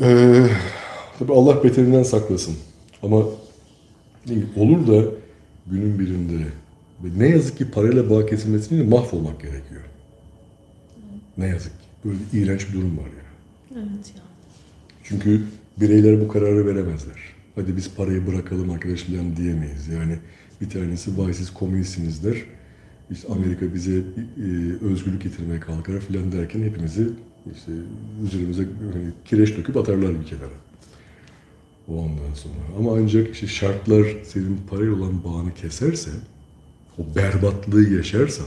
Ee, 0.00 0.46
tabii 1.18 1.32
Allah 1.32 1.64
beterinden 1.64 2.02
saklasın. 2.02 2.54
Ama 3.02 3.24
olur 4.56 4.86
da 4.86 5.10
günün 5.66 5.98
birinde 5.98 6.44
ne 7.16 7.28
yazık 7.28 7.58
ki 7.58 7.70
parayla 7.70 8.10
bağ 8.10 8.26
kesilmesiyle 8.26 8.82
mahvolmak 8.82 9.40
gerekiyor. 9.40 9.80
Ne 11.38 11.46
yazık 11.46 11.72
ki. 11.72 11.86
Böyle 12.04 12.18
iğrenç 12.32 12.68
bir 12.68 12.74
durum 12.74 12.98
var 12.98 13.04
yani. 13.04 13.84
Evet 13.84 14.12
ya. 14.16 14.22
Çünkü 15.04 15.42
bireyler 15.80 16.20
bu 16.20 16.28
kararı 16.28 16.66
veremezler. 16.66 17.18
Hadi 17.54 17.76
biz 17.76 17.94
parayı 17.94 18.26
bırakalım 18.26 18.70
arkadaş 18.70 19.02
falan 19.02 19.36
diyemeyiz. 19.36 19.88
Yani 19.88 20.18
bir 20.60 20.70
tanesi 20.70 21.18
vay 21.18 21.34
siz 21.34 21.54
komünistsiniz 21.54 22.24
der. 22.24 22.36
İşte 23.10 23.28
Amerika 23.28 23.74
bize 23.74 23.92
e, 23.96 24.02
özgürlük 24.84 25.22
getirmeye 25.22 25.60
kalkar 25.60 26.00
falan 26.00 26.32
derken 26.32 26.62
hepimizi 26.62 27.08
işte 27.56 27.72
üzerimize 28.24 28.62
hani, 28.92 29.10
kireç 29.24 29.56
döküp 29.56 29.76
atarlar 29.76 30.20
bir 30.20 30.26
kenara. 30.26 30.50
Ondan 31.88 32.34
sonra. 32.34 32.54
Ama 32.78 32.96
ancak 32.96 33.34
işte 33.34 33.46
şartlar 33.46 34.06
senin 34.24 34.60
parayla 34.70 34.94
olan 34.94 35.24
bağını 35.24 35.54
keserse, 35.54 36.10
o 36.98 37.16
berbatlığı 37.16 37.94
yaşarsan, 37.94 38.46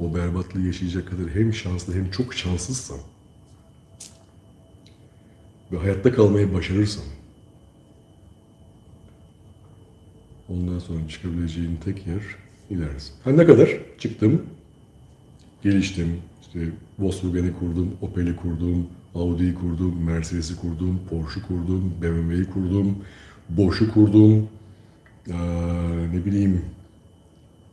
o 0.00 0.14
berbatlığı 0.14 0.60
yaşayacak 0.60 1.08
kadar 1.08 1.30
hem 1.30 1.54
şanslı 1.54 1.94
hem 1.94 2.10
çok 2.10 2.34
şanssızsan, 2.34 2.98
ve 5.72 5.78
hayatta 5.78 6.12
kalmayı 6.12 6.54
başarırsan 6.54 7.04
ondan 10.48 10.78
sonra 10.78 11.08
çıkabileceğin 11.08 11.76
tek 11.84 12.06
yer 12.06 12.22
ilerisi. 12.70 13.12
Ha 13.24 13.30
ne 13.30 13.46
kadar? 13.46 13.70
Çıktım, 13.98 14.42
geliştim, 15.62 16.22
işte 16.48 16.68
Volkswagen'i 16.98 17.52
kurdum, 17.58 17.90
Opel'i 18.02 18.36
kurdum, 18.36 18.86
Audi'yi 19.14 19.54
kurdum, 19.54 20.04
Mercedes'i 20.04 20.56
kurdum, 20.56 21.00
Porsche'u 21.10 21.46
kurdum, 21.46 21.92
BMW'yi 22.02 22.44
kurdum, 22.44 22.96
Bosch'u 23.48 23.92
kurdum, 23.92 24.48
Ee, 25.28 25.34
ne 26.12 26.24
bileyim 26.24 26.64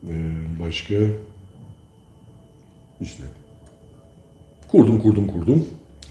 ee, 0.07 0.13
başka? 0.59 0.95
İşte. 3.01 3.23
Kurdum 4.67 4.99
kurdum 4.99 5.27
kurdum. 5.27 5.67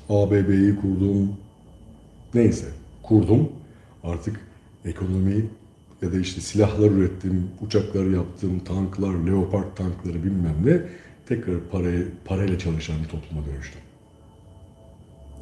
ABB'yi 0.08 0.76
kurdum. 0.76 1.32
Neyse 2.34 2.66
kurdum. 3.02 3.48
Artık 4.04 4.40
ekonomi 4.84 5.44
ya 6.02 6.12
da 6.12 6.18
işte 6.18 6.40
silahlar 6.40 6.90
ürettim, 6.90 7.48
uçaklar 7.60 8.06
yaptım, 8.06 8.60
tanklar, 8.64 9.14
leopard 9.26 9.76
tankları 9.76 10.24
bilmem 10.24 10.56
ne. 10.64 10.82
Tekrar 11.28 11.60
paraya, 11.72 12.02
parayla 12.24 12.58
çalışan 12.58 13.02
bir 13.02 13.08
topluma 13.08 13.46
dönüştüm. 13.46 13.80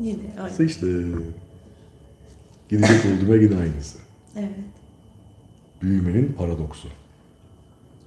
Yine 0.00 0.18
aynı. 0.40 0.50
İşte, 0.50 0.64
işte 0.64 0.86
gidecek 2.68 3.04
olduğuma 3.06 3.36
yine 3.36 3.56
aynısı. 3.56 3.98
Evet. 4.36 4.50
Büyümenin 5.82 6.32
paradoksu. 6.32 6.88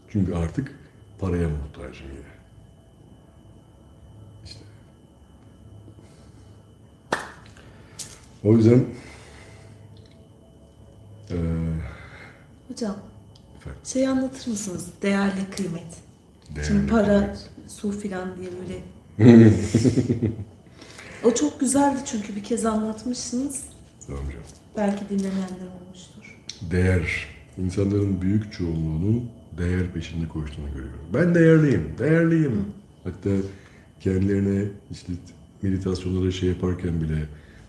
Çünkü 0.10 0.34
artık 0.36 0.80
paraya 1.20 1.50
muhtacım 1.50 2.08
yine. 2.08 2.26
İşte. 4.46 4.60
O 8.44 8.54
yüzden 8.58 8.86
eee 11.30 11.38
Hocam 12.68 12.96
efendim, 13.58 13.82
şey 13.86 14.08
anlatır 14.08 14.48
mısınız? 14.52 14.90
Değerli 15.02 15.50
kıymet. 15.50 15.84
değerli 16.56 16.68
Şimdi 16.68 16.88
para, 16.92 17.06
kıymet. 17.06 17.50
Su 17.68 17.92
filan 18.00 18.30
diye 18.38 18.50
böyle. 18.62 18.84
o 21.24 21.34
çok 21.34 21.60
güzeldi 21.60 22.00
çünkü 22.06 22.36
bir 22.36 22.44
kez 22.44 22.66
anlatmışsınız. 22.66 23.64
Tamam 24.08 24.24
canım. 24.24 24.46
Belki 24.78 25.10
dinlemeyenler 25.10 25.68
olmuştur. 25.82 26.40
Değer. 26.72 27.28
İnsanların 27.58 28.22
büyük 28.22 28.54
çoğunluğunun 28.54 29.30
değer 29.58 29.92
peşinde 29.94 30.28
koştuğunu 30.28 30.68
görüyorum. 30.68 31.00
Ben 31.14 31.36
değerliyim, 31.36 31.94
değerliyim. 32.00 32.66
Hatta 33.04 33.30
kendilerine 34.02 34.66
işte 34.92 35.14
meditasyonlara 35.62 36.32
şey 36.32 36.50
yaparken 36.50 37.02
bile 37.02 37.26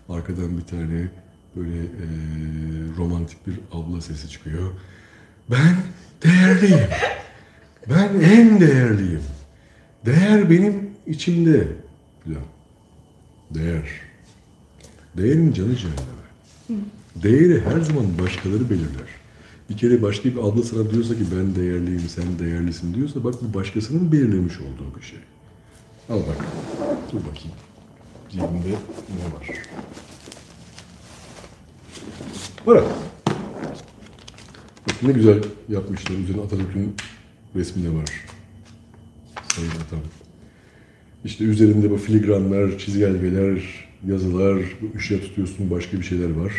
arkadan 0.09 0.57
bir 0.57 0.63
tane 0.65 1.07
böyle 1.55 1.75
eee, 1.77 1.87
romantik 2.97 3.47
bir 3.47 3.59
abla 3.71 4.01
sesi 4.01 4.29
çıkıyor. 4.29 4.71
Ben 5.51 5.75
değerliyim. 6.23 6.79
Ben 7.89 8.19
en 8.19 8.59
değerliyim. 8.61 9.21
Değer 10.05 10.49
benim 10.49 10.89
içimde. 11.07 11.67
Falan. 12.25 12.41
Değer. 13.51 13.89
Değerin 15.17 15.53
canı 15.53 15.75
cehenneme. 15.75 16.83
Değeri 17.15 17.61
her 17.61 17.81
zaman 17.81 18.05
başkaları 18.19 18.69
belirler. 18.69 19.07
Bir 19.69 19.77
kere 19.77 20.01
başka 20.01 20.29
bir 20.29 20.37
abla 20.37 20.63
sana 20.63 20.91
diyorsa 20.91 21.13
ki 21.15 21.23
ben 21.37 21.55
değerliyim, 21.55 22.03
sen 22.09 22.39
değerlisin 22.39 22.93
diyorsa 22.93 23.23
bak 23.23 23.35
bu 23.41 23.53
başkasının 23.53 24.11
belirlemiş 24.11 24.59
olduğu 24.59 24.95
bir 24.97 25.01
şey. 25.05 25.19
Al 26.09 26.19
bak. 26.19 26.45
Dur 27.11 27.19
bakayım. 27.19 27.57
Cebimde 28.29 28.69
ne 29.09 29.35
var? 29.35 29.57
Bırak. 32.67 32.85
Bak 34.87 35.03
ne 35.03 35.11
güzel 35.11 35.43
yapmışlar. 35.69 36.15
Üzerine 36.17 36.41
Atatürk'ün 36.41 36.95
resmi 37.55 37.83
de 37.83 37.89
var. 37.95 38.25
Sayın 39.57 39.71
Atam. 39.71 39.99
İşte 41.25 41.43
üzerinde 41.43 41.91
bu 41.91 41.97
filigranlar, 41.97 42.77
çizelgeler, 42.77 43.61
yazılar, 44.07 44.61
ışığa 44.97 45.19
tutuyorsun 45.19 45.71
başka 45.71 45.97
bir 45.97 46.03
şeyler 46.03 46.29
var. 46.29 46.53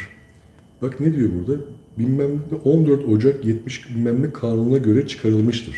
Bak 0.82 1.00
ne 1.00 1.16
diyor 1.16 1.30
burada? 1.34 1.62
Bilmem 1.98 2.30
ne 2.52 2.56
14 2.64 3.04
Ocak 3.08 3.44
70 3.44 3.90
bilmem 3.90 4.22
ne 4.22 4.32
kanununa 4.32 4.78
göre 4.78 5.06
çıkarılmıştır. 5.06 5.74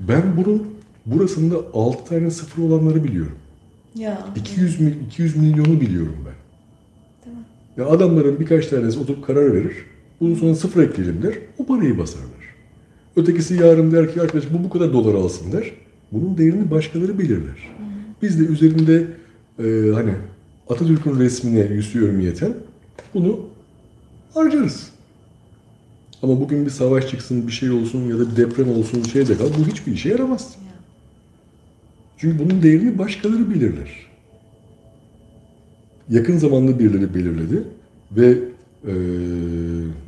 Ben 0.00 0.22
bunun 0.36 0.66
burasında 1.06 1.56
6 1.74 2.04
tane 2.04 2.30
sıfır 2.30 2.62
olanları 2.62 3.04
biliyorum. 3.04 3.36
Ya. 3.94 4.26
200 4.36 4.80
mil, 4.80 4.92
200 5.06 5.36
milyonu 5.36 5.80
biliyorum 5.80 6.16
ben. 6.26 7.32
Mi? 7.32 7.38
Ya 7.76 7.86
adamların 7.86 8.40
birkaç 8.40 8.66
tanesi 8.66 8.98
oturup 8.98 9.26
karar 9.26 9.54
verir. 9.54 9.72
Bunun 10.20 10.34
sonra 10.34 10.54
sıfır 10.54 10.82
ekleyelim 10.82 11.22
der. 11.22 11.34
O 11.58 11.66
parayı 11.66 11.98
basarlar. 11.98 12.30
Ötekisi 13.16 13.54
yarın 13.54 13.92
der 13.92 14.14
ki 14.14 14.20
arkadaş 14.20 14.44
bu 14.52 14.64
bu 14.64 14.70
kadar 14.70 14.92
dolar 14.92 15.14
alsın 15.14 15.52
der. 15.52 15.72
Bunun 16.12 16.38
değerini 16.38 16.70
başkaları 16.70 17.18
belirler. 17.18 17.70
Biz 18.22 18.40
de 18.40 18.44
üzerinde 18.44 19.06
e, 19.58 19.92
hani 19.94 20.14
Atatürk'ün 20.68 21.18
resmine 21.18 21.60
yüzü 21.60 22.04
örmeyeten 22.04 22.54
bunu 23.14 23.40
harcarız. 24.34 24.90
Ama 26.22 26.40
bugün 26.40 26.64
bir 26.64 26.70
savaş 26.70 27.08
çıksın, 27.08 27.46
bir 27.46 27.52
şey 27.52 27.70
olsun 27.70 28.08
ya 28.08 28.18
da 28.18 28.30
bir 28.30 28.36
deprem 28.36 28.70
olsun 28.70 29.02
şey 29.02 29.28
de 29.28 29.36
kal. 29.36 29.46
Bu 29.58 29.66
hiçbir 29.66 29.92
işe 29.92 30.08
yaramaz. 30.08 30.56
Ya. 30.66 30.72
Çünkü 32.18 32.38
bunun 32.38 32.62
değerini 32.62 32.98
başkaları 32.98 33.50
belirler. 33.50 33.90
Yakın 36.08 36.36
zamanda 36.38 36.78
birileri 36.78 37.14
belirledi 37.14 37.62
ve 38.12 38.38
eee, 38.86 38.92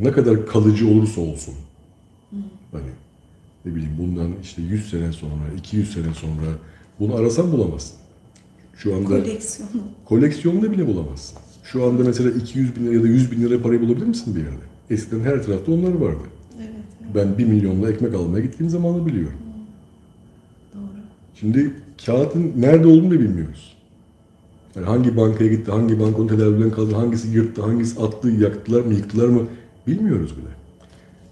ne 0.01 0.13
kadar 0.13 0.47
kalıcı 0.47 0.89
olursa 0.89 1.21
olsun 1.21 1.55
hani 2.73 2.89
ne 3.65 3.75
bileyim 3.75 3.93
bundan 3.99 4.31
işte 4.43 4.63
100 4.63 4.91
sene 4.91 5.13
sonra, 5.13 5.43
200 5.59 5.93
sene 5.93 6.15
sonra 6.15 6.47
bunu 7.01 7.15
arasan 7.15 7.53
bulamazsın. 7.53 7.97
Şu 8.77 8.97
anda 8.97 9.09
Koleksiyonu. 9.09 9.83
koleksiyonda 10.05 10.73
bile 10.73 10.87
bulamazsın. 10.87 11.39
Şu 11.65 11.85
anda 11.85 12.05
mesela 12.05 12.31
200 12.31 12.77
bin 12.77 12.87
lira 12.87 12.95
ya 12.95 13.03
da 13.03 13.07
100 13.07 13.33
bin 13.33 13.41
lira 13.43 13.63
parayı 13.63 13.81
bulabilir 13.81 14.07
misin 14.07 14.35
bir 14.37 14.41
yerde? 14.41 14.65
Eskiden 14.91 15.21
her 15.21 15.43
tarafta 15.43 15.73
onlar 15.73 15.93
vardı. 15.93 16.23
Evet. 16.59 16.69
evet. 17.03 17.15
Ben 17.15 17.39
1 17.39 17.45
milyonla 17.45 17.91
ekmek 17.91 18.15
almaya 18.15 18.45
gittiğim 18.45 18.71
zamanı 18.71 19.07
biliyorum. 19.07 19.39
Doğru. 20.75 20.83
Şimdi 21.35 21.73
kağıtın 22.07 22.53
nerede 22.57 22.87
olduğunu 22.87 23.11
da 23.11 23.21
bilmiyoruz. 23.21 23.77
Yani 24.77 24.87
hangi 24.87 25.17
bankaya 25.17 25.51
gitti, 25.51 25.71
hangi 25.71 26.01
bankonun 26.01 26.29
tedavülden 26.29 26.71
kaldı, 26.71 26.95
hangisi 26.95 27.29
yırttı, 27.29 27.63
hangisi 27.63 28.01
attı, 28.01 28.29
yaktılar 28.29 28.81
mı, 28.81 28.95
yıktılar 28.95 29.29
mı 29.29 29.47
bilmiyoruz 29.87 30.37
bile. 30.37 30.49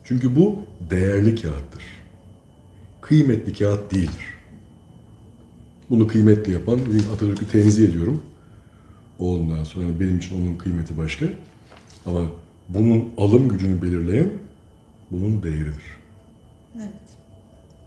Çünkü 0.04 0.36
bu 0.36 0.58
değerli 0.90 1.34
kağıttır. 1.34 1.82
Kıymetli 3.10 3.52
kağıt 3.52 3.94
değildir. 3.94 4.26
Bunu 5.90 6.06
kıymetli 6.06 6.52
yapan 6.52 6.78
Atatürk'ü 7.14 7.48
tenzih 7.48 7.88
ediyorum. 7.88 8.22
Ondan 9.18 9.64
sonra 9.64 10.00
benim 10.00 10.18
için 10.18 10.42
onun 10.42 10.56
kıymeti 10.56 10.98
başka. 10.98 11.26
Ama 12.06 12.20
bunun 12.68 13.04
alım 13.16 13.48
gücünü 13.48 13.82
belirleyen 13.82 14.30
bunun 15.10 15.42
değeridir. 15.42 15.82
Evet. 16.76 16.88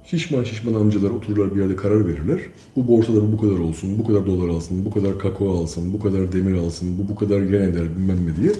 Şişman 0.05 0.43
şişman 0.43 0.73
amcalar 0.73 1.09
otururlar 1.09 1.55
bir 1.55 1.61
yerde 1.61 1.75
karar 1.75 2.07
verirler. 2.07 2.39
Bu 2.75 2.87
borsada 2.87 3.31
bu 3.31 3.37
kadar 3.37 3.59
olsun, 3.59 3.99
bu 3.99 4.07
kadar 4.07 4.25
dolar 4.25 4.49
alsın, 4.49 4.85
bu 4.85 4.91
kadar 4.93 5.19
kakao 5.19 5.61
alsın, 5.61 5.93
bu 5.93 5.99
kadar 5.99 6.31
demir 6.31 6.57
alsın, 6.57 6.97
bu 6.97 7.09
bu 7.09 7.15
kadar 7.15 7.41
yen 7.41 7.61
eder 7.61 7.97
bilmem 7.97 8.27
ne 8.27 8.35
diye. 8.35 8.51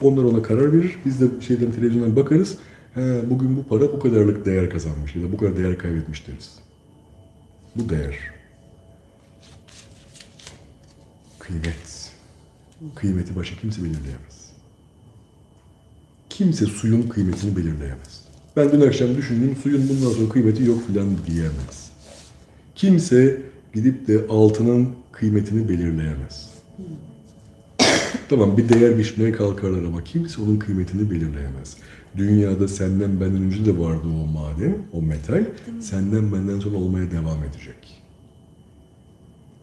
Onlar 0.00 0.24
ona 0.24 0.42
karar 0.42 0.72
verir. 0.72 0.98
Biz 1.04 1.20
de 1.20 1.26
şeyden 1.46 1.72
televizyondan 1.72 2.16
bakarız. 2.16 2.58
Bugün 2.96 3.56
bu 3.56 3.64
para 3.64 3.92
bu 3.92 4.00
kadarlık 4.00 4.46
değer 4.46 4.70
kazanmış 4.70 5.16
ya 5.16 5.22
da 5.22 5.32
bu 5.32 5.36
kadar 5.36 5.56
değer 5.56 5.78
kaybetmiş 5.78 6.28
deriz. 6.28 6.58
Bu 7.76 7.88
değer. 7.88 8.16
Kıymet. 11.38 12.12
Kıymeti 12.94 13.36
başka 13.36 13.56
kimse 13.56 13.82
belirleyemez. 13.82 14.52
Kimse 16.30 16.66
suyun 16.66 17.08
kıymetini 17.08 17.56
belirleyemez. 17.56 18.24
Ben 18.56 18.72
dün 18.72 18.80
akşam 18.80 19.16
düşündüm 19.16 19.56
suyun 19.62 19.88
bundan 19.88 20.10
sonra 20.10 20.28
kıymeti 20.28 20.64
yok 20.64 20.86
filan 20.86 21.08
diyemez. 21.26 21.90
Kimse 22.74 23.42
gidip 23.74 24.08
de 24.08 24.26
altının 24.28 24.88
kıymetini 25.12 25.68
belirleyemez. 25.68 26.50
tamam 28.28 28.56
bir 28.56 28.68
değer 28.68 28.98
biçmeye 28.98 29.32
kalkarlar 29.32 29.82
ama 29.84 30.04
kimse 30.04 30.42
onun 30.42 30.58
kıymetini 30.58 31.10
belirleyemez. 31.10 31.76
Dünyada 32.18 32.68
senden 32.68 33.20
benden 33.20 33.42
önce 33.42 33.64
de 33.64 33.78
vardı 33.78 34.08
o 34.24 34.26
maden, 34.26 34.78
o 34.92 35.02
metal. 35.02 35.44
Senden 35.80 36.32
benden 36.32 36.60
sonra 36.60 36.76
olmaya 36.76 37.10
devam 37.10 37.44
edecek. 37.44 38.02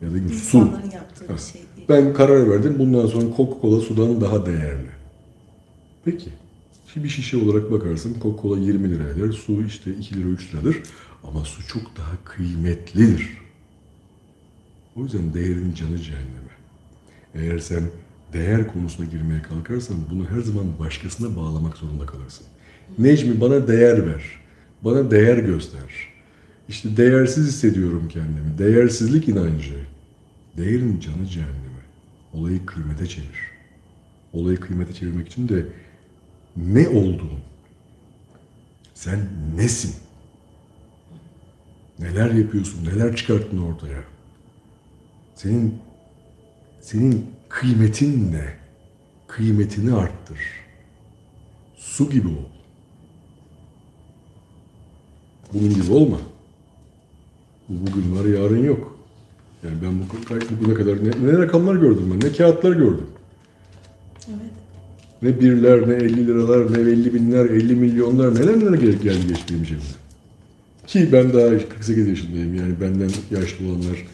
Ya 0.01 0.13
da 0.13 0.29
su. 0.29 0.57
Yaptığı 0.93 1.33
bir 1.33 1.37
şey 1.37 1.61
değil. 1.75 1.87
Ben 1.89 2.13
karar 2.13 2.49
verdim. 2.49 2.75
Bundan 2.79 3.07
sonra 3.07 3.25
Coca-Cola 3.25 3.81
sudan 3.81 4.21
daha 4.21 4.45
değerli. 4.45 4.89
Peki. 6.05 6.29
Bir 6.95 7.09
şişe 7.09 7.37
olarak 7.37 7.71
bakarsın 7.71 8.15
Coca-Cola 8.21 8.59
20 8.59 8.89
lira 8.89 9.09
eder. 9.09 9.31
Su 9.31 9.63
işte 9.63 9.91
2 9.95 10.15
lira 10.15 10.27
3 10.27 10.53
liradır. 10.53 10.83
Ama 11.23 11.45
su 11.45 11.67
çok 11.67 11.97
daha 11.97 12.23
kıymetlidir. 12.25 13.37
O 14.95 15.03
yüzden 15.03 15.33
değerin 15.33 15.73
canı 15.73 15.97
cehenneme. 15.97 16.55
Eğer 17.33 17.59
sen 17.59 17.83
değer 18.33 18.67
konusuna 18.67 19.05
girmeye 19.05 19.41
kalkarsan 19.41 19.97
bunu 20.11 20.29
her 20.29 20.41
zaman 20.41 20.79
başkasına 20.79 21.35
bağlamak 21.35 21.77
zorunda 21.77 22.05
kalırsın. 22.05 22.47
Necmi 22.97 23.41
bana 23.41 23.67
değer 23.67 24.07
ver. 24.07 24.23
Bana 24.81 25.11
değer 25.11 25.37
göster. 25.37 26.13
İşte 26.69 26.97
değersiz 26.97 27.47
hissediyorum 27.47 28.07
kendimi. 28.09 28.57
Değersizlik 28.57 29.27
inancı. 29.27 29.75
Değerin 30.57 30.99
canı 30.99 31.27
cehenneme. 31.27 31.81
Olayı 32.33 32.65
kıymete 32.65 33.07
çevir. 33.07 33.55
Olayı 34.33 34.59
kıymete 34.59 34.93
çevirmek 34.93 35.27
için 35.27 35.49
de 35.49 35.65
ne 36.57 36.89
olduğun, 36.89 37.39
sen 38.93 39.19
nesin? 39.55 39.95
Neler 41.99 42.31
yapıyorsun, 42.31 42.85
neler 42.85 43.15
çıkarttın 43.15 43.57
ortaya? 43.57 44.03
Senin 45.35 45.77
senin 46.81 47.25
kıymetin 47.55 48.31
ne? 48.31 48.45
Kıymetini 49.27 49.93
arttır. 49.93 50.39
Su 51.77 52.09
gibi 52.09 52.27
ol. 52.27 52.45
Bunun 55.53 55.73
gibi 55.73 55.91
olma. 55.91 56.19
Bu 57.69 57.87
bugün 57.87 58.15
var, 58.15 58.25
yarın 58.25 58.63
yok. 58.63 58.99
Yani 59.63 59.75
ben 59.81 59.99
bu 59.99 60.59
bugüne 60.59 60.73
kadar 60.73 60.97
ne, 60.97 61.33
ne 61.33 61.37
rakamlar 61.37 61.75
gördüm 61.75 62.11
ben, 62.13 62.29
ne 62.29 62.33
kağıtlar 62.33 62.71
gördüm. 62.71 63.07
Evet. 64.29 64.51
Ne 65.21 65.39
birler, 65.39 65.89
ne 65.89 65.93
50 65.93 66.27
liralar, 66.27 66.73
ne 66.73 66.79
50 66.79 67.13
binler, 67.13 67.45
50 67.45 67.75
milyonlar 67.75 68.35
neler 68.35 68.59
neler 68.59 68.73
gelip 68.73 69.03
geldi 69.03 69.27
geçti 69.27 69.53
benim. 69.53 69.81
Ki 70.87 71.09
ben 71.11 71.33
daha 71.33 71.49
48 71.69 72.07
yaşındayım 72.07 72.55
yani 72.55 72.81
benden 72.81 73.09
yaşlı 73.31 73.67
olanlar 73.67 74.05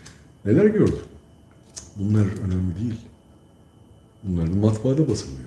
neler 0.46 0.66
gördü. 0.66 1.00
Bunlar 1.96 2.26
önemli 2.46 2.80
değil. 2.80 3.11
Bunlar 4.24 4.48
da 4.52 4.56
matbaada 4.56 5.10
basılıyor. 5.10 5.40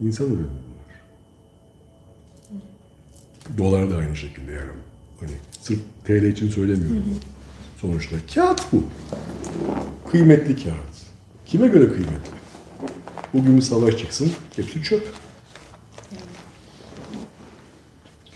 İnsan 0.00 0.26
ürünü 0.26 0.36
bunlar. 0.38 1.00
Dolar 3.58 3.90
da 3.90 3.96
aynı 3.96 4.16
şekilde 4.16 4.52
yani. 4.52 4.70
Hani 5.20 5.30
sırf 5.60 5.80
TL 6.04 6.22
için 6.24 6.48
söylemiyorum. 6.50 7.04
Sonuçta 7.80 8.16
kağıt 8.34 8.72
bu. 8.72 8.84
Kıymetli 10.10 10.64
kağıt. 10.64 10.94
Kime 11.46 11.66
göre 11.68 11.88
kıymetli? 11.88 12.34
Bugün 13.34 13.56
bir 13.56 13.62
savaş 13.62 13.96
çıksın, 13.98 14.32
hepsi 14.56 14.82
çöp. 14.82 15.14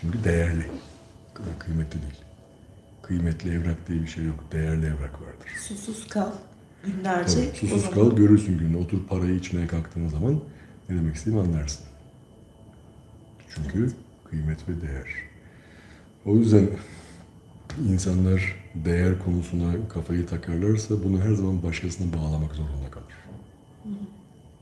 Çünkü 0.01 0.24
değerli. 0.24 0.66
Kı- 1.34 1.59
Kıymetli 1.59 2.03
değil. 2.03 2.14
Kıymetli 3.03 3.51
evrak 3.55 3.89
diye 3.89 4.03
bir 4.03 4.07
şey 4.09 4.24
yok. 4.24 4.45
Değerli 4.53 4.86
evrak 4.86 5.12
vardır. 5.22 5.51
Susuz 5.68 6.07
kal 6.09 6.30
günlerce. 6.85 7.51
O 7.53 7.57
susuz 7.57 7.83
zaman 7.83 7.95
kal, 7.95 8.16
görürsün 8.16 8.59
gününü. 8.59 8.76
Otur 8.76 9.07
parayı 9.07 9.35
içmeye 9.35 9.66
kalktığın 9.66 10.09
zaman 10.09 10.41
ne 10.89 10.97
demek 10.97 11.16
istediğimi 11.16 11.43
anlarsın. 11.43 11.85
Çünkü 13.55 13.93
kıymet 14.31 14.68
ve 14.68 14.83
değer. 14.83 15.09
O 16.24 16.37
yüzden 16.37 16.68
insanlar 17.89 18.57
değer 18.74 19.18
konusuna 19.18 19.89
kafayı 19.89 20.26
takarlarsa 20.26 21.05
bunu 21.05 21.20
her 21.20 21.35
zaman 21.35 21.62
başkasına 21.62 22.12
bağlamak 22.12 22.55
zorunda 22.55 22.91
kalır. 22.91 23.14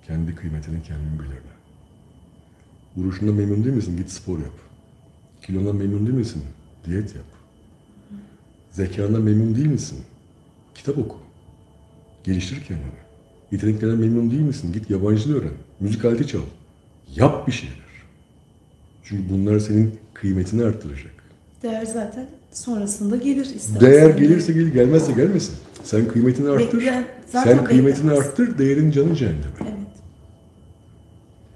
Kendi 0.07 0.35
kıymetini 0.35 0.83
kendin 0.83 1.19
belirle. 1.19 1.57
Duruşundan 2.97 3.35
memnun 3.35 3.65
değil 3.65 3.77
misin? 3.77 3.97
Git 3.97 4.11
spor 4.11 4.39
yap. 4.39 4.53
Kilondan 5.43 5.77
memnun 5.77 6.07
değil 6.07 6.19
misin? 6.19 6.43
Diyet 6.87 7.15
yap. 7.15 7.25
Zekandan 8.71 9.23
memnun 9.23 9.55
değil 9.55 9.67
misin? 9.67 9.99
Kitap 10.75 10.99
oku. 10.99 11.26
Geliştir 12.27 12.65
kendini. 12.65 12.87
Yeteneklerden 13.53 13.99
memnun 13.99 14.31
değil 14.31 14.43
misin? 14.43 14.73
Git 14.73 14.91
yabancı 14.91 15.37
öğren. 15.37 15.51
Müzik 15.81 16.05
aleti 16.05 16.27
çal. 16.27 16.41
Yap 17.17 17.47
bir 17.47 17.53
şeyler. 17.53 17.77
Çünkü 19.05 19.23
bunlar 19.33 19.59
senin 19.59 19.95
kıymetini 20.15 20.65
arttıracak. 20.65 21.13
değer 21.63 21.85
zaten 21.87 22.27
sonrasında 22.53 23.17
gelir 23.17 23.45
istersen. 23.45 23.81
Değer 23.81 24.11
gelirse 24.11 24.53
gelir, 24.53 24.73
gelmezse 24.73 25.13
gelmesin. 25.13 25.55
Sen 25.85 26.09
kıymetini 26.09 26.49
arttır. 26.49 26.83
Zaten 27.33 27.57
Sen 27.57 27.65
kıymetini 27.65 28.05
beklemez. 28.11 28.27
arttır, 28.27 28.59
değerin 28.59 28.91
canı 28.91 29.17
cehenneme. 29.17 29.43
Evet. 29.61 29.73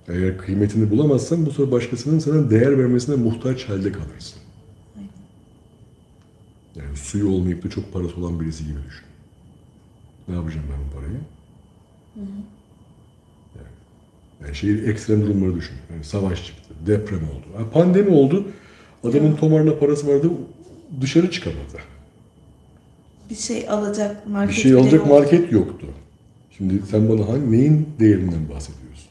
Eğer 0.09 0.39
kıymetini 0.39 0.91
bulamazsan 0.91 1.47
bu 1.47 1.51
sefer 1.51 1.71
başkasının 1.73 2.19
sana 2.19 2.51
değer 2.51 2.79
vermesine 2.79 3.17
muhtaç 3.17 3.65
halde 3.69 3.93
kalırsın. 3.93 4.39
Aynen. 4.97 5.09
Yani 6.87 6.97
suyu 6.97 7.29
olmayıp 7.29 7.65
da 7.65 7.71
çok 7.71 7.93
parası 7.93 8.17
olan 8.21 8.41
birisi 8.41 8.65
gibi 8.65 8.79
düşün. 8.89 9.05
Ne 10.31 10.37
yapacağım 10.37 10.67
ben 10.73 10.79
bu 10.91 10.97
parayı? 10.97 11.21
Yani, 12.17 12.29
yani 14.45 14.55
şey 14.55 14.91
ekstrem 14.91 15.23
durumları 15.23 15.57
düşün. 15.57 15.77
Yani 15.93 16.05
savaş 16.05 16.47
çıktı, 16.47 16.75
deprem 16.87 17.19
oldu, 17.19 17.47
ha, 17.57 17.71
pandemi 17.73 18.11
oldu. 18.11 18.47
Adamın 19.05 19.37
tomarına 19.37 19.75
parası 19.79 20.09
vardı, 20.09 20.31
dışarı 21.01 21.31
çıkamadı. 21.31 21.61
Bir 23.31 23.35
şey 23.35 23.69
alacak 23.69 24.27
market 24.27 24.57
Bir 24.57 24.63
şey 24.63 24.73
alacak 24.75 24.93
yok. 24.93 25.07
market 25.07 25.53
yoktu. 25.53 25.87
Şimdi 26.57 26.83
sen 26.91 27.09
bana 27.09 27.29
hangi 27.29 27.53
neyin 27.53 27.89
değerinden 28.01 28.49
bahsediyorsun? 28.49 29.11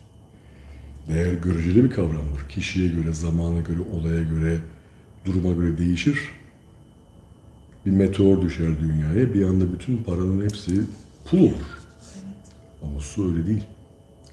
Değer 1.07 1.34
göreceli 1.34 1.84
bir 1.84 1.89
kavramdır. 1.89 2.49
Kişiye 2.49 2.88
göre, 2.88 3.13
zamana 3.13 3.59
göre, 3.59 3.80
olaya 3.93 4.24
göre, 4.24 4.57
duruma 5.26 5.53
göre 5.53 5.78
değişir. 5.78 6.20
Bir 7.86 7.91
meteor 7.91 8.41
düşer 8.41 8.80
dünyaya, 8.80 9.34
bir 9.34 9.43
anda 9.45 9.74
bütün 9.74 9.97
paranın 9.97 10.43
hepsi 10.43 10.82
pul 11.30 11.39
olur. 11.39 11.80
Ama 12.84 12.99
su 12.99 13.32
öyle 13.32 13.47
değil. 13.47 13.63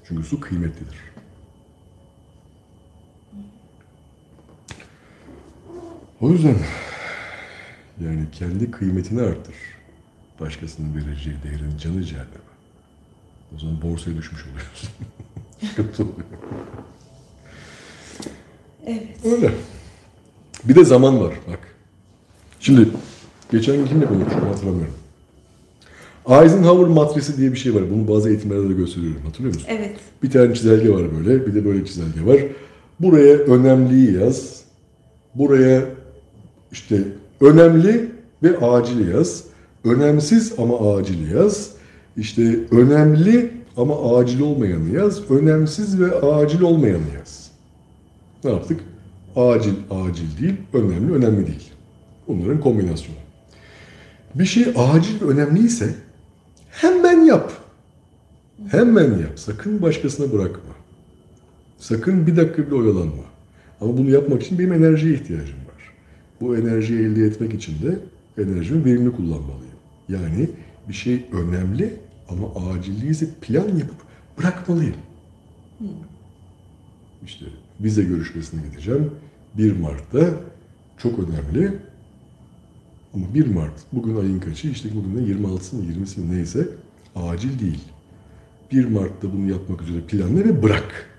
Çünkü 0.07 0.23
su 0.23 0.39
kıymetlidir. 0.39 0.97
O 6.21 6.29
yüzden 6.29 6.55
yani 8.01 8.25
kendi 8.31 8.71
kıymetini 8.71 9.21
arttır. 9.21 9.55
Başkasının 10.39 10.95
vereceği 10.95 11.35
değerin 11.43 11.77
canı 11.77 12.03
cehenneme. 12.03 12.47
O 13.55 13.59
zaman 13.59 13.81
borsaya 13.81 14.17
düşmüş 14.17 14.41
oluyorsun. 14.45 14.89
Oluyor. 16.03 16.27
Evet. 18.85 19.25
Öyle. 19.25 19.51
Bir 20.63 20.75
de 20.75 20.85
zaman 20.85 21.19
var 21.19 21.33
bak. 21.47 21.59
Şimdi 22.59 22.89
geçen 23.51 23.75
gün 23.75 23.85
kimle 23.85 24.05
konuşmuştum 24.05 24.47
hatırlamıyorum. 24.47 25.06
Eisenhower 26.27 26.87
matrisi 26.87 27.37
diye 27.37 27.51
bir 27.51 27.57
şey 27.57 27.75
var. 27.75 27.83
Bunu 27.91 28.15
bazı 28.15 28.29
eğitimlerde 28.29 28.69
de 28.69 28.73
gösteriyorum. 28.73 29.21
Hatırlıyor 29.25 29.53
musun? 29.53 29.67
Evet. 29.71 29.95
Bir 30.23 30.31
tane 30.31 30.53
çizelge 30.53 30.93
var 30.93 31.03
böyle. 31.17 31.47
Bir 31.47 31.55
de 31.55 31.65
böyle 31.65 31.85
çizelge 31.85 32.25
var. 32.25 32.37
Buraya 32.99 33.33
önemliyi 33.37 34.13
yaz. 34.13 34.61
Buraya 35.35 35.85
işte 36.71 37.03
önemli 37.41 38.11
ve 38.43 38.57
acil 38.57 39.07
yaz. 39.07 39.43
Önemsiz 39.83 40.53
ama 40.57 40.95
acil 40.95 41.31
yaz. 41.31 41.71
İşte 42.17 42.59
önemli 42.71 43.51
ama 43.77 44.17
acil 44.17 44.41
olmayanı 44.41 44.89
yaz. 44.95 45.31
Önemsiz 45.31 45.99
ve 45.99 46.15
acil 46.15 46.61
olmayanı 46.61 47.13
yaz. 47.19 47.51
Ne 48.43 48.51
yaptık? 48.51 48.79
Acil, 49.35 49.73
acil 49.91 50.41
değil, 50.41 50.55
önemli, 50.73 51.13
önemli 51.13 51.47
değil. 51.47 51.71
Bunların 52.27 52.59
kombinasyonu. 52.59 53.17
Bir 54.35 54.45
şey 54.45 54.65
acil 54.75 55.21
ve 55.21 55.25
önemliyse 55.25 55.95
hemen 56.81 57.25
yap. 57.25 57.53
Hemen 58.67 59.17
yap. 59.19 59.39
Sakın 59.39 59.81
başkasına 59.81 60.33
bırakma. 60.33 60.73
Sakın 61.77 62.27
bir 62.27 62.37
dakika 62.37 62.67
bile 62.67 62.75
oyalanma. 62.75 63.23
Ama 63.81 63.97
bunu 63.97 64.09
yapmak 64.09 64.43
için 64.43 64.59
benim 64.59 64.73
enerjiye 64.73 65.13
ihtiyacım 65.13 65.57
var. 65.57 65.93
Bu 66.41 66.57
enerjiyi 66.57 66.99
elde 66.99 67.25
etmek 67.25 67.53
için 67.53 67.73
de 67.81 67.99
enerjimi 68.43 68.85
verimli 68.85 69.11
kullanmalıyım. 69.11 69.77
Yani 70.09 70.49
bir 70.89 70.93
şey 70.93 71.25
önemli 71.31 71.93
ama 72.29 72.47
acil 72.69 73.01
değilse 73.01 73.27
plan 73.41 73.67
yapıp 73.67 73.97
bırakmalıyım. 74.39 74.95
İşte 77.25 77.45
vize 77.81 78.03
görüşmesine 78.03 78.61
gideceğim. 78.69 79.11
1 79.57 79.79
Mart'ta 79.79 80.29
çok 80.97 81.19
önemli. 81.19 81.73
Ama 83.17 83.33
1 83.33 83.47
Mart, 83.47 83.73
bugün 83.91 84.17
ayın 84.17 84.39
kaçı? 84.39 84.67
İşte 84.67 84.89
bugün 84.95 85.17
de 85.17 85.31
26'sı 85.31 85.75
mı 85.75 85.83
20'si 85.83 86.19
mi 86.19 86.35
neyse 86.35 86.67
acil 87.15 87.59
değil. 87.59 87.83
1 88.71 88.85
Mart'ta 88.85 89.33
bunu 89.33 89.51
yapmak 89.51 89.81
üzere 89.81 90.01
planla 90.01 90.39
ve 90.39 90.63
bırak. 90.63 91.09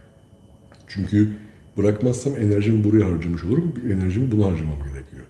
Çünkü 0.89 1.37
bırakmazsam 1.77 2.37
enerjimi 2.37 2.85
buraya 2.85 3.13
harcamış 3.13 3.45
olurum. 3.45 3.75
Enerjimi 3.87 4.33
buna 4.33 4.47
harcamam 4.47 4.79
gerekiyor. 4.79 5.25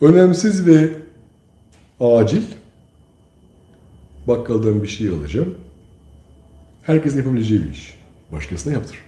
Önemsiz 0.00 0.66
ve 0.66 0.94
acil. 2.00 2.42
Bakkaldan 4.28 4.82
bir 4.82 4.88
şey 4.88 5.08
alacağım. 5.08 5.54
Herkesin 6.82 7.18
yapabileceği 7.18 7.64
bir 7.64 7.70
iş. 7.70 7.98
Başkasına 8.32 8.72
yaptır. 8.72 8.98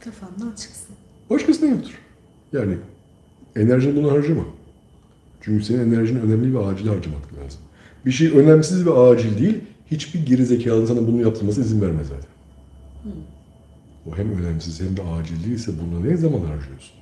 Kafandan 0.00 0.50
çıksın. 0.50 0.96
Başkasına 1.30 1.68
yaptır. 1.68 1.94
Yani 2.52 2.76
enerjini 3.56 3.96
buna 3.96 4.12
harcama. 4.12 4.44
Çünkü 5.40 5.64
senin 5.64 5.92
enerjini 5.92 6.20
önemli 6.20 6.54
ve 6.54 6.58
acil 6.58 6.86
harcamak 6.86 7.34
lazım. 7.34 7.60
Bir 8.06 8.10
şey 8.10 8.28
önemsiz 8.28 8.86
ve 8.86 8.92
acil 8.92 9.38
değil, 9.38 9.58
hiçbir 9.90 10.26
geri 10.26 10.46
zekalının 10.46 10.86
sana 10.86 11.06
bunu 11.06 11.22
yaptırması 11.22 11.60
izin 11.60 11.80
vermez 11.80 12.06
zaten. 12.08 12.30
O 14.06 14.16
hem 14.16 14.32
önemsiz 14.32 14.80
hem 14.80 14.96
de 14.96 15.02
acil 15.02 15.44
değilse 15.44 15.72
bunu 15.80 16.08
ne 16.08 16.16
zaman 16.16 16.40
harcıyorsun? 16.40 16.94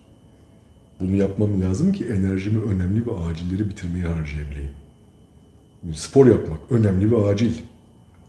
Bunu 1.01 1.17
yapmam 1.17 1.63
lazım 1.63 1.93
ki 1.93 2.05
enerjimi 2.05 2.63
önemli 2.63 3.07
ve 3.07 3.11
acilleri 3.13 3.69
bitirmeye 3.69 4.05
harcayabileyim. 4.05 4.71
Spor 5.95 6.27
yapmak 6.27 6.61
önemli 6.71 7.13
ve 7.13 7.17
acil. 7.17 7.53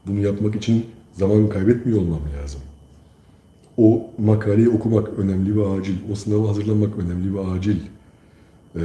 Bunu 0.08 0.20
yapmak 0.20 0.56
için 0.56 0.86
zaman 1.14 1.50
kaybetmiyor 1.50 2.00
olmam 2.00 2.22
lazım. 2.42 2.62
O 3.78 4.12
makaleyi 4.18 4.70
okumak 4.70 5.20
önemli 5.20 5.58
ve 5.58 5.68
acil. 5.68 5.96
O 6.12 6.16
sınava 6.16 6.50
hazırlanmak 6.50 6.98
önemli 6.98 7.36
ve 7.36 7.40
acil. 7.40 7.80
Ee, 8.76 8.80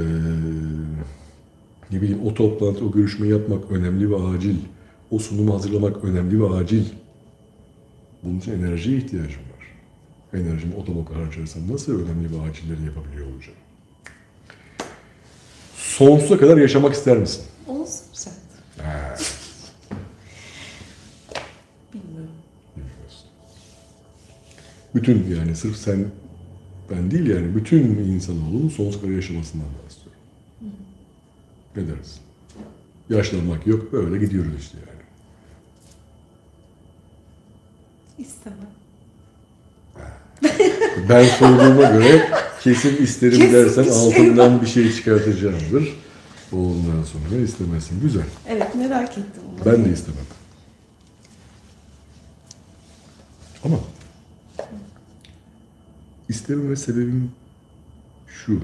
ne 1.91 2.01
bileyim 2.01 2.25
o 2.25 2.33
toplantı, 2.33 2.85
o 2.85 2.91
görüşmeyi 2.91 3.33
yapmak 3.33 3.71
önemli 3.71 4.11
ve 4.11 4.15
acil. 4.15 4.55
O 5.11 5.19
sunumu 5.19 5.55
hazırlamak 5.55 6.03
önemli 6.03 6.41
ve 6.41 6.49
acil. 6.49 6.85
Bunun 8.23 8.39
için 8.39 8.51
enerjiye 8.51 8.97
ihtiyacım 8.97 9.41
var. 9.41 9.65
Enerjimi 10.39 10.75
o 10.75 10.85
tabaka 10.85 11.15
harcarsam 11.15 11.71
nasıl 11.71 12.05
önemli 12.05 12.31
ve 12.31 12.49
acilleri 12.49 12.85
yapabiliyor 12.85 13.27
olacağım? 13.27 13.57
Sonsuza 15.75 16.37
kadar 16.37 16.57
yaşamak 16.57 16.93
ister 16.93 17.17
misin? 17.17 17.43
Olsun 17.67 18.05
sen. 18.13 18.33
Bilmiyorum. 21.93 22.35
Bilmiyorsun. 22.75 23.29
Bütün 24.95 25.35
yani 25.35 25.55
sırf 25.55 25.75
sen 25.75 26.05
ben 26.89 27.11
değil 27.11 27.27
yani 27.27 27.55
bütün 27.55 27.79
insanoğlunun 27.97 28.69
sonsuza 28.69 29.01
kadar 29.01 29.13
yaşamasından 29.13 29.67
bahsediyorum. 29.85 30.19
Ne 31.75 31.81
dersin? 31.87 32.21
Yaşlanmak 33.09 33.67
yok 33.67 33.93
böyle 33.93 34.25
gidiyoruz 34.25 34.51
işte 34.59 34.77
yani. 34.77 34.95
İstemem. 38.17 38.75
Ben 41.09 41.25
sorduğuma 41.25 41.89
göre 41.91 42.29
kesin 42.61 43.03
isterim 43.03 43.39
Kesin 43.39 43.53
dersen 43.53 43.85
bir 43.85 43.91
şey 43.91 43.99
altından 43.99 44.61
bir 44.61 44.67
şey 44.67 44.93
çıkartacağımdır. 44.93 45.89
Ondan 46.51 47.03
sonra 47.03 47.41
istemezsin. 47.43 48.01
Güzel. 48.01 48.23
Evet 48.47 48.75
merak 48.75 49.09
ettim 49.09 49.43
onu. 49.49 49.65
Ben 49.65 49.85
de 49.85 49.93
istemem. 49.93 50.25
Ama 53.63 53.77
istememe 56.29 56.75
sebebim 56.75 57.31
şu. 58.27 58.63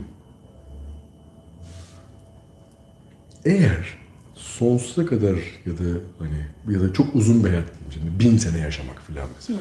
Eğer 3.46 3.98
sonsuza 4.36 5.06
kadar 5.06 5.36
ya 5.66 5.78
da 5.78 6.00
hani 6.20 6.74
ya 6.76 6.82
da 6.82 6.94
çok 6.94 7.16
uzun 7.16 7.44
bir 7.44 7.50
hayat 7.50 7.68
şimdi 7.94 8.20
bin 8.20 8.38
sene 8.38 8.58
yaşamak 8.58 9.02
falan 9.02 9.30
mesela. 9.36 9.60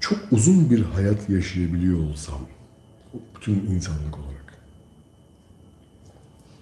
Çok 0.00 0.18
uzun 0.32 0.70
bir 0.70 0.82
hayat 0.82 1.30
yaşayabiliyor 1.30 1.98
olsam 1.98 2.40
bütün 3.34 3.54
insanlık 3.54 4.18
olarak 4.18 4.42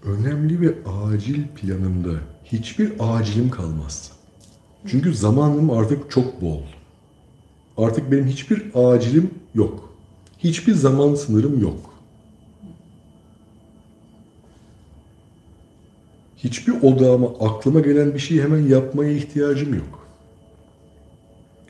önemli 0.05 0.61
ve 0.61 0.75
acil 0.91 1.49
planımda 1.49 2.11
hiçbir 2.45 2.93
acilim 2.99 3.51
kalmaz. 3.51 4.13
Çünkü 4.87 5.15
zamanım 5.15 5.71
artık 5.71 6.11
çok 6.11 6.43
bol. 6.43 6.63
Artık 7.77 8.13
benim 8.13 8.27
hiçbir 8.27 8.63
acilim 8.75 9.31
yok. 9.55 9.95
Hiçbir 10.39 10.75
zaman 10.75 11.15
sınırım 11.15 11.61
yok. 11.61 11.95
Hiçbir 16.37 16.73
odağıma, 16.83 17.29
aklıma 17.41 17.81
gelen 17.81 18.15
bir 18.15 18.19
şeyi 18.19 18.43
hemen 18.43 18.59
yapmaya 18.59 19.13
ihtiyacım 19.13 19.75
yok. 19.75 20.07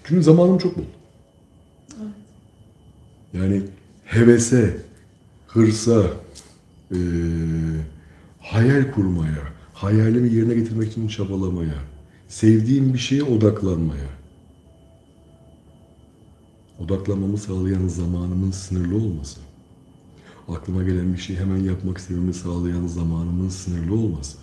Çünkü 0.04 0.22
zamanım 0.22 0.58
çok 0.58 0.76
bol. 0.78 0.82
Yani 3.32 3.62
hevese, 4.04 4.76
hırsa, 5.46 6.02
eee, 6.90 6.98
hayal 8.40 8.92
kurmaya, 8.92 9.42
hayalimi 9.74 10.34
yerine 10.34 10.54
getirmek 10.54 10.88
için 10.90 11.08
çabalamaya, 11.08 11.74
sevdiğim 12.28 12.94
bir 12.94 12.98
şeye 12.98 13.22
odaklanmaya, 13.22 14.08
odaklanmamı 16.80 17.38
sağlayan 17.38 17.88
zamanımın 17.88 18.50
sınırlı 18.50 18.96
olması, 18.96 19.40
aklıma 20.48 20.82
gelen 20.82 21.12
bir 21.14 21.18
şeyi 21.18 21.38
hemen 21.38 21.56
yapmak 21.56 21.98
istememi 21.98 22.34
sağlayan 22.34 22.86
zamanımın 22.86 23.48
sınırlı 23.48 23.94
olması, 23.94 24.38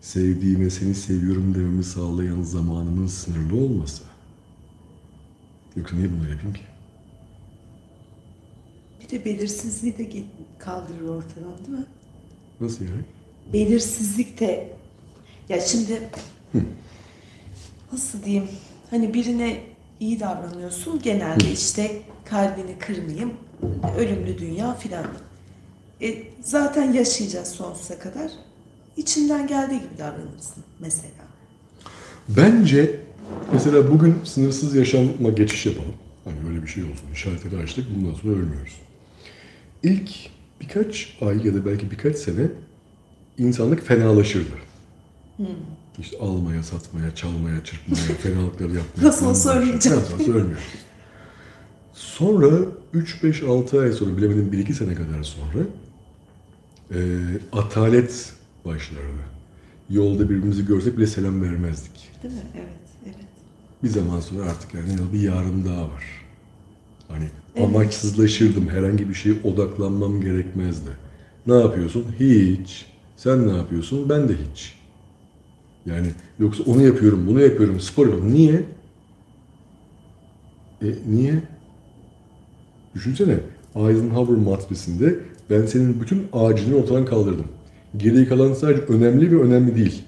sevdiğime 0.00 0.70
seni 0.70 0.94
seviyorum 0.94 1.54
dememi 1.54 1.84
sağlayan 1.84 2.42
zamanımın 2.42 3.06
sınırlı 3.06 3.56
olması. 3.56 4.02
Yoksa 5.76 5.96
niye 5.96 6.12
bunları 6.12 6.30
yapayım 6.30 6.54
ki? 6.54 6.62
Bir 9.00 9.10
de 9.10 9.24
belirsizliği 9.24 9.98
de 9.98 10.24
kaldırır 10.58 11.08
ortadan 11.08 11.58
değil 11.58 11.78
mi? 11.78 11.86
Nasıl 12.60 12.84
yani? 12.84 13.02
Belirsizlik 13.52 14.40
de 14.40 14.72
ya 15.48 15.60
şimdi 15.60 16.08
nasıl 17.92 18.22
diyeyim 18.22 18.48
hani 18.90 19.14
birine 19.14 19.71
iyi 20.02 20.20
davranıyorsun 20.20 21.02
genelde 21.02 21.52
işte 21.52 22.02
kalbini 22.24 22.78
kırmayayım 22.78 23.32
ölümlü 23.98 24.38
dünya 24.38 24.74
filan. 24.74 25.04
E, 26.02 26.22
zaten 26.40 26.92
yaşayacağız 26.92 27.48
sonsuza 27.48 27.98
kadar. 27.98 28.30
İçinden 28.96 29.46
geldiği 29.46 29.80
gibi 29.80 29.98
davranırsın 29.98 30.64
mesela. 30.80 31.24
Bence 32.28 33.00
mesela 33.52 33.90
bugün 33.90 34.14
sınırsız 34.24 34.74
yaşama 34.74 35.30
geçiş 35.36 35.66
yapalım. 35.66 35.94
Hani 36.24 36.36
öyle 36.48 36.62
bir 36.62 36.68
şey 36.68 36.84
olsun. 36.84 37.06
İşaretleri 37.12 37.62
açtık. 37.62 37.86
Bundan 37.96 38.14
sonra 38.14 38.32
ölmüyoruz. 38.32 38.76
İlk 39.82 40.10
birkaç 40.60 41.18
ay 41.20 41.46
ya 41.46 41.54
da 41.54 41.66
belki 41.66 41.90
birkaç 41.90 42.16
sene 42.16 42.46
insanlık 43.38 43.82
fenalaşırdı. 43.86 44.54
İşte 46.02 46.18
almaya, 46.18 46.62
satmaya, 46.62 47.14
çalmaya, 47.14 47.64
çırpmaya, 47.64 48.02
fenalıkları 48.22 48.74
yapmaya. 48.74 49.06
Nasıl 49.06 49.26
olsa 49.26 49.54
ölmeyeceğim. 49.58 49.98
Nasıl 49.98 50.34
olsa. 50.34 50.46
Sonra 51.94 52.50
3, 52.92 53.22
5, 53.22 53.42
6 53.42 53.80
ay 53.80 53.92
sonra 53.92 54.16
bilemedim 54.16 54.50
1-2 54.52 54.72
sene 54.72 54.94
kadar 54.94 55.22
sonra 55.22 55.64
eee 56.94 57.00
atalet 57.52 58.32
başlardı. 58.64 59.22
Yolda 59.90 60.24
birbirimizi 60.30 60.66
görsek 60.66 60.96
bile 60.98 61.06
selam 61.06 61.42
vermezdik. 61.42 62.10
Değil 62.22 62.34
mi? 62.34 62.40
Evet, 62.54 62.68
evet. 63.04 63.16
Bir 63.82 63.88
zaman 63.88 64.20
sonra 64.20 64.44
artık 64.50 64.74
yani 64.74 64.88
bir 65.12 65.20
yarın 65.20 65.64
daha 65.64 65.82
var. 65.82 66.04
Hani 67.08 67.28
Evet. 67.56 67.68
Amaçsızlaşırdım. 67.68 68.68
Herhangi 68.68 69.08
bir 69.08 69.14
şeye 69.14 69.34
odaklanmam 69.44 70.20
gerekmezdi. 70.20 70.90
Ne 71.46 71.54
yapıyorsun? 71.54 72.06
Hiç. 72.20 72.86
Sen 73.16 73.48
ne 73.48 73.56
yapıyorsun? 73.56 74.08
Ben 74.08 74.28
de 74.28 74.32
hiç. 74.32 74.74
Yani 75.86 76.06
yoksa 76.38 76.62
onu 76.62 76.82
yapıyorum, 76.82 77.26
bunu 77.26 77.40
yapıyorum, 77.40 77.80
spor 77.80 78.06
yapıyorum. 78.06 78.34
Niye? 78.34 78.62
E, 80.82 80.86
niye? 81.06 81.42
Düşünsene. 82.94 83.36
Eisenhower 83.76 84.36
matrisinde 84.36 85.18
ben 85.50 85.66
senin 85.66 86.00
bütün 86.00 86.26
acilini 86.32 86.74
ortadan 86.74 87.04
kaldırdım. 87.04 87.46
Geriye 87.96 88.28
kalan 88.28 88.52
sadece 88.52 88.82
önemli 88.82 89.30
ve 89.30 89.42
önemli 89.42 89.76
değil. 89.76 90.02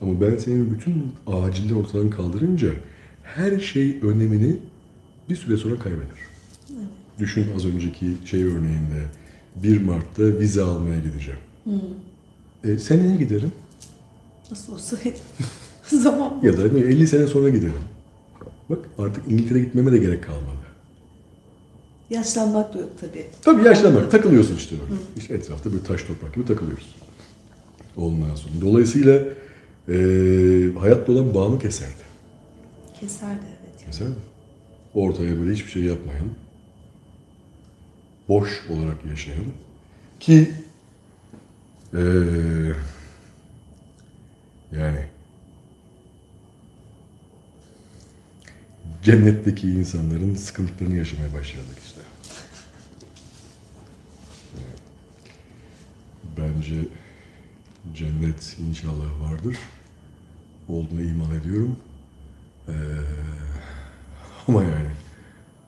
Ama 0.00 0.20
ben 0.20 0.36
senin 0.36 0.70
bütün 0.74 1.12
acilini 1.26 1.78
ortadan 1.78 2.10
kaldırınca 2.10 2.68
her 3.22 3.58
şey 3.60 3.98
önemini 4.02 4.56
bir 5.28 5.36
süre 5.36 5.56
sonra 5.56 5.78
kaybeder. 5.78 6.22
Düşün 7.18 7.46
az 7.56 7.66
önceki 7.66 8.06
şey 8.24 8.44
örneğinde 8.44 9.02
1 9.56 9.80
Mart'ta 9.80 10.38
vize 10.38 10.62
almaya 10.62 11.00
gideceğim. 11.00 11.40
E, 12.64 12.78
seneye 12.78 13.16
giderim 13.16 13.52
Nasıl 14.52 14.72
olsa 14.72 14.96
zaman 15.84 16.40
ya 16.42 16.58
da 16.58 16.62
50 16.78 17.06
sene 17.06 17.26
sonra 17.26 17.48
giderim. 17.48 17.74
Bak 18.70 18.78
artık 18.98 19.24
İngiltere 19.28 19.58
gitmeme 19.60 19.92
de 19.92 19.98
gerek 19.98 20.24
kalmadı. 20.24 20.66
yaşlanmak 22.10 22.74
da 22.74 22.78
yok 22.78 22.90
tabii. 23.00 23.26
Tabii 23.42 23.64
yaşlanmak, 23.64 24.10
takılıyorsun 24.10 24.56
işte 24.56 24.74
öyle. 24.74 25.00
İşte 25.16 25.34
etrafta 25.34 25.72
bir 25.72 25.78
taş 25.84 26.02
toprak 26.04 26.34
gibi 26.34 26.46
takılıyoruz. 26.46 26.94
Ondan 27.96 28.34
sonra. 28.34 28.54
Dolayısıyla 28.60 29.20
e, 29.88 29.94
hayatta 30.80 31.12
olan 31.12 31.34
bağımı 31.34 31.58
keserdi. 31.58 32.02
Keserdi 33.00 33.40
evet. 33.46 33.86
Keserdi. 33.86 34.14
Ortaya 34.94 35.40
böyle 35.40 35.52
hiçbir 35.52 35.70
şey 35.70 35.82
yapmayan, 35.82 36.26
boş 38.28 38.50
olarak 38.70 38.96
yaşayan 39.10 39.44
ki 40.20 40.50
e, 41.94 42.02
yani 44.72 45.06
cennetteki 49.02 49.70
insanların 49.70 50.34
sıkıntılarını 50.34 50.96
yaşamaya 50.96 51.32
başladık 51.32 51.78
işte. 51.84 52.00
Bence 56.38 56.88
cennet 57.94 58.56
inşallah 58.68 59.20
vardır. 59.20 59.56
Olduğuna 60.68 61.02
iman 61.02 61.34
ediyorum. 61.40 61.76
Ee, 62.68 62.72
ama 64.48 64.62
yani 64.62 64.90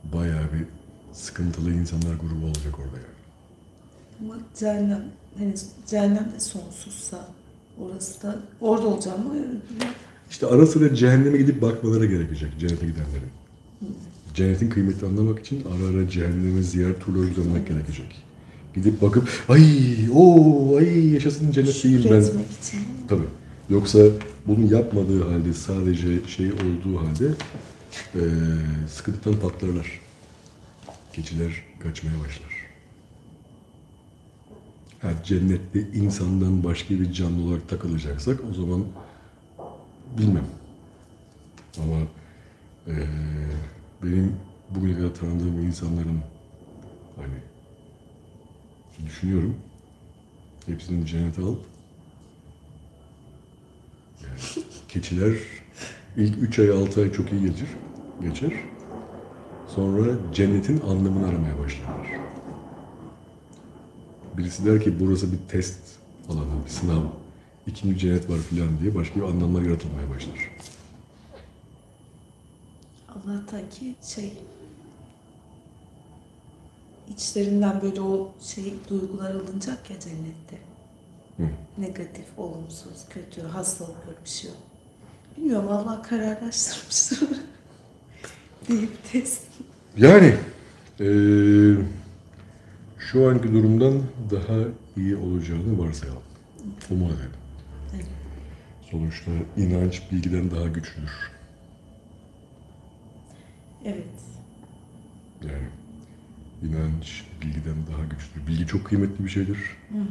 bayağı 0.04 0.52
bir 0.52 0.66
sıkıntılı 1.12 1.72
insanlar 1.72 2.14
grubu 2.14 2.46
olacak 2.46 2.78
orada 2.78 2.96
yani. 2.96 3.14
Ama 4.20 4.42
cehennem, 4.58 5.04
hani 5.38 5.54
cehennem 5.86 6.32
de 6.32 6.40
sonsuzsa 6.40 7.28
orası 7.78 8.22
da 8.22 8.38
orada 8.60 8.86
olacağım 8.86 9.20
mı? 9.28 9.34
İşte 10.30 10.46
ara 10.46 10.66
sıra 10.66 10.94
cehenneme 10.94 11.38
gidip 11.38 11.62
bakmaları 11.62 12.06
gerekecek 12.06 12.50
cennete 12.58 12.86
gidenlerin. 12.86 13.28
Cennetin 14.34 14.70
kıymetini 14.70 15.08
anlamak 15.08 15.38
için 15.40 15.64
ara 15.64 15.96
ara 15.98 16.08
cehenneme 16.10 16.62
ziyaret 16.62 17.00
turları 17.04 17.30
düzenlemek 17.30 17.68
gerekecek. 17.68 18.22
Gidip 18.74 19.02
bakıp 19.02 19.28
ay 19.48 19.62
o 20.14 20.76
ay 20.76 21.06
yaşasın 21.12 21.50
cennetteyim 21.52 21.98
ben. 21.98 22.20
Şükretmek 22.20 22.46
için. 22.62 22.80
Tabii. 23.08 23.22
Yoksa 23.70 23.98
bunu 24.46 24.72
yapmadığı 24.74 25.28
halde 25.28 25.52
sadece 25.52 26.26
şey 26.26 26.52
olduğu 26.52 26.98
halde 27.00 27.24
eee 28.14 28.22
sıkıntıdan 28.88 29.40
patlarlar. 29.40 30.00
Keçiler 31.12 31.52
kaçmaya 31.82 32.14
başlar. 32.20 32.53
Ha, 35.04 35.10
cennette 35.24 35.80
insandan 35.94 36.64
başka 36.64 36.94
bir 36.94 37.12
canlı 37.12 37.44
olarak 37.48 37.68
takılacaksak 37.68 38.40
o 38.50 38.54
zaman 38.54 38.84
bilmem. 40.18 40.46
Ama 41.82 41.96
eee, 42.86 43.06
benim 44.02 44.36
bugüne 44.70 44.96
kadar 44.96 45.14
tanıdığım 45.14 45.66
insanların 45.66 46.20
hani 47.16 47.34
düşünüyorum 49.06 49.56
hepsini 50.66 51.06
cennete 51.06 51.42
alıp 51.42 51.64
yani 54.22 54.40
keçiler 54.88 55.34
ilk 56.16 56.38
3 56.42 56.58
ay 56.58 56.70
6 56.70 57.00
ay 57.02 57.12
çok 57.12 57.32
iyi 57.32 57.40
geçer. 57.40 57.68
Geçer. 58.22 58.52
Sonra 59.66 60.16
cennetin 60.34 60.80
anlamını 60.80 61.28
aramaya 61.28 61.58
başlarlar. 61.58 62.23
Birisi 64.38 64.66
der 64.66 64.80
ki 64.84 65.00
burası 65.00 65.32
bir 65.32 65.38
test 65.48 65.78
alanı, 66.28 66.64
bir 66.64 66.70
sınav. 66.70 67.02
İkinci 67.66 67.98
cennet 67.98 68.30
var 68.30 68.38
filan 68.38 68.80
diye 68.80 68.94
başka 68.94 69.16
bir 69.16 69.22
anlamlar 69.22 69.62
yaratılmaya 69.62 70.10
başlar. 70.10 70.50
Allah'tan 73.08 73.70
ki 73.70 73.94
şey 74.02 74.32
içlerinden 77.16 77.82
böyle 77.82 78.00
o 78.00 78.32
şey 78.40 78.74
duygular 78.90 79.30
alınacak 79.30 79.90
ya 79.90 80.00
cennette. 80.00 80.58
Hı. 81.36 81.42
Negatif, 81.78 82.26
olumsuz, 82.36 83.04
kötü, 83.10 83.42
hastalık 83.42 84.06
böyle 84.06 84.18
bir 84.24 84.30
şey 84.30 84.50
yok. 84.50 84.58
Bilmiyorum 85.36 85.68
Allah 85.68 86.02
kararlaştırmıştır. 86.02 87.28
deyip 88.68 89.12
test. 89.12 89.42
Yani 89.96 90.34
eee, 91.00 91.76
şu 93.10 93.28
anki 93.28 93.52
durumdan 93.52 94.02
daha 94.30 94.58
iyi 94.96 95.16
olacağını 95.16 95.78
varsayalım. 95.78 96.22
Umut 96.90 97.10
edelim. 97.12 97.30
Evet. 97.94 98.06
Sonuçta 98.90 99.30
inanç 99.56 100.02
bilgiden 100.12 100.50
daha 100.50 100.68
güçlüdür. 100.68 101.30
Evet. 103.84 104.06
Yani 105.42 105.68
inanç 106.62 107.24
bilgiden 107.42 107.76
daha 107.92 108.04
güçlüdür. 108.04 108.46
Bilgi 108.46 108.66
çok 108.66 108.84
kıymetli 108.84 109.24
bir 109.24 109.30
şeydir. 109.30 109.58
Hı 109.92 109.98
hı. 109.98 110.06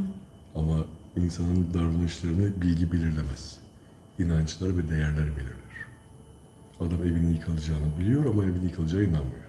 Ama 0.55 0.85
insanın 1.15 1.73
davranışlarını 1.73 2.61
bilgi 2.61 2.91
belirlemez. 2.91 3.57
İnançlar 4.19 4.77
ve 4.77 4.89
değerler 4.89 5.27
belirler. 5.37 5.73
Adam 6.79 7.03
evinin 7.03 7.33
yıkılacağını 7.33 7.99
biliyor 7.99 8.25
ama 8.25 8.43
evinin 8.43 8.63
yıkılacağına 8.63 9.03
inanmıyor. 9.03 9.43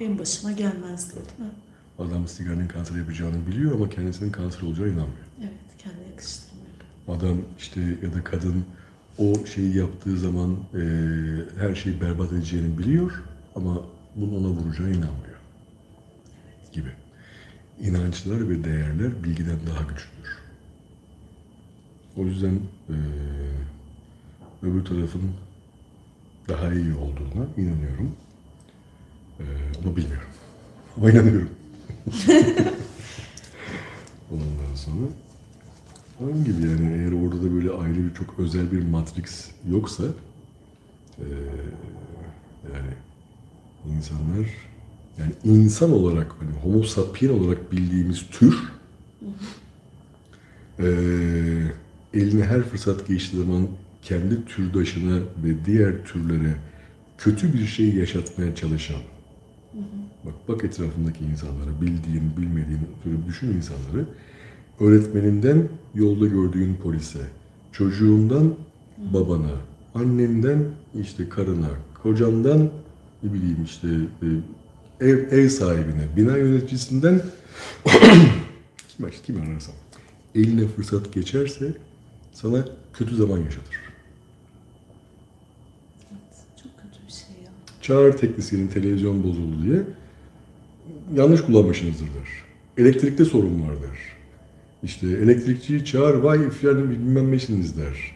Benim 0.00 0.18
başıma 0.18 0.52
gelmezdi 0.52 1.14
değil 1.14 1.50
mi? 1.50 1.54
Adam 1.98 2.28
sigaranın 2.28 2.68
kanser 2.68 2.96
yapacağını 2.96 3.46
biliyor 3.46 3.72
ama 3.72 3.88
kendisinin 3.88 4.32
kanser 4.32 4.62
olacağına 4.62 4.88
inanmıyor. 4.92 5.26
Evet, 5.40 5.52
kendine 5.78 6.06
yakıştırmıyor. 6.08 6.74
Adam 7.08 7.38
işte 7.58 7.80
ya 7.80 8.14
da 8.14 8.24
kadın 8.24 8.64
o 9.18 9.46
şeyi 9.46 9.76
yaptığı 9.76 10.18
zaman 10.18 10.56
eee, 10.74 10.80
her 11.58 11.74
şeyi 11.74 12.00
berbat 12.00 12.32
edeceğini 12.32 12.78
biliyor 12.78 13.22
ama 13.54 13.82
bunun 14.16 14.44
ona 14.44 14.48
vuracağına 14.48 14.90
inanmıyor. 14.90 15.38
Gibi. 16.72 16.88
İnançlar 17.80 18.48
ve 18.48 18.64
değerler 18.64 19.24
bilgiden 19.24 19.56
daha 19.66 19.82
güçlüdür. 19.82 20.38
O 22.16 22.24
yüzden 22.24 22.60
eee, 22.88 22.96
öbür 24.62 24.84
tarafın 24.84 25.22
daha 26.48 26.72
iyi 26.74 26.94
olduğuna 26.94 27.46
inanıyorum. 27.56 28.16
Eee 29.40 29.46
ama 29.84 29.96
bilmiyorum. 29.96 30.28
Ama 30.96 31.10
inanıyorum. 31.10 31.50
Ondan 34.30 34.74
sonra 34.74 35.06
onun 36.20 36.44
gibi 36.44 36.62
yani 36.62 36.92
eğer 36.98 37.12
orada 37.12 37.42
da 37.42 37.54
böyle 37.54 37.70
ayrı 37.70 37.96
bir 38.10 38.14
çok 38.14 38.38
özel 38.38 38.72
bir 38.72 38.82
matrix 38.82 39.50
yoksa 39.70 40.04
eee, 41.18 41.26
yani 42.74 42.94
insanlar 43.96 44.46
yani 45.18 45.32
insan 45.44 45.92
olarak 45.92 46.32
hani 46.40 46.50
homo 46.62 46.82
sapien 46.82 47.28
olarak 47.30 47.72
bildiğimiz 47.72 48.26
tür 48.30 48.58
eee, 50.78 50.86
eline 52.14 52.44
her 52.44 52.62
fırsat 52.62 53.08
geçtiği 53.08 53.36
zaman 53.38 53.68
kendi 54.02 54.44
türdaşına 54.44 55.16
ve 55.44 55.64
diğer 55.66 56.04
türlere 56.04 56.56
kötü 57.18 57.54
bir 57.54 57.66
şey 57.66 57.94
yaşatmaya 57.94 58.54
çalışan 58.54 59.00
Bak 60.24 60.34
bak 60.48 60.64
etrafındaki 60.64 61.24
insanlara, 61.24 61.80
bildiğin, 61.80 62.36
bilmediğin, 62.36 62.80
düşün 63.28 63.48
insanları. 63.48 64.06
Öğretmeninden 64.80 65.68
yolda 65.94 66.26
gördüğün 66.26 66.74
polise, 66.74 67.20
çocuğundan 67.72 68.54
babana, 68.98 69.50
annenden 69.94 70.64
işte 71.00 71.28
karına, 71.28 71.70
kocandan 72.02 72.70
ne 73.22 73.32
bileyim 73.32 73.64
işte 73.64 73.88
e, 74.22 75.08
ev, 75.08 75.32
ev 75.32 75.48
sahibine, 75.48 76.16
bina 76.16 76.36
yöneticisinden 76.36 77.22
kim, 78.88 79.10
kim 79.26 79.42
ararsan 79.42 79.74
eline 80.34 80.68
fırsat 80.68 81.12
geçerse 81.12 81.72
sana 82.32 82.64
kötü 82.92 83.16
zaman 83.16 83.38
yaşatır. 83.38 83.80
Evet, 86.10 86.46
çok 86.62 86.72
kötü 86.76 87.06
bir 87.06 87.12
şey 87.12 87.44
ya. 87.44 87.50
Çağır 87.84 88.12
teknisyenin 88.12 88.68
televizyon 88.68 89.24
bozuldu 89.24 89.62
diye 89.62 89.82
yanlış 91.14 91.40
kullanmışsınızdır 91.40 92.06
der. 92.06 92.28
Elektrikte 92.84 93.24
sorun 93.24 93.62
var 93.62 93.82
der. 93.82 93.98
İşte 94.82 95.06
elektrikçiyi 95.06 95.84
çağır 95.84 96.14
vay 96.14 96.50
filan 96.50 96.90
bilmem 96.90 97.32
neşiniz 97.32 97.76
der. 97.76 98.14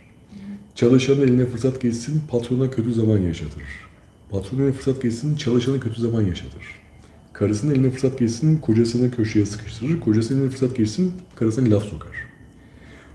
Çalışanın 0.75 1.21
eline 1.21 1.47
fırsat 1.47 1.81
geçsin 1.81 2.23
patrona 2.31 2.71
kötü 2.71 2.95
zaman 2.95 3.19
yaşatır. 3.19 3.63
Patronun 4.31 4.63
eline 4.63 4.73
fırsat 4.73 5.03
geçsin 5.03 5.37
çalışana 5.37 5.81
kötü 5.81 6.01
zaman 6.01 6.23
yaşatır. 6.23 6.63
Karısının 7.33 7.75
eline 7.75 7.91
fırsat 7.91 8.19
geçsin 8.19 8.59
kocasını 8.59 9.11
köşeye 9.11 9.47
sıkıştırır. 9.47 10.01
Kocasının 10.01 10.39
eline 10.39 10.51
fırsat 10.51 10.77
geçsin 10.77 11.13
karısına 11.35 11.75
laf 11.75 11.85
sokar. 11.85 12.17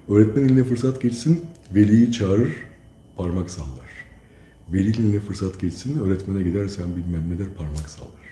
Öğretmen 0.10 0.44
eline 0.44 0.64
fırsat 0.64 1.02
geçsin 1.02 1.42
veliyi 1.76 2.12
çağırır 2.12 2.54
parmak 3.18 3.50
sallar. 3.50 3.83
Eline 4.74 5.20
fırsat 5.20 5.60
geçsin 5.60 6.00
öğretmene 6.00 6.44
gidersen 6.44 6.96
bilmem 6.96 7.30
ne 7.30 7.40
der 7.40 7.54
parmak 7.58 7.90
sallar 7.90 8.24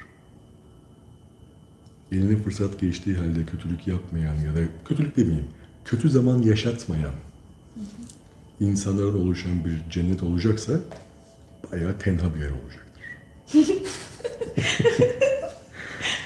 eline 2.11 2.37
fırsat 2.37 2.79
geçtiği 2.79 3.15
halde 3.15 3.45
kötülük 3.45 3.87
yapmayan 3.87 4.35
ya 4.35 4.55
da 4.55 4.59
kötülük 4.85 5.17
demeyeyim, 5.17 5.47
kötü 5.85 6.09
zaman 6.09 6.41
yaşatmayan 6.41 7.13
insanların 8.59 9.21
oluşan 9.21 9.65
bir 9.65 9.91
cennet 9.91 10.23
olacaksa 10.23 10.73
bayağı 11.71 11.99
tenha 11.99 12.35
bir 12.35 12.39
yer 12.39 12.51
olacaktır. 12.51 13.03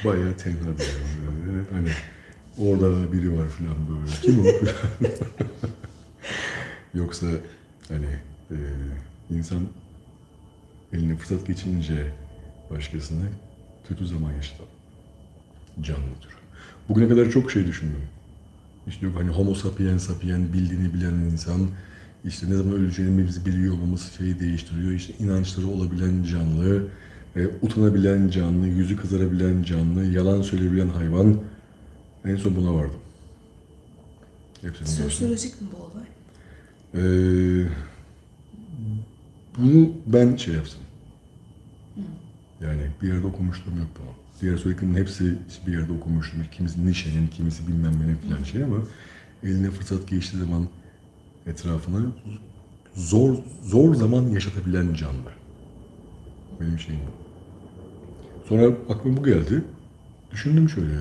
bayağı 0.05 0.37
tenha 0.37 0.77
bir 0.77 0.83
yer. 0.83 0.95
Böyle 1.47 1.69
Hani 1.71 1.89
orada 2.57 3.13
biri 3.13 3.37
var 3.37 3.47
falan 3.47 3.75
böyle. 3.89 4.11
Kim 4.21 4.39
o? 4.39 4.49
Yoksa 6.97 7.27
hani 7.87 8.19
e, 8.51 8.57
insan 9.29 9.61
eline 10.95 11.15
fırsat 11.15 11.47
geçinince 11.47 12.11
başkasına 12.71 13.25
kötü 13.87 14.07
zaman 14.07 14.31
yaşatalım 14.31 14.69
canlıdır. 15.81 16.35
Bugüne 16.89 17.09
kadar 17.09 17.31
çok 17.31 17.51
şey 17.51 17.67
düşündüm. 17.67 18.01
İşte 18.87 19.05
yok 19.05 19.15
hani 19.17 19.29
homo 19.29 19.55
sapiens 19.55 20.07
sapien 20.07 20.53
bildiğini 20.53 20.93
bilen 20.93 21.13
insan 21.13 21.67
işte 22.25 22.49
ne 22.49 22.55
zaman 22.55 22.73
öleceğimizi 22.73 23.45
biliyor 23.45 23.73
olması 23.73 24.17
şeyi 24.17 24.39
değiştiriyor. 24.39 24.91
İşte 24.91 25.13
inançları 25.19 25.67
olabilen 25.67 26.23
canlı, 26.23 26.87
e, 27.35 27.47
utanabilen 27.61 28.29
canlı, 28.29 28.67
yüzü 28.67 28.97
kızarabilen 28.97 29.63
canlı, 29.63 30.05
yalan 30.05 30.41
söyleyebilen 30.41 30.89
hayvan. 30.89 31.37
En 32.25 32.35
son 32.35 32.55
buna 32.55 32.75
vardım. 32.75 32.99
Hepsinin. 34.61 34.87
Sosyolojik 34.87 35.61
mi 35.61 35.67
bu 35.71 35.77
olay? 35.83 36.05
Ee, 36.93 37.67
bunu 39.57 39.91
ben 40.05 40.35
şey 40.35 40.55
yapsam. 40.55 40.84
Yani 42.61 42.81
bir 43.01 43.07
yerde 43.07 43.27
okumuştum 43.27 43.77
yok 43.77 43.87
bunu. 43.99 44.11
Diğer 44.41 44.57
söylediklerin 44.57 44.95
hepsi 44.95 45.37
bir 45.67 45.73
yerde 45.73 45.91
okumuştum. 45.93 46.39
Kimisi 46.51 46.85
Nietzsche'nin, 46.85 47.27
kimisi 47.27 47.67
bilmem 47.67 47.93
ne 47.93 48.29
falan 48.29 48.43
şey 48.43 48.63
ama 48.63 48.77
eline 49.43 49.71
fırsat 49.71 50.07
geçtiği 50.07 50.37
zaman 50.37 50.67
etrafına 51.47 52.05
zor 52.95 53.37
zor 53.63 53.95
zaman 53.95 54.27
yaşatabilen 54.27 54.93
canlı. 54.93 55.31
Benim 56.61 56.79
şeyim 56.79 57.01
bu. 57.07 57.25
Sonra 58.47 58.75
aklıma 58.89 59.17
bu 59.17 59.23
geldi. 59.23 59.63
Düşündüm 60.31 60.69
şöyle 60.69 60.93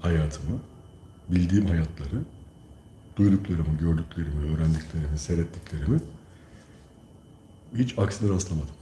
hayatımı, 0.00 0.58
bildiğim 1.28 1.66
hayatları, 1.66 2.22
duyduklarımı, 3.16 3.78
gördüklerimi, 3.80 4.54
öğrendiklerimi, 4.54 5.18
seyrettiklerimi 5.18 6.00
hiç 7.76 7.98
aksine 7.98 8.30
rastlamadım. 8.30 8.74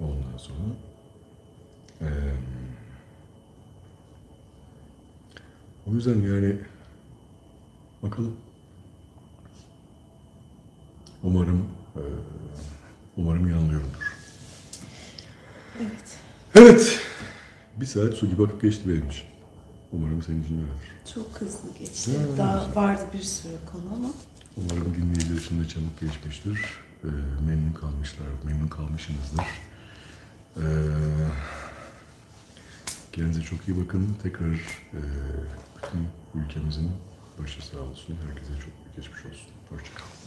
Ondan 0.00 0.38
sonra 0.38 0.58
eee, 2.00 2.08
o 5.86 5.94
yüzden 5.94 6.20
yani 6.22 6.56
bakalım. 8.02 8.36
Umarım 11.22 11.68
eee, 11.96 12.02
umarım 13.16 13.48
yanılıyorumdur. 13.50 14.14
Evet. 15.80 16.18
Evet. 16.54 17.00
Bir 17.76 17.86
saat 17.86 18.14
su 18.14 18.26
gibi 18.30 18.42
akıp 18.44 18.62
geçti 18.62 18.82
benim 18.88 19.08
için. 19.08 19.22
Umarım 19.92 20.22
senin 20.22 20.44
için 20.44 20.54
öyledir. 20.54 21.12
Çok 21.14 21.40
hızlı 21.40 21.74
geçti. 21.78 22.10
Ha, 22.18 22.38
Daha 22.38 22.58
güzel. 22.66 22.76
vardı 22.82 23.02
bir 23.14 23.22
sürü 23.22 23.52
konu 23.72 23.94
ama 23.96 24.08
Umarım 24.56 24.94
dinleyiciler 24.94 25.40
için 25.40 25.64
de 25.64 25.68
çabuk 25.68 26.00
geçmiştir. 26.00 26.60
Ee, 27.04 27.06
memnun 27.46 27.72
kalmışlar, 27.72 28.26
memnun 28.44 28.68
kalmışsınızdır. 28.68 29.44
Ee, 30.56 30.60
kendinize 33.12 33.42
çok 33.42 33.68
iyi 33.68 33.84
bakın. 33.84 34.16
Tekrar 34.22 34.54
e, 34.54 35.00
bütün 35.76 36.08
ülkemizin 36.42 36.90
başı 37.42 37.66
sağ 37.66 37.78
olsun. 37.78 38.16
Herkese 38.28 38.52
çok 38.60 38.96
geçmiş 38.96 39.26
olsun. 39.26 39.48
Hoşçakalın. 39.70 40.17